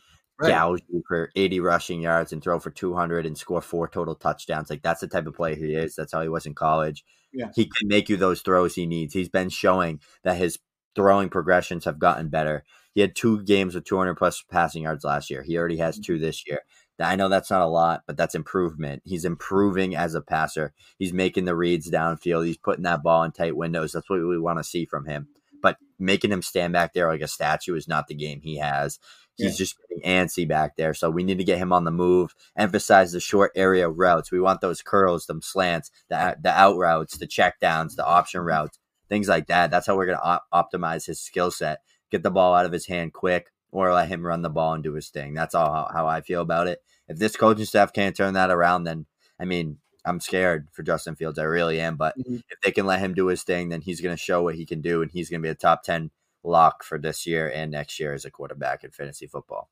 right. 0.42 0.50
gouge 0.50 0.82
you 0.88 1.04
for 1.08 1.32
80 1.36 1.60
rushing 1.60 2.02
yards 2.02 2.34
and 2.34 2.42
throw 2.42 2.60
for 2.60 2.72
200 2.72 3.26
and 3.26 3.38
score 3.38 3.62
four 3.62 3.88
total 3.88 4.16
touchdowns. 4.16 4.70
Like 4.70 4.82
that's 4.82 5.02
the 5.02 5.08
type 5.08 5.28
of 5.28 5.36
player 5.36 5.56
he 5.56 5.76
is. 5.76 5.96
That's 5.96 6.14
how 6.14 6.22
he 6.22 6.30
was 6.30 6.46
in 6.46 6.56
college. 6.56 7.04
Yeah. 7.34 7.50
He 7.56 7.66
can 7.66 7.88
make 7.88 8.10
you 8.10 8.18
those 8.18 8.42
throws 8.42 8.76
he 8.76 8.86
needs. 8.86 9.14
He's 9.14 9.30
been 9.30 9.50
showing 9.50 10.02
that 10.24 10.38
his 10.38 10.60
throwing 10.96 11.30
progressions 11.30 11.86
have 11.86 12.00
gotten 12.00 12.30
better. 12.30 12.64
He 12.94 13.02
had 13.02 13.16
two 13.16 13.44
games 13.44 13.76
with 13.76 13.86
200 13.86 14.16
plus 14.16 14.44
passing 14.50 14.84
yards 14.84 15.04
last 15.04 15.30
year. 15.30 15.44
He 15.44 15.58
already 15.58 15.78
has 15.78 15.96
mm-hmm. 15.96 16.04
two 16.04 16.20
this 16.20 16.46
year. 16.48 16.62
I 17.00 17.16
know 17.16 17.30
that's 17.30 17.50
not 17.50 17.62
a 17.62 17.68
lot, 17.68 18.04
but 18.06 18.18
that's 18.18 18.36
improvement. 18.36 19.02
He's 19.06 19.26
improving 19.26 19.96
as 19.96 20.14
a 20.14 20.22
passer. 20.22 20.74
He's 21.00 21.14
making 21.14 21.46
the 21.46 21.56
reads 21.56 21.90
downfield. 21.90 22.46
He's 22.46 22.58
putting 22.58 22.84
that 22.84 23.04
ball 23.04 23.24
in 23.24 23.32
tight 23.32 23.56
windows. 23.56 23.92
That's 23.92 24.10
what 24.10 24.20
we 24.20 24.40
want 24.40 24.60
to 24.60 24.64
see 24.64 24.86
from 24.86 25.06
him. 25.06 25.28
But 25.62 25.78
making 26.00 26.32
him 26.32 26.42
stand 26.42 26.74
back 26.74 26.94
there 26.94 27.08
like 27.08 27.22
a 27.22 27.28
statue 27.28 27.76
is 27.76 27.88
not 27.88 28.08
the 28.08 28.16
game 28.16 28.42
he 28.42 28.58
has. 28.58 29.00
He's 29.36 29.54
yeah. 29.54 29.58
just 29.58 29.76
getting 29.90 30.04
antsy 30.04 30.48
back 30.48 30.76
there. 30.76 30.94
So 30.94 31.10
we 31.10 31.24
need 31.24 31.38
to 31.38 31.44
get 31.44 31.58
him 31.58 31.72
on 31.74 31.86
the 31.86 31.92
move, 31.92 32.36
emphasize 32.58 33.12
the 33.12 33.20
short 33.20 33.52
area 33.56 33.90
routes. 33.90 34.32
We 34.32 34.42
want 34.42 34.62
those 34.62 34.82
curls, 34.82 35.26
them 35.26 35.42
slants, 35.42 35.90
the, 36.10 36.38
the 36.42 36.52
out 36.52 36.78
routes, 36.78 37.18
the 37.18 37.28
check 37.28 37.60
downs, 37.60 37.96
the 37.96 38.06
option 38.06 38.42
routes, 38.42 38.78
things 39.12 39.28
like 39.28 39.48
that. 39.48 39.70
That's 39.70 39.86
how 39.86 39.98
we're 39.98 40.06
going 40.06 40.18
to 40.18 40.24
op- 40.24 40.48
optimize 40.72 41.06
his 41.06 41.20
skill 41.20 41.52
set 41.52 41.82
get 42.12 42.24
the 42.24 42.32
ball 42.32 42.54
out 42.54 42.66
of 42.66 42.72
his 42.72 42.86
hand 42.86 43.14
quick 43.14 43.52
or 43.72 43.92
let 43.94 44.10
him 44.10 44.26
run 44.26 44.42
the 44.42 44.50
ball 44.50 44.74
and 44.74 44.84
do 44.84 44.94
his 44.94 45.10
thing. 45.10 45.34
That's 45.34 45.56
all 45.56 45.72
how, 45.72 45.90
how 45.92 46.08
I 46.08 46.22
feel 46.22 46.42
about 46.42 46.68
it. 46.68 46.80
If 47.08 47.18
this 47.18 47.36
coaching 47.36 47.66
staff 47.66 47.94
can't 47.94 48.16
turn 48.16 48.34
that 48.36 48.52
around, 48.52 48.84
then 48.84 49.06
I 49.40 49.46
mean, 49.46 49.78
I'm 50.06 50.20
scared 50.20 50.68
for 50.72 50.84
Justin 50.84 51.16
Fields. 51.16 51.40
I 51.40 51.44
really 51.44 51.80
am. 51.80 51.96
But 51.96 52.18
mm-hmm. 52.18 52.38
if 52.50 52.60
they 52.62 52.72
can 52.72 52.86
let 52.86 53.00
him 53.00 53.14
do 53.14 53.28
his 53.28 53.44
thing, 53.44 53.70
then 53.70 53.82
he's 53.82 54.02
going 54.02 54.16
to 54.16 54.22
show 54.22 54.44
what 54.44 54.56
he 54.56 54.66
can 54.66 54.82
do, 54.82 55.02
and 55.02 55.12
he's 55.12 55.30
going 55.30 55.42
to 55.42 55.46
be 55.46 55.52
a 55.52 55.56
top 55.56 55.84
10 55.84 56.12
lock 56.44 56.84
for 56.84 56.98
this 56.98 57.26
year 57.26 57.52
and 57.54 57.72
next 57.72 58.00
year 58.00 58.14
as 58.14 58.26
a 58.26 58.32
quarterback 58.32 58.84
in 58.84 58.92
fantasy 58.92 59.28
football. 59.28 59.70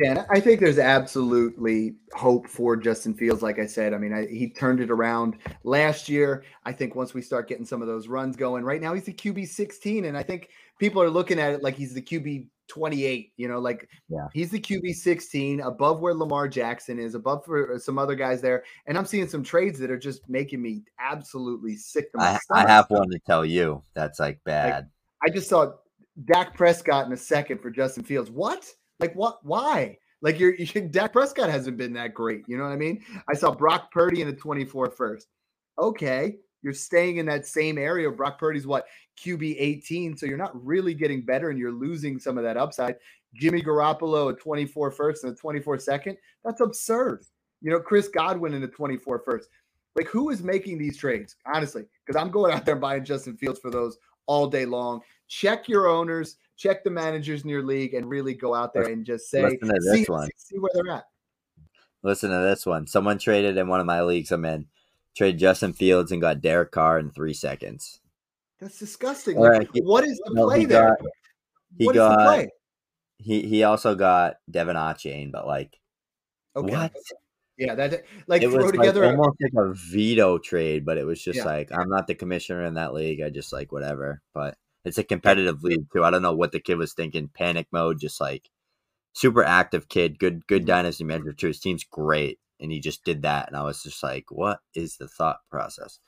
Yeah, 0.00 0.24
I 0.30 0.40
think 0.40 0.60
there's 0.60 0.78
absolutely 0.78 1.96
hope 2.14 2.48
for 2.48 2.74
Justin 2.74 3.12
Fields. 3.12 3.42
Like 3.42 3.58
I 3.58 3.66
said, 3.66 3.92
I 3.92 3.98
mean, 3.98 4.14
I, 4.14 4.26
he 4.26 4.48
turned 4.48 4.80
it 4.80 4.90
around 4.90 5.36
last 5.62 6.08
year. 6.08 6.42
I 6.64 6.72
think 6.72 6.94
once 6.94 7.12
we 7.12 7.20
start 7.20 7.48
getting 7.48 7.66
some 7.66 7.82
of 7.82 7.88
those 7.88 8.08
runs 8.08 8.34
going, 8.34 8.64
right 8.64 8.80
now 8.80 8.94
he's 8.94 9.04
the 9.04 9.12
QB 9.12 9.48
16, 9.48 10.06
and 10.06 10.16
I 10.16 10.22
think 10.22 10.48
people 10.78 11.02
are 11.02 11.10
looking 11.10 11.38
at 11.38 11.52
it 11.52 11.62
like 11.62 11.74
he's 11.74 11.92
the 11.92 12.00
QB 12.00 12.46
28. 12.68 13.32
You 13.36 13.48
know, 13.48 13.58
like 13.58 13.90
yeah. 14.08 14.26
he's 14.32 14.50
the 14.50 14.58
QB 14.58 14.94
16, 14.94 15.60
above 15.60 16.00
where 16.00 16.14
Lamar 16.14 16.48
Jackson 16.48 16.98
is, 16.98 17.14
above 17.14 17.44
for 17.44 17.74
uh, 17.74 17.78
some 17.78 17.98
other 17.98 18.14
guys 18.14 18.40
there. 18.40 18.64
And 18.86 18.96
I'm 18.96 19.04
seeing 19.04 19.28
some 19.28 19.42
trades 19.42 19.78
that 19.80 19.90
are 19.90 19.98
just 19.98 20.26
making 20.30 20.62
me 20.62 20.82
absolutely 20.98 21.76
sick. 21.76 22.06
I, 22.18 22.38
I, 22.50 22.66
have 22.66 22.86
one 22.88 23.10
to 23.10 23.18
tell 23.26 23.44
you 23.44 23.82
that's 23.92 24.18
like 24.18 24.40
bad. 24.44 24.88
Like, 25.22 25.30
I 25.30 25.34
just 25.34 25.50
saw 25.50 25.72
Dak 26.24 26.54
Prescott 26.54 27.06
in 27.06 27.12
a 27.12 27.18
second 27.18 27.60
for 27.60 27.70
Justin 27.70 28.02
Fields. 28.02 28.30
What? 28.30 28.66
Like 29.00 29.14
what? 29.14 29.44
Why? 29.44 29.98
Like 30.22 30.38
you're, 30.38 30.54
you 30.58 30.66
Dak 30.82 31.12
Prescott 31.12 31.50
hasn't 31.50 31.76
been 31.76 31.92
that 31.94 32.14
great. 32.14 32.44
You 32.46 32.56
know 32.56 32.64
what 32.64 32.72
I 32.72 32.76
mean? 32.76 33.02
I 33.28 33.34
saw 33.34 33.50
Brock 33.50 33.90
Purdy 33.90 34.22
in 34.22 34.28
the 34.28 34.34
24 34.34 34.90
first. 34.90 35.28
Okay, 35.78 36.36
you're 36.62 36.74
staying 36.74 37.16
in 37.16 37.26
that 37.26 37.46
same 37.46 37.78
area. 37.78 38.10
Brock 38.10 38.38
Purdy's 38.38 38.66
what 38.66 38.86
QB 39.18 39.56
18, 39.58 40.16
so 40.16 40.26
you're 40.26 40.36
not 40.36 40.64
really 40.64 40.94
getting 40.94 41.22
better, 41.22 41.50
and 41.50 41.58
you're 41.58 41.72
losing 41.72 42.18
some 42.18 42.36
of 42.38 42.44
that 42.44 42.56
upside. 42.56 42.96
Jimmy 43.34 43.62
Garoppolo 43.62 44.30
a 44.30 44.34
24 44.34 44.90
first 44.90 45.24
and 45.24 45.32
a 45.32 45.36
24 45.36 45.78
second. 45.78 46.16
That's 46.44 46.60
absurd. 46.60 47.24
You 47.62 47.70
know, 47.70 47.80
Chris 47.80 48.08
Godwin 48.08 48.54
in 48.54 48.60
the 48.60 48.68
24 48.68 49.20
first. 49.20 49.48
Like, 49.96 50.06
who 50.06 50.30
is 50.30 50.42
making 50.42 50.78
these 50.78 50.96
trades? 50.96 51.36
Honestly, 51.52 51.84
because 52.04 52.20
I'm 52.20 52.30
going 52.30 52.52
out 52.52 52.64
there 52.64 52.76
buying 52.76 53.04
Justin 53.04 53.36
Fields 53.36 53.60
for 53.60 53.70
those 53.70 53.98
all 54.26 54.46
day 54.46 54.64
long. 54.64 55.00
Check 55.28 55.68
your 55.68 55.88
owners 55.88 56.36
check 56.60 56.84
the 56.84 56.90
managers 56.90 57.42
in 57.42 57.48
your 57.48 57.62
league 57.62 57.94
and 57.94 58.08
really 58.08 58.34
go 58.34 58.54
out 58.54 58.74
there 58.74 58.84
and 58.84 59.06
just 59.06 59.30
say, 59.30 59.58
see, 59.82 60.04
see, 60.36 60.58
where 60.58 60.70
they're 60.74 60.92
at. 60.92 61.04
Listen 62.02 62.30
to 62.30 62.38
this 62.38 62.66
one. 62.66 62.86
Someone 62.86 63.18
traded 63.18 63.56
in 63.56 63.66
one 63.66 63.80
of 63.80 63.86
my 63.86 64.02
leagues 64.02 64.30
I'm 64.30 64.44
in, 64.44 64.66
traded 65.16 65.40
Justin 65.40 65.72
Fields 65.72 66.12
and 66.12 66.20
got 66.20 66.40
Derek 66.40 66.70
Carr 66.70 66.98
in 66.98 67.10
three 67.10 67.34
seconds. 67.34 68.00
That's 68.60 68.78
disgusting. 68.78 69.38
Like, 69.38 69.52
right. 69.52 69.68
what 69.84 70.04
is 70.04 70.20
the 70.24 70.34
no, 70.34 70.46
play 70.46 70.66
there? 70.66 70.96
Got, 71.00 71.08
he 71.78 71.86
what 71.86 71.94
got, 71.94 72.18
the 72.18 72.24
play 72.24 72.50
he 73.22 73.42
he 73.42 73.64
also 73.64 73.94
got 73.94 74.36
Devon 74.50 74.76
Achane, 74.76 75.30
but 75.30 75.46
like 75.46 75.78
Okay. 76.56 76.74
what? 76.74 76.92
Yeah, 77.56 77.74
that 77.74 78.04
like 78.26 78.42
It 78.42 78.50
throw 78.50 78.64
was 78.64 78.72
like 78.72 78.80
together. 78.80 79.04
a- 79.04 79.10
almost 79.10 79.36
like 79.40 79.52
a 79.54 79.74
veto 79.74 80.38
trade, 80.38 80.84
but 80.84 80.96
it 80.96 81.04
was 81.04 81.22
just 81.22 81.38
Yeah. 81.38 81.44
like 81.44 81.70
I'm 81.72 81.88
not 81.88 82.06
the 82.06 82.14
commissioner 82.14 82.64
in 82.64 82.74
that 82.74 82.94
league. 82.94 83.20
I 83.20 83.28
just 83.30 83.52
like 83.52 83.70
whatever. 83.72 84.22
But 84.32 84.56
it's 84.84 84.98
a 84.98 85.04
competitive 85.04 85.62
league 85.62 85.86
too. 85.92 86.04
I 86.04 86.10
don't 86.10 86.22
know 86.22 86.34
what 86.34 86.52
the 86.52 86.60
kid 86.60 86.76
was 86.76 86.92
thinking. 86.94 87.28
Panic 87.34 87.66
mode, 87.72 88.00
just 88.00 88.20
like 88.20 88.50
super 89.12 89.42
active 89.44 89.88
kid, 89.88 90.18
good 90.18 90.46
good 90.46 90.62
Mhm. 90.62 90.66
dynasty 90.66 91.04
manager 91.04 91.32
too. 91.32 91.48
His 91.48 91.60
team's 91.60 91.84
great, 91.84 92.38
and 92.60 92.70
he 92.72 92.80
just 92.80 93.04
did 93.04 93.22
that, 93.22 93.48
and 93.48 93.56
I 93.56 93.62
was 93.62 93.82
just 93.82 94.02
like, 94.02 94.30
what 94.30 94.60
is 94.74 94.96
the 94.96 95.08
thought 95.08 95.40
process? 95.50 95.98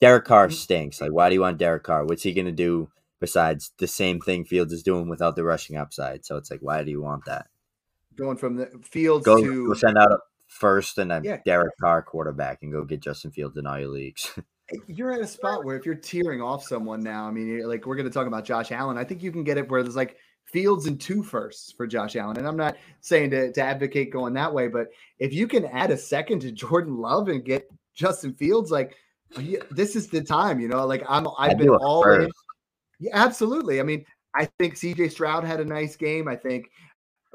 Derek 0.00 0.24
Carr 0.24 0.48
Mhm. 0.48 0.52
stinks. 0.52 1.00
Like, 1.00 1.12
why 1.12 1.28
do 1.28 1.34
you 1.34 1.40
want 1.40 1.58
Derek 1.58 1.82
Carr? 1.84 2.04
What's 2.04 2.22
he 2.22 2.32
gonna 2.34 2.52
do 2.52 2.90
besides 3.20 3.72
the 3.78 3.86
same 3.86 4.20
thing 4.20 4.44
Fields 4.44 4.72
is 4.72 4.82
doing 4.82 5.08
without 5.08 5.34
the 5.36 5.44
rushing 5.44 5.76
upside? 5.76 6.24
So 6.24 6.36
it's 6.36 6.50
like, 6.50 6.60
why 6.60 6.82
do 6.84 6.90
you 6.90 7.00
want 7.02 7.24
that? 7.26 7.48
going 8.16 8.36
from 8.36 8.54
the 8.54 8.66
fields 8.84 9.24
Go, 9.26 9.40
to 9.42 9.66
go 9.66 9.74
send 9.74 9.98
out 9.98 10.12
a 10.12 10.18
first 10.46 10.98
and 10.98 11.10
a 11.10 11.20
Yeah. 11.24 11.38
Derek 11.44 11.72
Carr 11.80 12.00
quarterback 12.00 12.62
and 12.62 12.70
go 12.70 12.84
get 12.84 13.00
Justin 13.00 13.32
Fields 13.32 13.56
in 13.56 13.66
all 13.66 13.76
your 13.76 13.88
leagues. 13.88 14.30
you're 14.86 15.12
at 15.12 15.20
a 15.20 15.26
spot 15.26 15.64
where 15.64 15.76
if 15.76 15.84
you're 15.84 15.94
tearing 15.94 16.40
off 16.40 16.64
someone 16.64 17.02
now, 17.02 17.26
I 17.26 17.30
mean, 17.30 17.66
like 17.66 17.86
we're 17.86 17.96
going 17.96 18.08
to 18.08 18.12
talk 18.12 18.26
about 18.26 18.44
Josh 18.44 18.72
Allen. 18.72 18.96
I 18.96 19.04
think 19.04 19.22
you 19.22 19.30
can 19.30 19.44
get 19.44 19.58
it 19.58 19.68
where 19.68 19.82
there's 19.82 19.96
like 19.96 20.16
Fields 20.46 20.86
and 20.86 21.00
two 21.00 21.22
firsts 21.22 21.72
for 21.72 21.86
Josh 21.86 22.16
Allen. 22.16 22.38
And 22.38 22.46
I'm 22.46 22.56
not 22.56 22.76
saying 23.00 23.30
to, 23.30 23.52
to 23.52 23.62
advocate 23.62 24.12
going 24.12 24.34
that 24.34 24.52
way, 24.52 24.68
but 24.68 24.88
if 25.18 25.32
you 25.32 25.46
can 25.46 25.66
add 25.66 25.90
a 25.90 25.96
second 25.96 26.40
to 26.40 26.52
Jordan 26.52 26.96
Love 26.96 27.28
and 27.28 27.44
get 27.44 27.68
Justin 27.94 28.34
Fields, 28.34 28.70
like 28.70 28.96
this 29.70 29.96
is 29.96 30.08
the 30.08 30.22
time, 30.22 30.60
you 30.60 30.68
know, 30.68 30.86
like 30.86 31.02
I'm, 31.08 31.26
I've 31.38 31.58
been 31.58 31.70
all 31.70 32.08
in. 32.08 32.30
Yeah, 33.00 33.10
absolutely. 33.14 33.80
I 33.80 33.82
mean, 33.82 34.04
I 34.34 34.48
think 34.58 34.74
CJ 34.74 35.10
Stroud 35.10 35.44
had 35.44 35.60
a 35.60 35.64
nice 35.64 35.96
game. 35.96 36.28
I 36.28 36.36
think 36.36 36.70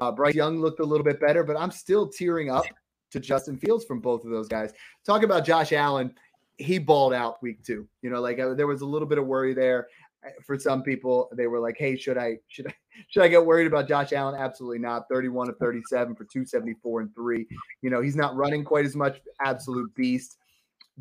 uh, 0.00 0.10
Bryce 0.10 0.34
Young 0.34 0.60
looked 0.60 0.80
a 0.80 0.84
little 0.84 1.04
bit 1.04 1.20
better, 1.20 1.44
but 1.44 1.56
I'm 1.56 1.70
still 1.70 2.08
tearing 2.08 2.50
up 2.50 2.64
to 3.10 3.20
Justin 3.20 3.56
Fields 3.56 3.84
from 3.84 4.00
both 4.00 4.24
of 4.24 4.30
those 4.30 4.48
guys. 4.48 4.72
Talk 5.04 5.22
about 5.22 5.44
Josh 5.44 5.72
Allen. 5.72 6.14
He 6.60 6.78
balled 6.78 7.14
out 7.14 7.42
week 7.42 7.64
two. 7.64 7.88
You 8.02 8.10
know, 8.10 8.20
like 8.20 8.38
uh, 8.38 8.54
there 8.54 8.66
was 8.66 8.82
a 8.82 8.86
little 8.86 9.08
bit 9.08 9.18
of 9.18 9.26
worry 9.26 9.54
there 9.54 9.88
uh, 10.24 10.30
for 10.44 10.58
some 10.58 10.82
people. 10.82 11.30
They 11.36 11.46
were 11.46 11.60
like, 11.60 11.76
"Hey, 11.78 11.96
should 11.96 12.18
I 12.18 12.36
should 12.48 12.66
I 12.66 12.74
should 13.08 13.22
I 13.22 13.28
get 13.28 13.44
worried 13.44 13.66
about 13.66 13.88
Josh 13.88 14.12
Allen?" 14.12 14.34
Absolutely 14.38 14.78
not. 14.78 15.04
31 15.10 15.48
of 15.48 15.56
37 15.58 16.14
for 16.14 16.24
274 16.24 17.00
and 17.00 17.14
three. 17.14 17.46
You 17.82 17.90
know, 17.90 18.00
he's 18.00 18.16
not 18.16 18.36
running 18.36 18.64
quite 18.64 18.84
as 18.84 18.94
much. 18.94 19.20
Absolute 19.40 19.94
beast. 19.94 20.36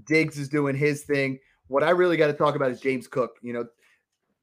Diggs 0.05 0.38
is 0.38 0.47
doing 0.47 0.76
his 0.76 1.03
thing. 1.03 1.39
What 1.68 1.84
I 1.84 1.89
really 1.89 2.18
got 2.18 2.28
to 2.28 2.34
talk 2.34 2.55
about 2.55 2.72
is 2.72 2.80
James 2.80 3.07
Cook. 3.07 3.32
You 3.41 3.53
know, 3.53 3.66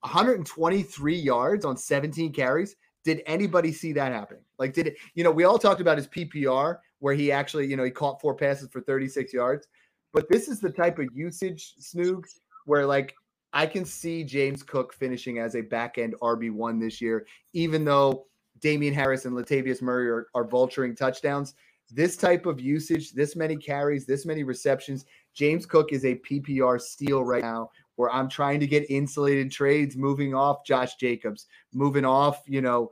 123 0.01 1.17
yards 1.17 1.65
on 1.65 1.77
17 1.77 2.33
carries. 2.33 2.77
Did 3.05 3.23
anybody 3.27 3.73
see 3.73 3.93
that 3.93 4.13
happening? 4.13 4.43
Like, 4.59 4.73
did 4.73 4.89
it, 4.89 4.97
you 5.15 5.25
know, 5.25 5.31
we 5.31 5.45
all 5.45 5.59
talked 5.59 5.81
about 5.81 5.97
his 5.97 6.09
PPR 6.09 6.79
where 6.99 7.15
he 7.15 7.31
actually, 7.31 7.67
you 7.67 7.77
know, 7.77 7.85
he 7.85 7.91
caught 7.91 8.21
four 8.21 8.35
passes 8.35 8.69
for 8.69 8.81
36 8.81 9.33
yards. 9.33 9.69
But 10.13 10.29
this 10.29 10.49
is 10.49 10.61
the 10.61 10.71
type 10.71 10.99
of 10.99 11.09
usage, 11.13 11.75
Snoog, 11.81 12.25
where 12.65 12.87
like 12.87 13.15
I 13.53 13.67
can 13.67 13.85
see 13.85 14.25
James 14.25 14.63
Cook 14.63 14.93
finishing 14.95 15.39
as 15.39 15.55
a 15.55 15.63
back 15.63 15.99
end 15.99 16.15
RB1 16.23 16.81
this 16.81 17.01
year, 17.01 17.27
even 17.53 17.85
though 17.85 18.27
Damien 18.61 18.95
Harris 18.95 19.25
and 19.25 19.37
Latavius 19.37 19.83
Murray 19.83 20.09
are, 20.09 20.27
are 20.35 20.47
vulturing 20.47 20.97
touchdowns. 20.97 21.55
This 21.91 22.17
type 22.17 22.47
of 22.47 22.61
usage, 22.61 23.13
this 23.13 23.37
many 23.37 23.57
carries, 23.57 24.07
this 24.07 24.27
many 24.27 24.43
receptions, 24.43 25.05
James 25.35 25.67
Cook 25.67 25.93
is 25.93 26.05
a 26.05 26.17
PPR 26.17 26.81
steal 26.81 27.23
right 27.23 27.43
now 27.43 27.71
where 27.97 28.11
I'm 28.11 28.29
trying 28.29 28.61
to 28.61 28.67
get 28.67 28.91
insulated 28.91 29.51
trades, 29.51 29.97
moving 29.97 30.35
off 30.35 30.65
Josh 30.65 30.97
Jacobs, 30.97 31.47
moving 31.73 32.05
off, 32.05 32.43
you 32.47 32.61
know, 32.61 32.91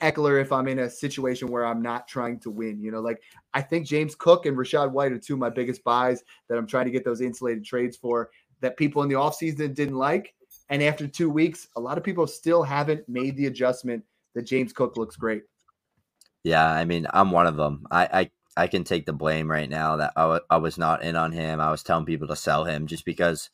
Ekeler 0.00 0.40
if 0.40 0.52
I'm 0.52 0.68
in 0.68 0.80
a 0.80 0.90
situation 0.90 1.48
where 1.48 1.64
I'm 1.64 1.82
not 1.82 2.08
trying 2.08 2.40
to 2.40 2.50
win. 2.50 2.80
You 2.80 2.90
know, 2.90 3.00
like 3.00 3.22
I 3.54 3.62
think 3.62 3.86
James 3.86 4.14
Cook 4.14 4.46
and 4.46 4.56
Rachaad 4.56 4.90
White 4.90 5.12
are 5.12 5.18
two 5.18 5.34
of 5.34 5.38
my 5.38 5.50
biggest 5.50 5.84
buys 5.84 6.22
that 6.48 6.58
I'm 6.58 6.66
trying 6.66 6.86
to 6.86 6.90
get 6.90 7.04
those 7.04 7.20
insulated 7.20 7.64
trades 7.64 7.96
for 7.96 8.30
that 8.60 8.76
people 8.76 9.02
in 9.02 9.08
the 9.08 9.14
offseason 9.14 9.74
didn't 9.74 9.96
like. 9.96 10.34
And 10.70 10.82
after 10.82 11.06
two 11.06 11.30
weeks, 11.30 11.68
a 11.76 11.80
lot 11.80 11.96
of 11.96 12.04
people 12.04 12.26
still 12.26 12.62
haven't 12.62 13.08
made 13.08 13.36
the 13.36 13.46
adjustment 13.46 14.04
that 14.34 14.42
James 14.42 14.72
Cook 14.72 14.96
looks 14.96 15.16
great. 15.16 15.42
Yeah, 16.44 16.66
I 16.66 16.84
mean, 16.84 17.06
I'm 17.12 17.30
one 17.30 17.46
of 17.46 17.56
them. 17.56 17.86
I 17.90 18.30
I, 18.56 18.62
I 18.64 18.66
can 18.66 18.84
take 18.84 19.06
the 19.06 19.12
blame 19.12 19.50
right 19.50 19.68
now 19.68 19.96
that 19.96 20.12
I 20.16 20.40
I 20.50 20.56
was 20.56 20.76
not 20.76 21.02
in 21.02 21.16
on 21.16 21.32
him. 21.32 21.60
I 21.60 21.70
was 21.70 21.82
telling 21.82 22.04
people 22.04 22.28
to 22.28 22.36
sell 22.36 22.64
him 22.64 22.86
just 22.86 23.04
because 23.04 23.50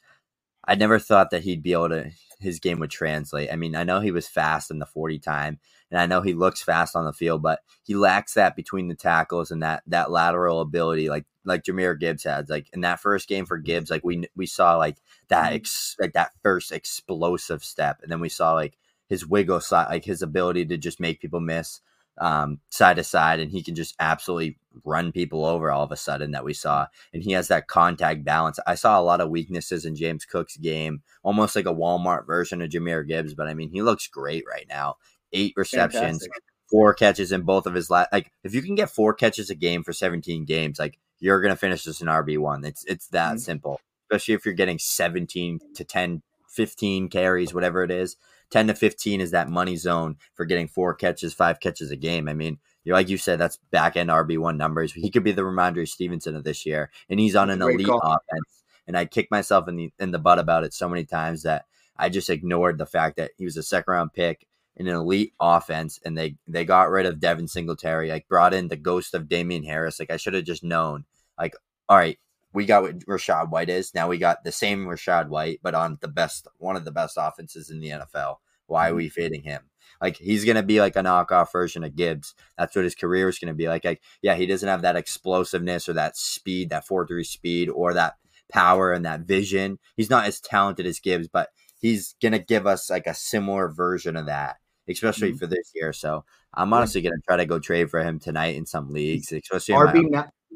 I 0.67 0.75
never 0.75 0.99
thought 0.99 1.31
that 1.31 1.43
he'd 1.43 1.63
be 1.63 1.73
able 1.73 1.91
to 1.91 2.11
his 2.41 2.61
game 2.61 2.79
would 2.81 2.91
translate. 2.91 3.51
I 3.53 3.57
mean, 3.57 3.75
I 3.75 3.85
know 3.85 4.01
he 4.01 4.11
was 4.11 4.29
fast 4.29 4.71
in 4.71 4.79
the 4.79 4.87
40 4.87 5.19
time 5.19 5.59
and 5.91 6.01
I 6.01 6.07
know 6.07 6.21
he 6.21 6.35
looks 6.35 6.63
fast 6.63 6.97
on 6.97 7.05
the 7.05 7.13
field, 7.13 7.43
but 7.43 7.61
he 7.85 7.95
lacks 7.95 8.35
that 8.35 8.57
between 8.57 8.89
the 8.89 8.95
tackles 8.95 9.51
and 9.51 9.63
that 9.63 9.83
that 9.87 10.11
lateral 10.11 10.61
ability 10.61 11.09
like 11.09 11.25
like 11.45 11.63
Jahmyr 11.63 11.99
Gibbs 11.99 12.25
had. 12.25 12.51
Like 12.51 12.69
in 12.73 12.83
that 12.83 13.01
first 13.01 13.29
game 13.29 13.47
for 13.47 13.59
Gibbs, 13.59 13.91
like 13.91 14.05
we 14.05 14.27
we 14.37 14.47
saw 14.47 14.77
like 14.77 14.99
that 15.29 15.47
mm-hmm. 15.47 15.57
ex, 15.57 15.97
like 16.01 16.13
that 16.15 16.33
first 16.43 16.73
explosive 16.73 17.65
step 17.65 18.01
and 18.03 18.11
then 18.11 18.21
we 18.21 18.29
saw 18.29 18.53
like 18.53 18.77
his 19.09 19.27
wiggle 19.27 19.61
side, 19.61 19.89
like 19.89 20.05
his 20.05 20.23
ability 20.23 20.67
to 20.67 20.77
just 20.77 21.01
make 21.01 21.21
people 21.21 21.41
miss 21.41 21.81
um, 22.19 22.61
side 22.71 22.97
to 22.97 23.05
side, 23.05 23.41
and 23.41 23.51
he 23.51 23.63
can 23.63 23.75
just 23.75 23.95
absolutely 23.99 24.59
run 24.85 25.13
people 25.13 25.45
over 25.45 25.71
all 25.71 25.85
of 25.85 25.93
a 25.93 25.97
sudden 25.97 26.33
that 26.33 26.45
we 26.45 26.53
saw. 26.55 26.87
And 27.13 27.23
he 27.23 27.33
has 27.33 27.49
that 27.49 27.69
contact 27.69 28.25
balance. 28.25 28.59
I 28.67 28.75
saw 28.75 28.99
a 29.01 29.03
lot 29.03 29.21
of 29.21 29.31
weaknesses 29.31 29.85
in 29.85 29.95
James 29.97 30.25
Cook's 30.25 30.57
game, 30.57 31.03
almost 31.23 31.55
like 31.57 31.67
a 31.67 31.75
Walmart 31.75 32.27
version 32.27 32.61
of 32.63 32.71
Jahmyr 32.71 33.07
Gibbs, 33.07 33.35
but 33.35 33.47
I 33.49 33.55
mean, 33.55 33.71
he 33.71 33.83
looks 33.83 34.07
great 34.07 34.45
right 34.49 34.67
now. 34.69 34.97
Eight 35.33 35.55
receptions, 35.57 36.23
Fantastic. 36.23 36.43
four 36.71 36.95
catches 36.95 37.33
in 37.33 37.43
both 37.43 37.67
of 37.67 37.75
his 37.75 37.91
last. 37.91 38.13
Like, 38.13 38.31
if 38.45 38.55
you 38.55 38.63
can 38.63 38.75
get 38.75 38.91
four 38.91 39.15
catches 39.15 39.51
a 39.51 39.55
game 39.55 39.83
for 39.83 39.93
17 39.93 40.45
games, 40.45 40.79
like 40.79 40.99
you're 41.19 41.41
gonna 41.41 41.57
finish 41.57 41.85
this 41.85 42.01
in 42.01 42.09
RB 42.09 42.39
one. 42.39 42.65
It's 42.65 42.85
it's 42.85 43.09
that 43.09 43.37
Mhm. 43.37 43.41
simple. 43.41 43.81
Especially 44.11 44.35
if 44.35 44.45
you're 44.45 44.55
getting 44.55 44.79
17 44.79 45.59
to 45.75 45.85
10, 45.85 46.23
15 46.55 47.09
carries, 47.09 47.53
whatever 47.53 47.83
it 47.83 47.91
is. 47.91 48.17
10 48.51 48.69
to 48.69 48.75
15 48.75 49.21
is 49.21 49.33
that 49.33 49.49
money 49.49 49.77
zone 49.77 50.17
for 50.35 50.45
getting 50.45 50.69
four 50.69 50.95
catches, 50.95 51.35
five 51.35 51.61
catches 51.61 51.91
a 51.91 51.97
game. 51.97 52.29
I 52.29 52.35
mean, 52.35 52.59
you're 52.85 52.95
like 52.95 53.09
you 53.09 53.19
said, 53.19 53.39
that's 53.39 53.57
back 53.71 53.97
end 53.97 54.11
RB1 54.11 54.57
numbers. 54.57 54.93
He 54.93 55.11
could 55.11 55.25
be 55.25 55.33
the 55.33 55.43
Rhamondre 55.43 55.89
Stevenson 55.89 56.37
of 56.37 56.45
this 56.45 56.65
year, 56.67 56.91
and 57.09 57.19
he's 57.19 57.35
on 57.35 57.51
an 57.51 57.61
Great 57.61 57.75
elite 57.75 57.87
call. 57.87 58.01
offense. 58.01 58.63
And 58.87 58.97
I 58.97 59.07
kicked 59.07 59.31
myself 59.31 59.67
in 59.69 59.77
the 59.77 59.93
in 59.99 60.11
the 60.11 60.19
butt 60.19 60.39
about 60.39 60.65
it 60.65 60.75
so 60.75 60.89
many 60.89 61.05
times 61.05 61.43
that 61.43 61.65
I 61.97 62.11
just 62.11 62.29
ignored 62.29 62.77
the 62.79 62.87
fact 62.87 63.17
that 63.17 63.31
he 63.39 63.45
was 63.45 63.57
a 63.57 63.63
second 63.63 63.93
round 63.93 64.13
pick 64.13 64.47
in 64.77 64.87
an 64.87 64.95
elite 64.95 65.33
offense, 65.41 65.99
and 66.05 66.19
they 66.19 66.37
they 66.47 66.65
got 66.65 66.91
rid 66.91 67.07
of 67.07 67.21
Devin 67.21 67.49
Singletary, 67.49 68.11
like 68.11 68.29
brought 68.29 68.53
in 68.53 68.69
the 68.69 68.77
ghost 68.77 69.15
of 69.15 69.29
Damien 69.29 69.65
Harris. 69.65 69.99
Like 69.99 70.11
I 70.11 70.19
should 70.19 70.35
have 70.35 70.45
just 70.45 70.63
known. 70.65 71.07
Like, 71.39 71.55
all 71.89 71.97
right, 71.97 72.19
we 72.55 72.65
got 72.65 72.83
what 72.83 73.01
Rachaad 73.01 73.51
White 73.51 73.69
is. 73.69 73.95
Now 73.95 74.09
we 74.09 74.17
got 74.17 74.45
the 74.45 74.53
same 74.53 74.87
Rachaad 74.87 75.29
White, 75.29 75.61
but 75.63 75.75
on 75.75 75.99
the 76.01 76.09
best 76.09 76.47
one 76.59 76.77
of 76.77 76.85
the 76.85 76.93
best 76.93 77.17
offenses 77.21 77.69
in 77.69 77.81
the 77.81 77.91
NFL. 77.91 78.37
Why 78.67 78.89
are 78.89 78.95
we 78.95 79.09
fading 79.11 79.43
him? 79.43 79.63
Like 80.01 80.17
he's 80.17 80.45
gonna 80.45 80.63
be 80.63 80.81
like 80.81 80.97
a 80.97 81.01
knockoff 81.01 81.53
version 81.53 81.85
of 81.85 81.97
Gibbs. 81.97 82.35
That's 82.57 82.75
what 82.75 82.85
his 82.85 82.95
career 82.95 83.29
is 83.29 83.39
gonna 83.39 83.55
be 83.55 83.69
like. 83.69 83.85
Like, 83.85 84.01
yeah, 84.23 84.35
he 84.37 84.47
doesn't 84.47 84.69
have 84.69 84.83
that 84.83 84.97
explosiveness 84.97 85.89
or 85.89 85.93
that 85.95 86.17
speed, 86.17 86.71
that 86.71 86.87
four 86.87 87.07
three 87.07 87.25
speed, 87.25 87.69
or 87.69 87.93
that 87.95 88.15
power 88.51 88.93
and 88.93 89.05
that 89.05 89.23
vision. 89.23 89.79
He's 89.97 90.11
not 90.11 90.27
as 90.27 90.41
talented 90.41 90.87
as 90.87 91.01
Gibbs, 91.01 91.29
but 91.29 91.51
he's 91.81 92.15
gonna 92.23 92.39
give 92.39 92.67
us 92.67 92.89
like 92.89 93.07
a 93.07 93.15
similar 93.15 93.69
version 93.69 94.17
of 94.17 94.27
that, 94.27 94.57
especially 94.89 95.33
Mhm. 95.33 95.39
for 95.39 95.47
this 95.47 95.73
year. 95.75 95.93
So 95.93 96.25
I'm 96.55 96.73
honestly 96.73 97.03
gonna 97.03 97.17
try 97.27 97.37
to 97.37 97.47
go 97.47 97.59
trade 97.59 97.91
for 97.91 98.03
him 98.03 98.19
tonight 98.19 98.57
in 98.57 98.65
some 98.67 98.91
leagues, 98.91 99.33
especially 99.33 99.75
RB 99.75 100.09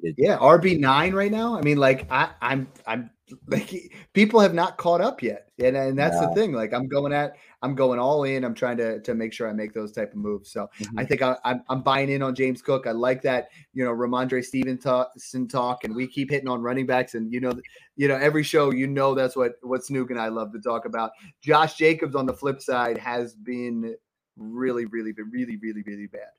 yeah, 0.02 0.38
RB 0.38 0.78
nine 0.78 1.14
right 1.14 1.30
now. 1.30 1.56
I 1.56 1.62
mean, 1.62 1.78
like 1.78 2.10
I, 2.10 2.30
I'm, 2.40 2.68
I'm 2.86 3.10
like 3.48 3.92
people 4.12 4.40
have 4.40 4.54
not 4.54 4.76
caught 4.76 5.00
up 5.00 5.22
yet, 5.22 5.48
and 5.58 5.76
and 5.76 5.98
that's 5.98 6.18
the 6.20 6.28
thing. 6.34 6.52
Like 6.52 6.72
I'm 6.72 6.88
going 6.88 7.12
at, 7.12 7.36
I'm 7.62 7.74
going 7.74 7.98
all 7.98 8.24
in. 8.24 8.44
I'm 8.44 8.54
trying 8.54 8.76
to 8.78 9.00
to 9.00 9.14
make 9.14 9.32
sure 9.32 9.48
I 9.48 9.52
make 9.52 9.74
those 9.74 9.92
type 9.92 10.12
of 10.12 10.18
moves. 10.18 10.50
So 10.50 10.68
I 10.80 10.84
mm-hmm. 10.84 11.04
think 11.04 11.22
I, 11.22 11.36
I'm 11.44 11.62
I'm 11.68 11.82
buying 11.82 12.10
in 12.10 12.22
on 12.22 12.34
James 12.34 12.62
Cook. 12.62 12.86
I 12.86 12.92
like 12.92 13.22
that. 13.22 13.48
You 13.74 13.84
know, 13.84 13.92
Rhamondre 13.92 14.44
Stevenson 14.44 15.48
talk, 15.48 15.84
and 15.84 15.94
we 15.94 16.06
keep 16.06 16.30
hitting 16.30 16.48
on 16.48 16.62
running 16.62 16.86
backs, 16.86 17.14
and 17.14 17.32
you 17.32 17.40
know, 17.40 17.52
you 17.96 18.08
know, 18.08 18.16
every 18.16 18.42
show, 18.42 18.72
you 18.72 18.86
know, 18.86 19.14
that's 19.14 19.36
what 19.36 19.52
what 19.62 19.82
Snoog 19.82 20.10
and 20.10 20.20
I 20.20 20.28
love 20.28 20.52
to 20.52 20.60
talk 20.60 20.84
about. 20.84 21.10
Josh 21.42 21.74
Jacobs 21.74 22.14
on 22.14 22.26
the 22.26 22.34
flip 22.34 22.60
side 22.60 22.98
has 22.98 23.34
been 23.34 23.94
really, 24.36 24.86
really, 24.86 25.12
really, 25.12 25.56
really, 25.56 25.82
really 25.86 26.06
bad. 26.06 26.30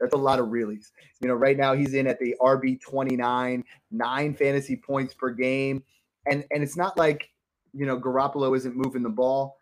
That's 0.00 0.14
a 0.14 0.18
lot 0.18 0.38
of 0.38 0.46
reallys. 0.46 0.92
You 1.20 1.28
know, 1.28 1.34
right 1.34 1.56
now 1.56 1.74
he's 1.74 1.94
in 1.94 2.06
at 2.06 2.18
the 2.18 2.34
RB 2.40 2.80
29, 2.80 3.64
nine 3.90 4.34
fantasy 4.34 4.76
points 4.76 5.14
per 5.14 5.30
game. 5.30 5.82
And 6.26 6.44
and 6.50 6.62
it's 6.62 6.76
not 6.76 6.96
like, 6.96 7.30
you 7.72 7.86
know, 7.86 7.98
Garoppolo 7.98 8.56
isn't 8.56 8.76
moving 8.76 9.02
the 9.02 9.08
ball. 9.08 9.56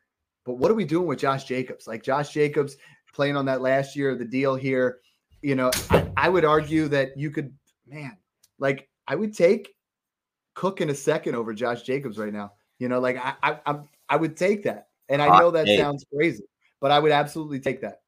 But 0.45 0.55
what 0.55 0.71
are 0.71 0.75
we 0.75 0.85
doing 0.85 1.07
with 1.07 1.19
Josh 1.19 1.45
Jacobs? 1.45 1.87
Like 1.87 2.03
Josh 2.03 2.31
Jacobs 2.33 2.77
playing 3.13 3.37
on 3.37 3.47
that 3.47 3.61
last 3.61 3.97
year 3.97 4.11
of 4.11 4.19
the 4.19 4.25
deal 4.25 4.55
here. 4.55 4.99
You 5.43 5.55
know, 5.55 5.71
I, 5.91 6.07
I 6.17 6.29
would 6.29 6.45
argue 6.45 6.89
that 6.89 7.17
you 7.17 7.31
could, 7.31 7.53
man, 7.87 8.17
like 8.59 8.89
I 9.09 9.17
would 9.17 9.35
take 9.35 9.75
Cook 10.55 10.81
in 10.81 10.91
a 10.91 10.95
second 10.95 11.35
over 11.35 11.53
Josh 11.53 11.83
Jacobs 11.83 12.19
right 12.19 12.33
now. 12.33 12.53
You 12.79 12.89
know, 12.89 13.01
like 13.01 13.17
I 13.17 13.35
I 13.43 13.59
I'm, 13.67 13.89
I 14.09 14.17
would 14.17 14.37
take 14.37 14.63
that. 14.65 14.89
And 15.09 15.23
I 15.23 15.39
know 15.39 15.51
that 15.53 15.69
sounds 15.69 16.05
crazy, 16.13 16.45
but 16.81 16.91
I 16.91 16.99
would 16.99 17.13
absolutely 17.13 17.61
take 17.61 17.81
that. 17.83 18.01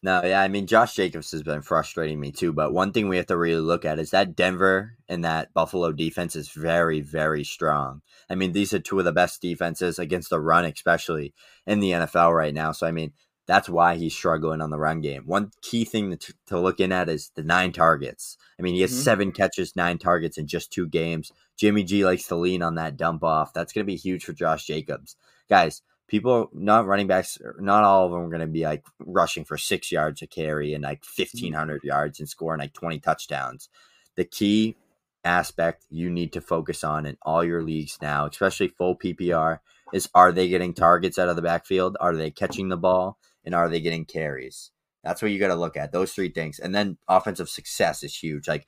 No, 0.00 0.22
yeah, 0.24 0.40
I 0.40 0.48
mean 0.48 0.68
Josh 0.68 0.94
Jacobs 0.94 1.32
has 1.32 1.42
been 1.42 1.62
frustrating 1.62 2.20
me 2.20 2.30
too, 2.30 2.52
but 2.52 2.72
one 2.72 2.92
thing 2.92 3.08
we 3.08 3.16
have 3.16 3.26
to 3.26 3.36
really 3.36 3.60
look 3.60 3.84
at 3.84 3.98
is 3.98 4.10
that 4.10 4.36
Denver 4.36 4.96
and 5.08 5.24
that 5.24 5.52
Buffalo 5.52 5.90
defense 5.90 6.36
is 6.36 6.50
very, 6.50 7.00
very 7.00 7.42
strong. 7.42 8.02
I 8.30 8.36
mean, 8.36 8.52
these 8.52 8.72
are 8.72 8.78
two 8.78 9.00
of 9.00 9.04
the 9.04 9.12
best 9.12 9.42
defenses 9.42 9.98
against 9.98 10.30
the 10.30 10.40
run, 10.40 10.64
especially 10.64 11.34
in 11.66 11.80
the 11.80 11.90
NFL 11.90 12.36
right 12.36 12.54
now. 12.54 12.70
So 12.70 12.86
I 12.86 12.92
mean, 12.92 13.12
that's 13.48 13.68
why 13.68 13.96
he's 13.96 14.14
struggling 14.14 14.60
on 14.60 14.70
the 14.70 14.78
run 14.78 15.00
game. 15.00 15.24
One 15.24 15.50
key 15.62 15.84
thing 15.84 16.16
to, 16.16 16.34
to 16.46 16.60
look 16.60 16.78
in 16.78 16.92
at 16.92 17.08
is 17.08 17.32
the 17.34 17.42
nine 17.42 17.72
targets. 17.72 18.36
I 18.56 18.62
mean, 18.62 18.74
he 18.74 18.82
has 18.82 18.92
mm-hmm. 18.92 19.00
seven 19.00 19.32
catches, 19.32 19.74
nine 19.74 19.98
targets 19.98 20.38
in 20.38 20.46
just 20.46 20.70
two 20.70 20.86
games. 20.86 21.32
Jimmy 21.56 21.82
G 21.82 22.04
likes 22.04 22.28
to 22.28 22.36
lean 22.36 22.62
on 22.62 22.76
that 22.76 22.96
dump 22.96 23.24
off. 23.24 23.52
That's 23.52 23.72
going 23.72 23.84
to 23.84 23.90
be 23.90 23.96
huge 23.96 24.24
for 24.24 24.34
Josh 24.34 24.66
Jacobs. 24.66 25.16
Guys, 25.48 25.82
people 26.08 26.50
not 26.52 26.86
running 26.86 27.06
backs 27.06 27.38
not 27.60 27.84
all 27.84 28.06
of 28.06 28.12
them 28.12 28.22
are 28.22 28.28
going 28.28 28.40
to 28.40 28.46
be 28.46 28.64
like 28.64 28.84
rushing 28.98 29.44
for 29.44 29.56
six 29.56 29.92
yards 29.92 30.22
a 30.22 30.26
carry 30.26 30.74
and 30.74 30.82
like 30.82 31.04
1500 31.04 31.78
mm-hmm. 31.78 31.86
yards 31.86 32.18
and 32.18 32.28
scoring 32.28 32.60
like 32.60 32.72
20 32.72 32.98
touchdowns. 32.98 33.68
The 34.16 34.24
key 34.24 34.76
aspect 35.24 35.84
you 35.90 36.10
need 36.10 36.32
to 36.32 36.40
focus 36.40 36.82
on 36.82 37.06
in 37.06 37.16
all 37.22 37.44
your 37.44 37.62
leagues 37.62 37.98
now 38.00 38.24
especially 38.24 38.68
full 38.68 38.96
ppr 38.96 39.58
is 39.92 40.08
are 40.14 40.32
they 40.32 40.48
getting 40.48 40.74
targets 40.74 41.18
out 41.18 41.28
of 41.28 41.36
the 41.36 41.42
backfield? 41.42 41.96
Are 42.00 42.14
they 42.14 42.30
catching 42.30 42.68
the 42.68 42.76
ball? 42.76 43.18
And 43.44 43.54
are 43.54 43.68
they 43.68 43.80
getting 43.80 44.04
carries? 44.04 44.70
That's 45.02 45.22
what 45.22 45.30
you 45.30 45.38
got 45.38 45.48
to 45.48 45.54
look 45.54 45.76
at 45.76 45.92
those 45.92 46.12
three 46.12 46.28
things. 46.28 46.58
And 46.58 46.74
then 46.74 46.98
offensive 47.08 47.48
success 47.48 48.02
is 48.02 48.14
huge. 48.14 48.46
Like 48.46 48.66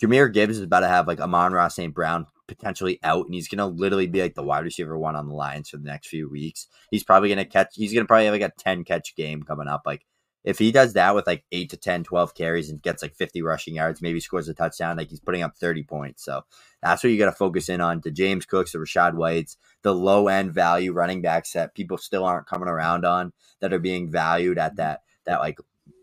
Jahmyr 0.00 0.32
Gibbs 0.32 0.58
is 0.58 0.62
about 0.62 0.80
to 0.80 0.88
have 0.88 1.08
like 1.08 1.20
Amon-Ra 1.20 1.68
St. 1.68 1.92
Brown 1.92 2.26
potentially 2.50 2.98
out, 3.02 3.26
and 3.26 3.34
he's 3.34 3.48
going 3.48 3.58
to 3.58 3.66
literally 3.66 4.06
be 4.06 4.20
like 4.20 4.34
the 4.34 4.42
wide 4.42 4.64
receiver 4.64 4.98
one 4.98 5.16
on 5.16 5.28
the 5.28 5.34
Lions 5.34 5.70
for 5.70 5.76
the 5.76 5.84
next 5.84 6.08
few 6.08 6.28
weeks. 6.28 6.66
He's 6.90 7.04
probably 7.04 7.28
going 7.28 7.38
to 7.38 7.44
catch, 7.44 7.68
he's 7.74 7.92
going 7.92 8.04
to 8.04 8.08
probably 8.08 8.26
have 8.26 8.34
like 8.34 8.42
a 8.42 8.52
10 8.58 8.84
catch 8.84 9.14
game 9.16 9.42
coming 9.42 9.68
up. 9.68 9.82
Like, 9.86 10.04
if 10.42 10.58
he 10.58 10.72
does 10.72 10.94
that 10.94 11.14
with 11.14 11.26
like 11.26 11.44
8 11.52 11.70
to 11.70 11.76
10, 11.76 12.04
12 12.04 12.34
carries 12.34 12.70
and 12.70 12.82
gets 12.82 13.02
like 13.02 13.14
50 13.14 13.42
rushing 13.42 13.74
yards, 13.74 14.00
maybe 14.00 14.20
scores 14.20 14.48
a 14.48 14.54
touchdown, 14.54 14.96
like 14.96 15.10
he's 15.10 15.20
putting 15.20 15.42
up 15.42 15.56
30 15.56 15.82
points. 15.84 16.24
So 16.24 16.42
that's 16.82 17.04
what 17.04 17.10
you 17.10 17.18
got 17.18 17.26
to 17.26 17.32
focus 17.32 17.68
in 17.68 17.80
on. 17.80 18.00
The 18.02 18.10
James 18.10 18.46
Cooks, 18.46 18.72
the 18.72 18.78
Rachaad 18.78 19.14
Whites, 19.14 19.58
the 19.82 19.94
low 19.94 20.28
end 20.28 20.52
value 20.52 20.92
running 20.92 21.20
backs 21.20 21.52
that 21.52 21.74
people 21.74 21.98
still 21.98 22.24
aren't 22.24 22.46
coming 22.46 22.68
around 22.68 23.04
on 23.04 23.32
that 23.60 23.72
are 23.72 23.78
being 23.78 24.10
valued 24.10 24.58
at 24.58 24.76
that, 24.76 25.02
that 25.26 25.40
like 25.40 25.58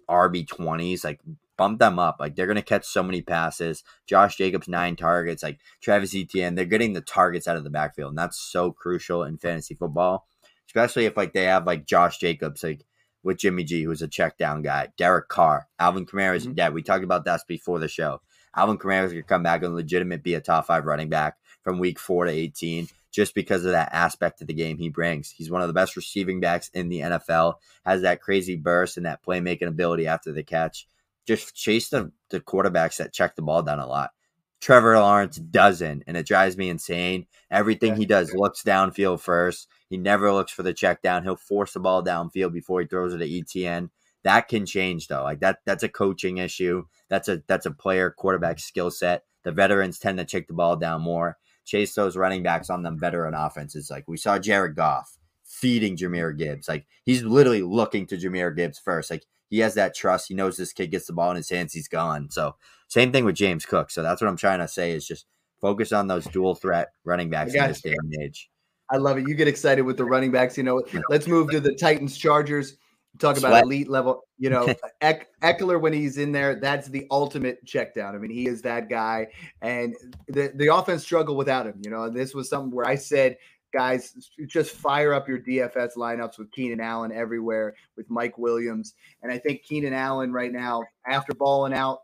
RB 0.08 0.48
20s. 0.48 1.04
Like 1.04 1.20
bump 1.58 1.80
them 1.80 2.00
up. 2.00 2.18
Like 2.20 2.36
they're 2.36 2.46
going 2.46 2.56
to 2.56 2.62
catch 2.62 2.86
so 2.86 3.04
many 3.04 3.22
passes. 3.22 3.84
Josh 4.06 4.38
Jacobs, 4.38 4.68
nine 4.68 4.96
targets. 4.96 5.44
Like 5.44 5.60
Travis 5.82 6.16
Etienne, 6.16 6.56
they're 6.56 6.66
getting 6.66 6.94
the 6.94 7.02
targets 7.02 7.48
out 7.48 7.58
of 7.58 7.64
the 7.64 7.70
backfield. 7.70 8.10
And 8.10 8.18
that's 8.18 8.40
so 8.40 8.72
crucial 8.72 9.24
in 9.24 9.38
fantasy 9.38 9.76
football, 9.76 10.28
especially 10.68 11.06
if 11.06 11.18
like 11.18 11.34
they 11.34 11.46
have 11.46 11.68
like 11.68 11.86
Josh 11.86 12.20
Jacobs, 12.20 12.64
like 12.64 12.86
with 13.24 13.38
Jimmy 13.38 13.64
G, 13.64 13.84
who's 13.84 14.02
a 14.02 14.08
check 14.08 14.38
down 14.38 14.62
guy, 14.62 14.90
Derek 14.98 15.28
Carr, 15.28 15.68
Alvin 15.80 16.06
Kamara's 16.06 16.46
mm-hmm. 16.46 16.54
dad. 16.54 16.74
We 16.74 16.84
talked 16.84 17.04
about 17.04 17.26
that 17.26 17.42
before 17.48 17.80
the 17.80 17.88
show. 17.88 18.22
Alvin 18.56 18.78
Kamara's 18.78 19.12
going 19.12 19.24
to 19.24 19.28
come 19.28 19.44
back 19.44 19.64
and 19.64 19.76
legitimate 19.76 20.24
be 20.24 20.34
a 20.34 20.42
top 20.42 20.66
five 20.66 20.86
running 20.86 21.10
back 21.10 21.36
from 21.64 21.80
week 21.80 22.00
four 22.00 22.26
to 22.26 22.32
18 22.32 22.88
just 23.12 23.36
because 23.36 23.66
of 23.66 23.72
that 23.72 23.90
aspect 23.94 24.42
of 24.42 24.48
the 24.48 24.54
game 24.54 24.78
he 24.78 24.90
brings. 24.90 25.32
He's 25.32 25.50
one 25.50 25.62
of 25.62 25.68
the 25.68 25.74
best 25.74 25.96
receiving 25.96 26.40
backs 26.40 26.70
in 26.74 26.90
the 26.90 27.00
NFL, 27.00 27.56
has 27.86 28.02
that 28.04 28.22
crazy 28.22 28.56
burst 28.56 28.98
and 28.98 29.06
that 29.06 29.24
playmaking 29.24 29.68
ability 29.68 30.08
after 30.08 30.32
the 30.32 30.44
catch 30.44 30.88
just 31.28 31.56
chase 31.56 31.90
the, 31.90 32.12
the 32.30 32.40
quarterbacks 32.40 32.98
that 32.98 33.14
check 33.14 33.36
the 33.36 33.42
ball 33.42 33.62
down 33.62 33.80
a 33.80 33.88
lot. 33.88 34.12
Trevor 34.60 34.98
Lawrence 34.98 35.38
doesn't, 35.38 36.04
and 36.08 36.18
it 36.18 36.26
drives 36.26 36.58
me 36.58 36.70
insane. 36.70 37.28
Everything 37.52 37.96
he 37.96 38.06
does 38.06 38.34
looks 38.34 38.64
downfield 38.64 39.20
first. 39.20 39.68
He 39.90 39.98
never 39.98 40.34
looks 40.34 40.52
for 40.52 40.64
the 40.64 40.74
check 40.74 41.02
down. 41.02 41.24
He'll 41.24 41.36
force 41.36 41.74
the 41.74 41.80
ball 41.80 42.04
downfield 42.04 42.54
before 42.54 42.82
he 42.82 42.88
throws 42.88 43.14
it 43.14 43.20
to 43.20 43.40
Etienne. 43.40 43.92
That 44.24 44.48
can 44.48 44.66
change 44.66 45.08
though. 45.08 45.24
Like 45.24 45.40
that 45.42 45.60
that's 45.66 45.84
a 45.84 45.90
coaching 45.90 46.38
issue. 46.38 46.86
That's 47.08 47.30
a 47.30 47.44
that's 47.48 47.66
a 47.66 47.72
player 47.72 48.10
quarterback 48.10 48.60
skill 48.60 48.90
set. 48.92 49.24
The 49.44 49.52
veterans 49.52 50.00
tend 50.00 50.18
to 50.18 50.26
check 50.26 50.48
the 50.48 50.54
ball 50.54 50.76
down 50.76 51.02
more. 51.02 51.38
Chase 51.66 51.94
those 51.94 52.18
running 52.18 52.44
backs 52.44 52.70
on 52.70 52.84
them 52.84 53.00
veteran 53.00 53.36
offenses. 53.36 53.90
Like 53.92 54.06
we 54.08 54.18
saw 54.18 54.40
Jared 54.40 54.76
Goff 54.76 55.18
feeding 55.46 55.96
Jahmyr 55.96 56.38
Gibbs. 56.38 56.68
Like 56.68 56.88
he's 57.06 57.24
literally 57.24 57.62
looking 57.62 58.06
to 58.08 58.18
Jahmyr 58.18 58.56
Gibbs 58.56 58.80
first. 58.80 59.12
Like 59.12 59.26
he 59.50 59.60
has 59.60 59.74
that 59.76 59.96
trust. 59.96 60.28
He 60.28 60.34
knows 60.34 60.58
this 60.58 60.74
kid 60.74 60.92
gets 60.92 61.08
the 61.08 61.14
ball 61.14 61.32
in 61.32 61.38
his 61.38 61.50
hands, 61.50 61.74
he's 61.74 61.88
gone. 61.88 62.30
So 62.30 62.56
same 62.88 63.12
thing 63.12 63.26
with 63.26 63.36
James 63.36 63.66
Cook. 63.66 63.92
So 63.92 64.04
that's 64.04 64.22
what 64.22 64.28
I'm 64.28 64.38
trying 64.38 64.60
to 64.60 64.68
say 64.68 64.92
is 64.92 65.08
just 65.08 65.26
focus 65.60 65.92
on 65.92 66.08
those 66.08 66.26
dual 66.26 66.56
threat 66.56 66.90
running 67.04 67.30
backs 67.30 67.54
in 67.54 67.68
this 67.68 67.82
day 67.82 67.96
and 67.98 68.16
age. 68.22 68.50
I 68.90 68.98
love 68.98 69.18
it. 69.18 69.28
You 69.28 69.36
get 69.36 69.48
excited 69.48 69.82
with 69.82 69.98
the 69.98 70.06
running 70.06 70.32
backs. 70.32 70.58
You 70.58 70.64
know, 70.64 70.82
let's 71.10 71.28
move 71.28 71.50
to 71.52 71.60
the 71.60 71.74
Titans 71.74 72.18
Chargers. 72.18 72.78
Talk 73.20 73.38
about 73.38 73.50
Sweat. 73.50 73.64
elite 73.64 73.90
level. 73.90 74.22
You 74.38 74.50
know, 74.52 74.74
Eck, 75.02 75.28
Ekeler 75.42 75.82
when 75.82 75.92
he's 75.92 76.18
in 76.18 76.32
there, 76.32 76.56
that's 76.56 76.88
the 76.88 77.08
ultimate 77.10 77.66
check 77.66 77.96
down. 77.96 78.16
I 78.16 78.20
mean, 78.20 78.30
he 78.30 78.48
is 78.48 78.62
that 78.62 78.90
guy, 78.90 79.28
and 79.62 79.96
the 80.28 80.52
the 80.56 80.74
offense 80.74 81.04
struggled 81.04 81.38
without 81.38 81.66
him. 81.66 81.82
You 81.84 81.90
know, 81.90 82.10
this 82.10 82.36
was 82.36 82.48
something 82.48 82.72
where 82.72 82.86
I 82.86 82.96
said 82.96 83.38
guys, 83.74 84.14
just 84.48 84.72
fire 84.72 85.14
up 85.14 85.28
your 85.28 85.40
DFS 85.40 85.96
lineups 85.96 86.38
with 86.38 86.52
Keenan 86.52 86.82
Allen 86.82 87.12
everywhere, 87.12 87.76
with 87.96 88.10
Mike 88.10 88.38
Williams. 88.38 88.94
And 89.22 89.32
I 89.32 89.38
think 89.38 89.64
Keenan 89.64 89.94
Allen 89.94 90.32
right 90.32 90.52
now, 90.52 90.84
after 91.08 91.34
balling 91.34 91.74
out, 91.74 92.00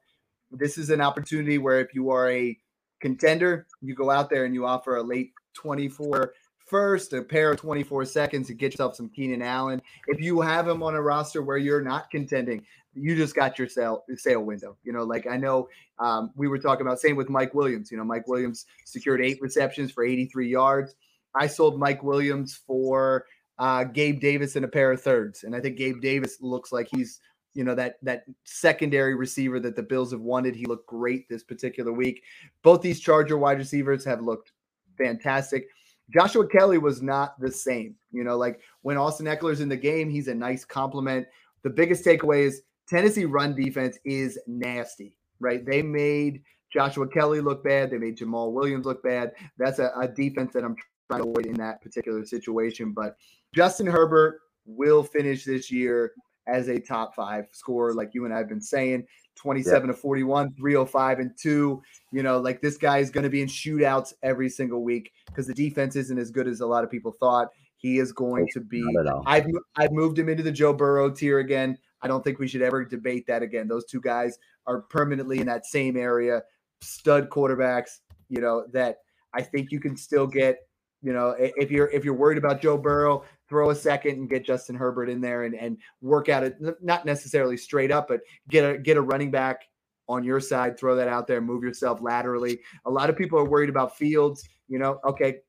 this 0.52 0.78
is 0.78 0.90
an 0.90 1.02
opportunity 1.02 1.58
where 1.58 1.80
if 1.80 1.94
you 1.94 2.12
are 2.12 2.30
a 2.30 2.58
contender, 3.02 3.68
you 3.82 3.96
go 3.96 4.10
out 4.10 4.30
there 4.30 4.46
and 4.46 4.54
you 4.54 4.66
offer 4.66 4.98
a 4.98 5.04
late 5.04 5.32
24 5.56 6.34
first, 6.66 7.14
a 7.14 7.22
pair 7.22 7.52
of 7.52 7.60
24 7.60 8.06
seconds 8.06 8.48
to 8.48 8.54
get 8.54 8.74
yourself 8.74 8.96
some 8.96 9.10
Keenan 9.10 9.42
Allen. 9.42 9.82
If 10.08 10.22
you 10.22 10.42
have 10.42 10.68
him 10.68 10.82
on 10.84 10.96
a 10.96 11.02
roster 11.02 11.42
where 11.42 11.58
you're 11.58 11.82
not 11.82 12.10
contending, 12.10 12.66
you 12.96 13.16
just 13.16 13.36
got 13.36 13.58
your 13.58 13.68
sale 13.68 14.04
sale 14.16 14.42
window. 14.42 14.78
You 14.84 14.94
know, 14.94 15.04
like 15.04 15.28
I 15.28 15.38
know 15.38 15.68
um, 16.00 16.32
we 16.36 16.48
were 16.48 16.60
talking 16.60 16.86
about 16.86 17.00
same 17.00 17.16
with 17.16 17.30
Mike 17.30 17.54
Williams. 17.54 17.92
You 17.92 17.98
know, 17.98 18.04
Mike 18.04 18.28
Williams 18.28 18.66
secured 18.86 19.22
eight 19.22 19.42
receptions 19.42 19.92
for 19.92 20.04
83 20.04 20.50
yards. 20.50 20.96
I 21.36 21.48
sold 21.48 21.80
Mike 21.80 22.04
Williams 22.04 22.60
for 22.68 23.26
uh, 23.60 23.84
Gabe 23.84 24.20
Davis 24.20 24.56
and 24.56 24.66
a 24.66 24.68
pair 24.68 24.92
of 24.92 25.02
thirds, 25.02 25.44
and 25.44 25.56
I 25.56 25.60
think 25.60 25.78
Gabe 25.78 26.02
Davis 26.02 26.38
looks 26.42 26.72
like 26.72 26.88
he's 26.94 27.20
you 27.54 27.64
know 27.64 27.76
that 27.76 27.96
that 28.02 28.24
secondary 28.46 29.16
receiver 29.16 29.60
that 29.60 29.76
the 29.76 29.84
Bills 29.84 30.12
have 30.12 30.22
wanted. 30.22 30.56
He 30.56 30.66
looked 30.66 30.88
great 30.88 31.30
this 31.30 31.44
particular 31.44 31.92
week. 31.92 32.24
Both 32.64 32.82
these 32.82 33.00
Charger 33.00 33.38
wide 33.38 33.60
receivers 33.60 34.04
have 34.06 34.22
looked 34.22 34.52
fantastic. 34.98 35.68
Joshua 36.14 36.48
Kelley 36.48 36.78
was 36.78 37.02
not 37.02 37.40
the 37.40 37.52
same. 37.52 37.96
You 38.12 38.24
know, 38.24 38.38
like 38.38 38.60
when 38.82 38.98
Austin 38.98 39.26
Ekeler's 39.26 39.62
in 39.62 39.70
the 39.70 39.78
game, 39.78 40.10
he's 40.10 40.28
a 40.28 40.36
nice 40.36 40.66
compliment. 40.66 41.28
The 41.64 41.70
biggest 41.70 42.04
takeaway 42.04 42.46
is 42.46 42.64
Tennessee 42.88 43.26
run 43.26 43.56
defense 43.56 43.98
is 44.04 44.38
nasty, 44.48 45.16
right? 45.40 45.66
They 45.66 45.82
made 45.82 46.42
Joshua 46.72 47.08
Kelley 47.08 47.40
look 47.40 47.64
bad. 47.64 47.92
They 47.92 47.98
made 47.98 48.18
Jamaal 48.18 48.52
Williams 48.52 48.86
look 48.86 49.02
bad. 49.04 49.32
That's 49.58 49.80
a, 49.80 49.92
a 49.96 50.08
defense 50.08 50.54
that 50.54 50.64
I'm 50.64 50.76
trying 51.18 51.24
to 51.24 51.30
avoid 51.30 51.46
in 51.46 51.56
that 51.56 51.82
particular 51.82 52.26
situation. 52.26 52.92
But 52.92 53.16
Justin 53.54 53.88
Herbert 53.88 54.42
will 54.66 55.04
finish 55.04 55.46
this 55.46 55.72
year 55.72 56.14
as 56.48 56.68
a 56.68 56.80
top 56.80 57.16
five 57.16 57.46
scorer, 57.52 57.94
like 57.94 58.14
you 58.14 58.26
and 58.26 58.34
I 58.34 58.38
have 58.38 58.50
been 58.50 58.62
saying. 58.62 59.06
27 59.36 59.82
yeah. 59.82 59.88
to 59.88 59.94
41, 59.94 60.54
305 60.54 61.20
and 61.20 61.32
2. 61.38 61.82
You 62.12 62.24
know, 62.24 62.40
like 62.40 62.62
this 62.62 62.78
guy 62.78 63.00
is 63.00 63.10
going 63.10 63.24
to 63.24 63.30
be 63.30 63.42
in 63.42 63.48
shootouts 63.48 64.14
every 64.22 64.50
single 64.50 64.84
week 64.84 65.12
because 65.28 65.48
the 65.48 65.54
defense 65.54 65.96
isn't 65.96 66.20
as 66.20 66.30
good 66.30 66.48
as 66.48 66.62
a 66.62 66.68
lot 66.68 66.84
of 66.84 66.92
people 66.92 67.12
thought. 67.20 67.50
He 67.78 67.98
is 67.98 68.12
going 68.12 68.48
to 68.54 68.62
be. 68.62 68.84
I've 69.26 69.46
I've 69.76 69.92
moved 69.92 70.18
him 70.18 70.30
into 70.30 70.44
the 70.44 70.52
Joe 70.52 70.72
Burrow 70.72 71.10
tier 71.10 71.40
again. 71.40 71.78
I 72.02 72.08
don't 72.08 72.24
think 72.24 72.40
we 72.40 72.48
should 72.48 72.62
ever 72.62 72.86
debate 72.86 73.26
that 73.28 73.42
again. 73.42 73.68
Those 73.68 73.86
two 73.86 74.00
guys 74.00 74.38
are 74.68 74.82
permanently 74.82 75.40
in 75.40 75.48
that 75.48 75.66
same 75.66 75.98
area, 75.98 76.44
stud 76.82 77.30
quarterbacks. 77.30 78.00
You 78.30 78.40
know 78.40 78.66
that 78.72 78.98
I 79.34 79.42
think 79.42 79.72
you 79.72 79.80
can 79.80 79.98
still 79.98 80.28
get 80.28 80.60
you 81.04 81.12
know, 81.12 81.36
if 81.38 81.70
you're 81.70 81.88
if 81.88 82.06
you're 82.06 82.14
worried 82.14 82.38
about 82.38 82.62
Joe 82.62 82.78
Burrow, 82.78 83.26
throw 83.50 83.72
a 83.72 83.76
second 83.76 84.14
and 84.14 84.30
get 84.30 84.46
Justin 84.46 84.76
Herbert 84.76 85.10
in 85.10 85.20
there 85.20 85.44
and, 85.44 85.54
and 85.54 85.78
work 86.02 86.30
out 86.30 86.44
it 86.44 86.58
not 86.82 87.06
necessarily 87.06 87.58
straight 87.58 87.92
up, 87.92 88.08
but 88.08 88.22
get 88.48 88.64
a 88.64 88.78
get 88.78 88.96
a 88.96 89.02
running 89.02 89.30
back 89.30 89.68
on 90.08 90.24
your 90.24 90.40
side, 90.40 90.80
throw 90.80 90.96
that 90.96 91.10
out 91.10 91.28
there, 91.28 91.42
move 91.42 91.62
yourself 91.62 92.02
laterally. 92.02 92.60
A 92.86 92.90
lot 92.90 93.10
of 93.10 93.18
people 93.18 93.38
are 93.38 93.46
worried 93.46 93.70
about 93.70 93.98
Fields, 93.98 94.48
you 94.70 94.80
know, 94.80 95.00
okay, 95.06 95.40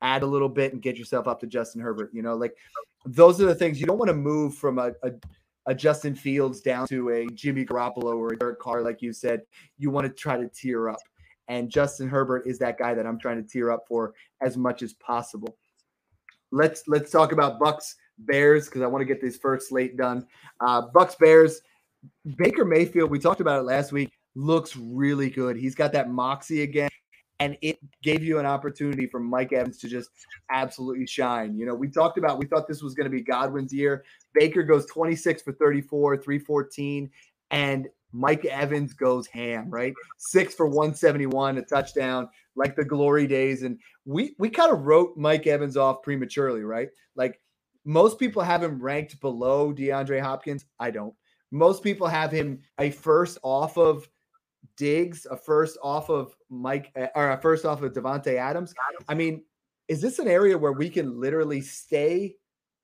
add 0.00 0.22
a 0.22 0.26
little 0.26 0.48
bit 0.48 0.72
and 0.72 0.80
get 0.80 0.96
yourself 0.96 1.28
up 1.28 1.40
to 1.40 1.46
Justin 1.46 1.82
Herbert. 1.82 2.10
You 2.14 2.22
know, 2.22 2.34
like 2.34 2.56
those 3.04 3.40
are 3.40 3.46
the 3.46 3.54
things 3.54 3.78
you 3.78 3.86
don't 3.86 3.98
want 3.98 4.08
to 4.08 4.16
move 4.16 4.54
from 4.54 4.78
a, 4.78 4.92
a, 5.02 5.10
a 5.66 5.74
Justin 5.74 6.14
Fields 6.14 6.62
down 6.62 6.86
to 6.88 7.10
a 7.10 7.26
Jimmy 7.34 7.66
Garoppolo 7.66 8.16
or 8.16 8.32
a 8.32 8.38
Derek 8.38 8.60
Carr, 8.60 8.82
like 8.82 9.02
you 9.02 9.12
said. 9.12 9.42
You 9.78 9.90
want 9.90 10.06
to 10.06 10.12
try 10.12 10.38
to 10.38 10.48
tear 10.48 10.88
up. 10.88 10.98
And 11.48 11.70
Justin 11.70 12.08
Herbert 12.08 12.46
is 12.46 12.58
that 12.58 12.78
guy 12.78 12.94
that 12.94 13.06
I'm 13.06 13.18
trying 13.18 13.42
to 13.42 13.48
tear 13.48 13.70
up 13.70 13.84
for 13.88 14.14
as 14.40 14.56
much 14.56 14.82
as 14.82 14.94
possible. 14.94 15.56
Let's 16.52 16.84
let's 16.86 17.10
talk 17.10 17.32
about 17.32 17.58
Bucks 17.58 17.96
Bears 18.18 18.66
because 18.66 18.82
I 18.82 18.86
want 18.86 19.02
to 19.02 19.06
get 19.06 19.20
this 19.20 19.36
first 19.36 19.68
slate 19.68 19.96
done. 19.96 20.26
Uh, 20.60 20.82
Bucks 20.92 21.14
Bears. 21.16 21.60
Baker 22.36 22.64
Mayfield. 22.64 23.10
We 23.10 23.18
talked 23.18 23.40
about 23.40 23.58
it 23.60 23.64
last 23.64 23.90
week. 23.92 24.12
Looks 24.34 24.76
really 24.76 25.30
good. 25.30 25.56
He's 25.56 25.74
got 25.74 25.92
that 25.92 26.08
moxie 26.10 26.62
again. 26.62 26.90
and 27.40 27.56
it 27.60 27.78
gave 28.02 28.22
you 28.22 28.38
an 28.38 28.46
opportunity 28.46 29.06
for 29.06 29.20
Mike 29.20 29.52
Evans 29.52 29.78
to 29.78 29.88
just 29.88 30.10
absolutely 30.50 31.06
shine. 31.06 31.56
You 31.56 31.66
know, 31.66 31.74
we 31.74 31.88
talked 31.88 32.16
about 32.16 32.38
we 32.38 32.46
thought 32.46 32.66
this 32.66 32.82
was 32.82 32.94
going 32.94 33.04
to 33.04 33.10
be 33.10 33.22
Godwin's 33.22 33.72
year. 33.72 34.04
Baker 34.34 34.62
goes 34.62 34.86
26 34.86 35.42
for 35.42 35.52
34, 35.52 36.16
314, 36.18 37.10
and 37.50 37.88
Mike 38.16 38.46
Evans 38.46 38.94
goes 38.94 39.26
ham, 39.26 39.68
right? 39.68 39.92
Six 40.16 40.54
for 40.54 40.66
171, 40.66 41.58
a 41.58 41.62
touchdown, 41.62 42.28
like 42.54 42.74
the 42.74 42.84
glory 42.84 43.26
days. 43.26 43.62
And 43.62 43.78
we 44.06 44.34
we 44.38 44.48
kind 44.48 44.72
of 44.72 44.86
wrote 44.86 45.16
Mike 45.16 45.46
Evans 45.46 45.76
off 45.76 46.02
prematurely, 46.02 46.62
right? 46.62 46.88
Like 47.14 47.40
most 47.84 48.18
people 48.18 48.42
have 48.42 48.62
him 48.62 48.80
ranked 48.80 49.20
below 49.20 49.72
DeAndre 49.72 50.20
Hopkins. 50.20 50.64
I 50.80 50.90
don't. 50.90 51.14
Most 51.52 51.82
people 51.82 52.06
have 52.06 52.32
him 52.32 52.60
a 52.78 52.90
first 52.90 53.38
off 53.42 53.76
of 53.76 54.08
Diggs, 54.76 55.26
a 55.30 55.36
first 55.36 55.78
off 55.82 56.08
of 56.08 56.34
Mike, 56.48 56.90
eh, 56.96 57.08
or 57.14 57.30
a 57.30 57.40
first 57.40 57.64
off 57.64 57.82
of 57.82 57.92
Davante 57.92 58.34
Adams. 58.34 58.74
I 59.08 59.14
mean, 59.14 59.44
is 59.88 60.00
this 60.00 60.18
an 60.18 60.26
area 60.26 60.56
where 60.56 60.72
we 60.72 60.88
can 60.88 61.20
literally 61.20 61.60
stay 61.60 62.36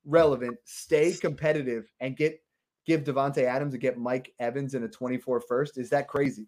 relevant, 0.04 0.58
stay 0.64 1.12
competitive, 1.12 1.90
and 2.00 2.16
get 2.16 2.40
give 2.86 3.04
Davante 3.04 3.44
Adams 3.44 3.74
and 3.74 3.80
get 3.80 3.98
Mike 3.98 4.32
Evans 4.38 4.74
in 4.74 4.82
a 4.84 4.88
24 4.88 5.40
first? 5.40 5.78
Is 5.78 5.90
that 5.90 6.08
crazy? 6.08 6.46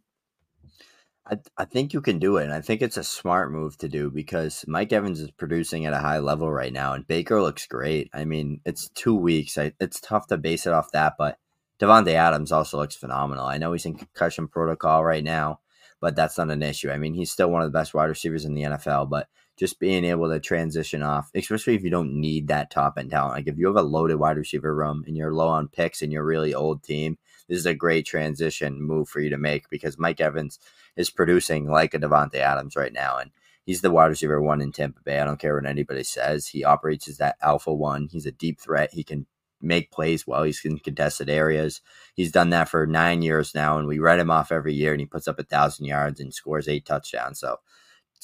I, 1.27 1.39
I 1.57 1.65
think 1.65 1.95
you 1.95 2.03
can 2.03 2.19
do 2.19 2.37
it. 2.37 2.45
And 2.45 2.53
I 2.53 2.61
think 2.61 2.83
it's 2.83 2.99
a 2.99 3.05
smart 3.05 3.51
move 3.51 3.79
to 3.79 3.89
do 3.89 4.11
because 4.11 4.65
Mike 4.69 4.93
Evans 4.93 5.21
is 5.21 5.31
producing 5.31 5.87
at 5.87 5.95
a 5.95 5.99
high 5.99 6.19
level 6.19 6.51
right 6.51 6.73
now, 6.73 6.93
and 6.93 7.07
Baker 7.07 7.41
looks 7.41 7.67
great. 7.67 8.11
I 8.13 8.25
mean, 8.25 8.61
it's 8.67 8.91
two 8.91 9.15
weeks. 9.15 9.57
I, 9.57 9.73
it's 9.81 10.01
tough 10.01 10.27
to 10.29 10.37
base 10.37 10.67
it 10.67 10.75
off 10.75 10.93
that, 10.93 11.15
but 11.19 11.39
Davante 11.81 12.13
Adams 12.13 12.53
also 12.53 12.77
looks 12.79 12.95
phenomenal. 12.95 13.47
I 13.47 13.59
know 13.59 13.73
he's 13.73 13.87
in 13.87 13.95
concussion 13.95 14.49
protocol 14.49 15.03
right 15.03 15.25
now, 15.25 15.61
but 16.01 16.15
that's 16.15 16.37
not 16.37 16.51
an 16.51 16.63
issue. 16.63 16.91
I 16.91 16.99
mean, 16.99 17.15
he's 17.15 17.33
still 17.33 17.51
one 17.51 17.63
of 17.63 17.73
the 17.73 17.79
best 17.79 17.95
wide 17.95 18.05
receivers 18.05 18.45
in 18.45 18.55
the 18.55 18.63
NFL, 18.63 19.09
but 19.09 19.29
just 19.57 19.79
being 19.79 20.05
able 20.05 20.29
to 20.29 20.41
transition 20.41 21.03
off, 21.03 21.31
especially 21.35 21.75
if 21.75 21.85
you 21.85 21.91
don't 21.91 22.13
need 22.13 22.49
that 22.49 22.71
top 22.71 22.99
end 22.99 23.11
talent. 23.11 23.35
Like 23.35 23.47
if 23.47 23.59
you 23.59 23.67
have 23.67 23.77
a 23.77 23.83
loaded 23.83 24.17
wide 24.17 24.37
receiver 24.37 24.75
room 24.75 25.05
and 25.07 25.17
you're 25.17 25.33
low 25.33 25.49
on 25.49 25.69
picks 25.69 26.03
and 26.03 26.13
you're 26.13 26.23
a 26.23 26.27
really 26.27 26.55
old 26.55 26.83
team, 26.83 27.19
this 27.49 27.59
is 27.59 27.67
a 27.67 27.75
great 27.75 28.07
transition 28.07 28.83
move 28.83 29.09
for 29.09 29.21
you 29.21 29.31
to 29.31 29.37
make 29.37 29.69
because 29.69 29.99
Mike 29.99 30.21
Evans 30.21 30.59
is 30.97 31.11
producing 31.11 31.69
like 31.69 31.95
a 31.95 31.99
Davante 31.99 32.37
Adams 32.37 32.75
right 32.75 32.93
now. 32.93 33.19
And 33.19 33.31
he's 33.65 33.81
the 33.81 33.91
wide 33.91 34.07
receiver 34.07 34.41
one 34.41 34.61
in 34.61 34.73
Tampa 34.73 35.01
Bay. 35.03 35.21
I 35.21 35.25
don't 35.25 35.39
care 35.39 35.55
what 35.55 35.67
anybody 35.67 36.03
says. 36.03 36.49
He 36.49 36.65
operates 36.65 37.09
as 37.09 37.19
that 37.19 37.37
alpha 37.41 37.73
one. 37.73 38.09
He's 38.11 38.27
a 38.27 38.33
deep 38.33 38.61
threat. 38.61 38.93
He 38.93 39.05
can 39.05 39.27
make 39.61 39.91
plays 39.91 40.27
well. 40.27 40.43
He's 40.43 40.65
in 40.65 40.79
contested 40.79 41.31
areas. 41.31 41.81
He's 42.15 42.33
done 42.33 42.51
that 42.51 42.69
for 42.69 42.87
nine 42.87 43.23
years 43.23 43.55
now, 43.55 43.79
and 43.79 43.89
we 43.89 43.99
write 43.99 44.19
him 44.19 44.31
off 44.31 44.53
every 44.53 44.75
year, 44.75 44.93
and 44.93 45.01
he 45.01 45.07
puts 45.07 45.27
up 45.27 45.39
a 45.39 45.45
thousand 45.45 45.87
yards 45.87 46.21
and 46.21 46.35
scores 46.35 46.69
eight 46.69 46.85
touchdowns. 46.85 47.41
So 47.41 47.59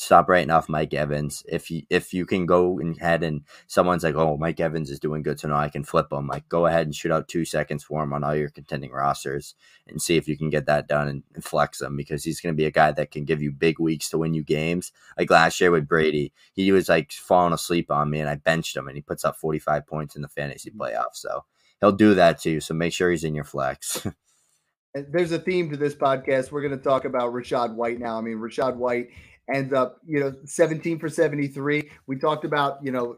stop 0.01 0.30
writing 0.30 0.51
off 0.51 0.68
Mike 0.68 0.94
Evans. 0.94 1.44
If 1.46 1.70
you 1.70 1.82
if 1.90 2.14
you 2.14 2.24
can 2.24 2.46
go 2.46 2.80
ahead 2.80 3.22
and 3.22 3.42
someone's 3.66 4.03
like, 4.03 4.14
oh, 4.14 4.38
Mike 4.38 4.59
Evans 4.59 4.90
is 4.90 4.98
doing 4.98 5.22
good, 5.22 5.38
so 5.38 5.48
now 5.48 5.57
I 5.57 5.68
can 5.68 5.84
flip 5.84 6.11
him. 6.11 6.26
Like, 6.26 6.48
go 6.48 6.66
ahead 6.66 6.86
and 6.86 6.94
shoot 6.94 7.12
out 7.12 7.28
two 7.28 7.44
seconds 7.44 7.84
for 7.84 8.03
him 8.03 8.14
on 8.14 8.24
all 8.24 8.34
your 8.34 8.48
contending 8.48 8.92
rosters 8.92 9.55
and 9.86 10.01
see 10.01 10.16
if 10.16 10.26
you 10.26 10.38
can 10.38 10.48
get 10.48 10.66
that 10.66 10.88
done 10.88 11.09
and, 11.09 11.22
and 11.34 11.44
flex 11.44 11.82
him 11.82 11.96
because 11.96 12.24
he's 12.24 12.40
going 12.40 12.55
to 12.55 12.57
be 12.57 12.64
a 12.64 12.70
guy 12.70 12.92
that 12.92 13.11
can 13.11 13.24
give 13.24 13.42
you 13.42 13.53
big 13.53 13.78
weeks 13.78 14.09
to 14.09 14.18
win 14.18 14.32
you 14.32 14.42
games. 14.42 14.90
Like 15.18 15.30
last 15.30 15.61
year 15.61 15.70
with 15.70 15.86
Brady, 15.86 16.32
he 16.55 16.72
was 16.72 16.88
like 16.88 17.12
falling 17.12 17.53
asleep 17.53 17.90
on 17.90 18.11
me, 18.11 18.20
and 18.20 18.28
I 18.28 18.36
benched 18.36 18.76
him, 18.76 18.88
and 18.88 18.96
he 18.96 19.03
puts 19.03 19.24
up 19.24 19.36
forty 19.36 19.59
five 19.59 19.86
points 19.86 20.16
in 20.16 20.22
the 20.22 20.28
fantasy 20.28 20.70
mm-hmm. 20.70 20.80
playoffs. 20.80 21.16
So 21.16 21.44
he'll 21.80 21.92
do 21.92 22.14
that 22.14 22.40
too. 22.40 22.61
So 22.61 22.72
make 22.72 22.94
sure 22.94 23.11
he's 23.11 23.24
in 23.24 23.34
your 23.34 23.44
flex. 23.44 24.07
There's 24.94 25.30
a 25.30 25.38
theme 25.38 25.70
to 25.70 25.76
this 25.76 25.94
podcast. 25.94 26.51
We're 26.51 26.62
going 26.62 26.76
to 26.76 26.82
talk 26.82 27.05
about 27.05 27.32
Rachaad 27.32 27.74
White 27.74 28.01
now. 28.01 28.18
I 28.18 28.22
mean, 28.22 28.38
Rachaad 28.38 28.74
White 28.74 29.11
ends 29.53 29.72
up, 29.72 29.98
you 30.07 30.20
know, 30.20 30.34
17 30.44 30.98
for 30.98 31.09
73. 31.09 31.90
We 32.07 32.16
talked 32.16 32.44
about, 32.44 32.82
you 32.82 32.92
know, 32.92 33.16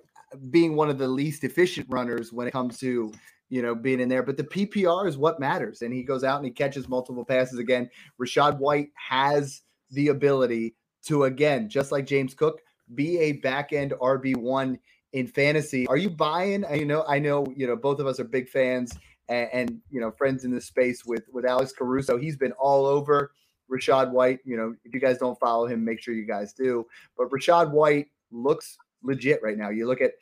being 0.50 0.76
one 0.76 0.88
of 0.88 0.98
the 0.98 1.08
least 1.08 1.44
efficient 1.44 1.86
runners 1.90 2.32
when 2.32 2.46
it 2.46 2.52
comes 2.52 2.78
to, 2.78 3.12
you 3.48 3.62
know, 3.62 3.74
being 3.74 4.00
in 4.00 4.08
there. 4.08 4.22
But 4.22 4.36
the 4.36 4.44
PPR 4.44 5.06
is 5.06 5.18
what 5.18 5.40
matters. 5.40 5.82
And 5.82 5.92
he 5.92 6.02
goes 6.02 6.24
out 6.24 6.36
and 6.36 6.44
he 6.46 6.50
catches 6.50 6.88
multiple 6.88 7.24
passes 7.24 7.58
again. 7.58 7.90
Rachaad 8.20 8.58
White 8.58 8.90
has 8.94 9.62
the 9.90 10.08
ability 10.08 10.74
to, 11.06 11.24
again, 11.24 11.68
just 11.68 11.92
like 11.92 12.06
James 12.06 12.34
Cook, 12.34 12.60
be 12.94 13.18
a 13.18 13.32
back 13.32 13.72
end 13.72 13.92
RB1 14.00 14.78
in 15.12 15.26
fantasy. 15.26 15.86
Are 15.86 15.96
you 15.96 16.10
buying? 16.10 16.64
You 16.72 16.86
know, 16.86 17.04
I 17.06 17.18
know, 17.18 17.46
you 17.54 17.66
know, 17.66 17.76
both 17.76 18.00
of 18.00 18.06
us 18.06 18.18
are 18.18 18.24
big 18.24 18.48
fans 18.48 18.98
and, 19.28 19.48
and 19.52 19.80
you 19.90 20.00
know, 20.00 20.10
friends 20.10 20.44
in 20.44 20.50
the 20.50 20.60
space 20.60 21.04
with 21.04 21.24
with 21.32 21.44
Alex 21.44 21.72
Caruso. 21.72 22.18
He's 22.18 22.36
been 22.36 22.52
all 22.52 22.86
over 22.86 23.32
Rachaad 23.72 24.10
White. 24.10 24.40
You 24.44 24.56
know, 24.56 24.74
if 24.84 24.94
you 24.94 25.00
guys 25.00 25.18
don't 25.18 25.38
follow 25.38 25.66
him, 25.66 25.84
make 25.84 26.00
sure 26.00 26.14
you 26.14 26.26
guys 26.26 26.52
do. 26.52 26.86
But 27.16 27.30
Rachaad 27.30 27.70
White 27.70 28.08
looks 28.30 28.76
legit 29.02 29.40
right 29.42 29.56
now. 29.56 29.70
You 29.70 29.86
look 29.86 30.00
at 30.00 30.12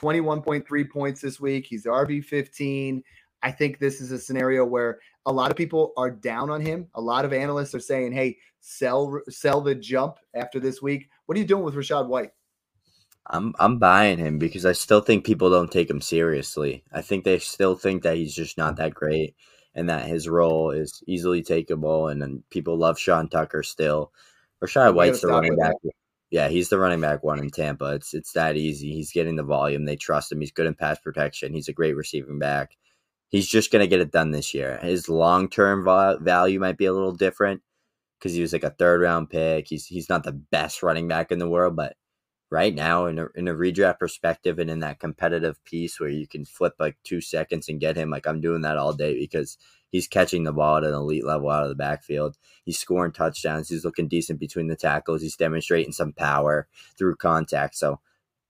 21.3 0.00 0.90
points 0.90 1.20
this 1.20 1.40
week. 1.40 1.66
He's 1.66 1.86
RB 1.86 2.24
15. 2.24 3.02
I 3.42 3.50
think 3.50 3.78
this 3.78 4.00
is 4.00 4.12
a 4.12 4.18
scenario 4.18 4.64
where 4.64 4.98
a 5.26 5.32
lot 5.32 5.50
of 5.50 5.56
people 5.56 5.92
are 5.96 6.10
down 6.10 6.50
on 6.50 6.60
him. 6.60 6.88
A 6.94 7.00
lot 7.00 7.24
of 7.24 7.32
analysts 7.32 7.74
are 7.74 7.80
saying, 7.80 8.12
"Hey, 8.12 8.38
sell 8.60 9.20
sell 9.28 9.60
the 9.60 9.74
jump 9.74 10.16
after 10.34 10.58
this 10.58 10.82
week." 10.82 11.08
What 11.26 11.36
are 11.36 11.40
you 11.40 11.46
doing 11.46 11.64
with 11.64 11.74
Rachaad 11.74 12.08
White? 12.08 12.30
I'm 13.28 13.54
I'm 13.58 13.78
buying 13.78 14.18
him 14.18 14.38
because 14.38 14.64
I 14.64 14.72
still 14.72 15.00
think 15.00 15.24
people 15.24 15.50
don't 15.50 15.70
take 15.70 15.90
him 15.90 16.00
seriously. 16.00 16.84
I 16.92 17.02
think 17.02 17.24
they 17.24 17.38
still 17.38 17.76
think 17.76 18.02
that 18.02 18.16
he's 18.16 18.34
just 18.34 18.56
not 18.56 18.76
that 18.76 18.94
great 18.94 19.34
and 19.76 19.90
that 19.90 20.08
his 20.08 20.28
role 20.28 20.70
is 20.70 21.02
easily 21.06 21.42
takeable. 21.42 22.10
And 22.10 22.20
then 22.20 22.42
people 22.50 22.76
love 22.76 22.98
Sean 22.98 23.28
Tucker 23.28 23.62
still. 23.62 24.10
Rachaad 24.64 24.94
White's 24.94 25.20
the 25.20 25.28
running 25.28 25.54
back. 25.54 25.74
That. 25.84 25.92
Yeah, 26.30 26.48
he's 26.48 26.70
the 26.70 26.78
running 26.78 27.00
back 27.00 27.22
one 27.22 27.38
in 27.38 27.50
Tampa. 27.50 27.94
It's 27.94 28.14
it's 28.14 28.32
that 28.32 28.56
easy. 28.56 28.92
He's 28.92 29.12
getting 29.12 29.36
the 29.36 29.44
volume. 29.44 29.84
They 29.84 29.96
trust 29.96 30.32
him. 30.32 30.40
He's 30.40 30.50
good 30.50 30.66
in 30.66 30.74
pass 30.74 30.98
protection. 30.98 31.52
He's 31.52 31.68
a 31.68 31.74
great 31.74 31.94
receiving 31.94 32.38
back. 32.38 32.76
He's 33.28 33.46
just 33.46 33.70
going 33.70 33.80
to 33.82 33.88
get 33.88 34.00
it 34.00 34.12
done 34.12 34.30
this 34.30 34.54
year. 34.54 34.78
His 34.82 35.08
long 35.08 35.48
term 35.48 35.84
value 35.84 36.58
might 36.58 36.78
be 36.78 36.86
a 36.86 36.92
little 36.92 37.12
different 37.12 37.60
because 38.18 38.32
he 38.32 38.40
was 38.40 38.54
like 38.54 38.64
a 38.64 38.70
third 38.70 39.02
round 39.02 39.28
pick. 39.28 39.68
He's 39.68 39.86
he's 39.86 40.08
not 40.08 40.24
the 40.24 40.32
best 40.32 40.82
running 40.82 41.06
back 41.06 41.30
in 41.30 41.38
the 41.38 41.48
world, 41.48 41.76
but 41.76 41.96
right 42.50 42.74
now 42.74 43.06
in 43.06 43.18
a, 43.18 43.26
in 43.34 43.48
a 43.48 43.54
redraft 43.54 43.98
perspective 43.98 44.58
and 44.58 44.70
in 44.70 44.80
that 44.80 45.00
competitive 45.00 45.62
piece 45.64 45.98
where 45.98 46.08
you 46.08 46.26
can 46.26 46.44
flip 46.44 46.74
like 46.78 46.96
two 47.02 47.20
seconds 47.20 47.68
and 47.68 47.80
get 47.80 47.96
him 47.96 48.08
like 48.08 48.26
i'm 48.26 48.40
doing 48.40 48.62
that 48.62 48.76
all 48.76 48.92
day 48.92 49.18
because 49.18 49.58
he's 49.90 50.08
catching 50.08 50.44
the 50.44 50.52
ball 50.52 50.78
at 50.78 50.84
an 50.84 50.94
elite 50.94 51.24
level 51.24 51.50
out 51.50 51.62
of 51.62 51.68
the 51.68 51.74
backfield. 51.74 52.36
He's 52.64 52.78
scoring 52.78 53.12
touchdowns. 53.12 53.68
He's 53.68 53.84
looking 53.84 54.08
decent 54.08 54.38
between 54.38 54.68
the 54.68 54.76
tackles. 54.76 55.22
He's 55.22 55.36
demonstrating 55.36 55.92
some 55.92 56.12
power 56.12 56.68
through 56.98 57.16
contact. 57.16 57.76
So 57.76 58.00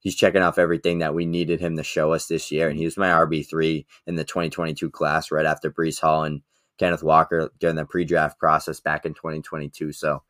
he's 0.01 0.16
checking 0.16 0.42
off 0.42 0.59
everything 0.59 0.99
that 0.99 1.14
we 1.14 1.26
needed 1.26 1.61
him 1.61 1.76
to 1.76 1.82
show 1.82 2.12
us 2.12 2.26
this 2.26 2.51
year. 2.51 2.68
And 2.68 2.78
he 2.78 2.84
was 2.84 2.97
my 2.97 3.09
rb3 3.09 3.84
in 4.07 4.16
the 4.16 4.24
2022 4.24 4.90
class 4.90 5.30
right 5.30 5.47
after 5.47 5.70
breece 5.70 6.01
hall 6.01 6.24
and 6.24 6.42
kenneth 6.78 7.03
walker 7.03 7.51
during 7.59 7.76
the 7.76 7.86
pre-draft 7.86 8.38
process 8.38 8.80
back 8.80 9.07
in 9.07 9.14
2022 9.14 9.92
so 9.92 10.22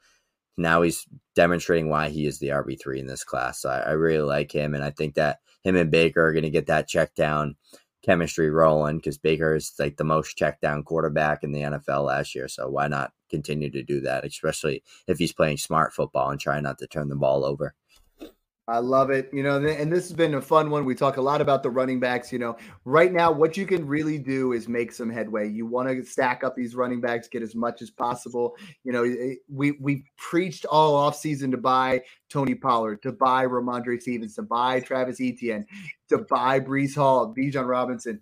now 0.57 0.83
he's 0.83 1.07
demonstrating 1.35 1.89
why 1.89 2.09
he 2.09 2.27
is 2.27 2.39
the 2.39 2.49
RB 2.49 2.81
three 2.81 2.99
in 3.01 3.07
this 3.07 3.25
class. 3.25 3.61
So 3.61 3.69
I, 3.69 3.79
I, 3.81 3.91
really 3.93 4.27
like 4.27 4.53
him, 4.53 4.75
and 4.75 4.83
I 4.83 4.91
think 4.91 5.15
that 5.15 5.41
him 5.63 5.77
and 5.77 5.91
Baker 5.91 6.27
are 6.27 6.33
going 6.33 6.45
to 6.45 6.51
get 6.51 6.67
that 6.67 6.89
check 6.89 7.15
down 7.15 7.57
chemistry 8.03 8.51
rolling 8.51 8.97
because 8.97 9.19
Baker 9.19 9.55
is 9.57 9.75
like 9.79 9.97
the 9.97 10.05
most 10.05 10.37
check 10.37 10.61
down 10.61 10.85
quarterback 10.85 11.43
in 11.43 11.53
the 11.53 11.63
NFL 11.63 12.07
last 12.07 12.35
year. 12.35 12.47
So 12.47 12.69
why 12.69 12.87
not 12.87 13.13
continue 13.29 13.71
to 13.71 13.83
do 13.83 14.01
that, 14.03 14.25
especially 14.25 14.83
if 15.09 15.19
he's 15.19 15.33
playing 15.33 15.57
smart 15.57 15.93
football 15.93 16.31
and 16.31 16.41
trying 16.41 16.63
not 16.63 16.79
to 16.79 16.87
turn 16.87 17.09
the 17.09 17.17
ball 17.17 17.45
over. 17.45 17.75
I 18.69 18.79
love 18.79 19.11
it. 19.11 19.31
You 19.33 19.45
know, 19.45 19.64
and 19.64 19.93
this 19.93 20.09
has 20.09 20.12
been 20.12 20.35
a 20.35 20.41
fun 20.41 20.71
one. 20.71 20.85
We 20.85 20.97
talk 20.97 21.19
a 21.19 21.23
lot 21.23 21.41
about 21.41 21.62
the 21.62 21.71
running 21.71 22.01
backs. 22.01 22.33
You 22.33 22.41
know, 22.41 22.57
right 22.85 23.12
now, 23.12 23.31
what 23.31 23.57
you 23.57 23.64
can 23.64 23.87
really 23.87 24.19
do 24.19 24.53
is 24.53 24.69
make 24.69 24.91
some 24.91 25.09
headway. 25.09 25.49
You 25.49 25.67
want 25.67 25.89
to 25.89 26.05
stack 26.05 26.43
up 26.43 26.57
these 26.57 26.75
running 26.75 27.01
backs, 27.01 27.29
get 27.29 27.43
as 27.43 27.55
much 27.55 27.81
as 27.81 27.91
possible. 27.91 28.57
You 28.83 28.93
know, 28.93 29.05
eh, 29.05 29.35
we 29.49 29.73
we 29.81 30.05
preached 30.17 30.67
all 30.67 30.97
off 30.97 31.17
season 31.17 31.53
to 31.53 31.57
buy 31.57 32.03
Tony 32.29 32.57
Pollard, 32.57 33.03
to 33.03 33.12
buy 33.12 33.47
Rhamondre 33.47 34.01
Stevens, 34.03 34.35
to 34.35 34.43
buy 34.43 34.81
Travis 34.81 35.21
Etienne, 35.21 35.64
to 36.09 36.19
buy 36.19 36.59
Breece 36.59 36.97
Hall, 36.97 37.33
Bijan 37.33 37.69
Robinson. 37.69 38.21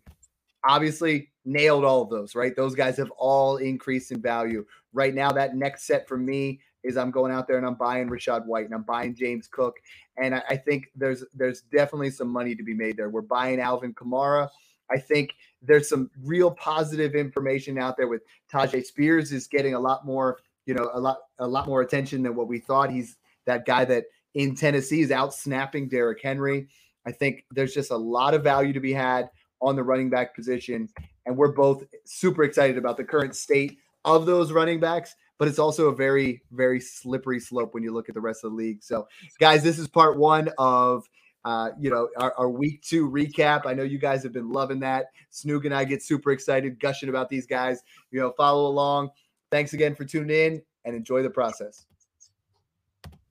Obviously, 0.66 1.30
nailed 1.47 1.84
all 1.86 2.03
of 2.03 2.11
those. 2.11 2.34
Right, 2.34 2.55
those 2.55 2.74
guys 2.74 2.99
have 2.99 3.11
all 3.12 3.57
increased 3.57 4.12
in 4.12 4.20
value. 4.20 4.66
Right 4.92 5.14
now, 5.14 5.32
that 5.32 5.57
next 5.57 5.86
set 5.86 6.07
for 6.07 6.18
me 6.18 6.61
is 6.85 6.97
I'm 6.97 7.11
going 7.11 7.32
out 7.32 7.49
there 7.49 7.57
and 7.57 7.66
I'm 7.66 7.74
buying 7.74 8.09
Rachaad 8.09 8.45
White 8.47 8.66
and 8.66 8.74
I'm 8.74 8.82
buying 8.82 9.14
James 9.14 9.49
Cook. 9.49 9.76
And 10.16 10.35
I, 10.35 10.43
I, 10.51 10.57
think 10.57 10.91
there's 10.95 11.24
there's 11.35 11.62
definitely 11.62 12.11
some 12.11 12.28
money 12.28 12.55
to 12.55 12.62
be 12.62 12.74
made 12.74 12.97
there. 12.97 13.09
We're 13.09 13.22
buying 13.22 13.59
Alvin 13.59 13.95
Kamara. 13.95 14.49
I 14.91 14.99
think 14.99 15.35
there's 15.62 15.89
some 15.89 16.11
real 16.22 16.51
positive 16.51 17.14
information 17.14 17.78
out 17.78 17.97
there 17.97 18.07
with 18.07 18.22
Tyjae 18.53 18.85
Spears 18.85 19.32
is 19.32 19.47
getting 19.47 19.74
a 19.74 19.80
lot 19.80 20.05
more, 20.05 20.41
you 20.66 20.74
know, 20.74 20.91
a 20.93 21.01
lot 21.01 21.18
a 21.39 21.49
lot 21.49 21.66
more 21.66 21.80
attention 21.80 22.22
than 22.22 22.37
what 22.37 22.49
we 22.49 22.59
thought. 22.59 22.91
He's 22.91 23.16
that 23.47 23.64
guy 23.64 23.85
that 23.87 24.05
in 24.35 24.55
Tennessee 24.55 25.01
is 25.01 25.11
out 25.11 25.35
snapping 25.35 25.89
Derrick 25.89 26.20
Henry. 26.22 26.68
I 27.07 27.12
think 27.12 27.45
there's 27.51 27.74
just 27.74 27.91
a 27.91 27.97
lot 27.97 28.35
of 28.35 28.43
value 28.43 28.72
to 28.72 28.80
be 28.80 28.93
had 28.93 29.30
on 29.61 29.76
the 29.76 29.82
running 29.82 30.11
back 30.11 30.35
position. 30.35 30.89
And 31.26 31.37
we're 31.37 31.53
both 31.53 31.85
super 32.05 32.45
excited 32.45 32.76
about 32.76 32.97
the 32.97 33.05
current 33.05 33.35
state 33.35 33.78
of 34.05 34.26
those 34.26 34.53
running 34.53 34.80
backs. 34.80 35.14
But 35.39 35.49
it's 35.49 35.59
also 35.59 35.89
a 35.89 35.95
very, 35.95 36.43
very 36.53 36.80
slippery 36.80 37.41
slope 37.41 37.74
when 37.74 37.82
you 37.82 37.93
look 37.93 38.09
at 38.09 38.14
the 38.14 38.20
rest 38.20 38.45
of 38.45 38.53
the 38.53 38.57
league. 38.57 38.82
So, 38.82 39.09
guys, 39.39 39.62
this 39.62 39.78
is 39.78 39.89
part 39.89 40.18
one 40.18 40.51
of 40.59 41.09
uh, 41.45 41.70
you 41.78 41.91
know, 41.91 42.09
our, 42.16 42.32
our, 42.39 42.49
week 42.49 42.80
two 42.80 43.11
recap. 43.11 43.66
I 43.66 43.74
know 43.74 43.82
you 43.82 43.99
guys 43.99 44.22
have 44.22 44.32
been 44.32 44.51
loving 44.51 44.80
that. 44.80 45.09
Snoog 45.30 45.66
and 45.66 45.74
I 45.74 45.85
get 45.85 46.03
super 46.03 46.30
excited 46.30 46.80
gushing 46.80 47.11
about 47.11 47.28
these 47.28 47.47
guys. 47.47 47.82
You 48.11 48.20
know, 48.20 48.32
follow 48.32 48.66
along. 48.66 49.11
Thanks 49.51 49.74
again 49.74 49.95
for 49.95 50.07
tuning 50.07 50.35
in 50.35 50.62
and 50.87 50.97
enjoy 50.97 51.22
the 51.22 51.28
process. 51.28 51.85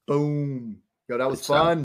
Boom. 0.06 0.78
Yo, 1.08 1.18
that 1.18 1.30
was 1.30 1.46
fun. 1.46 1.82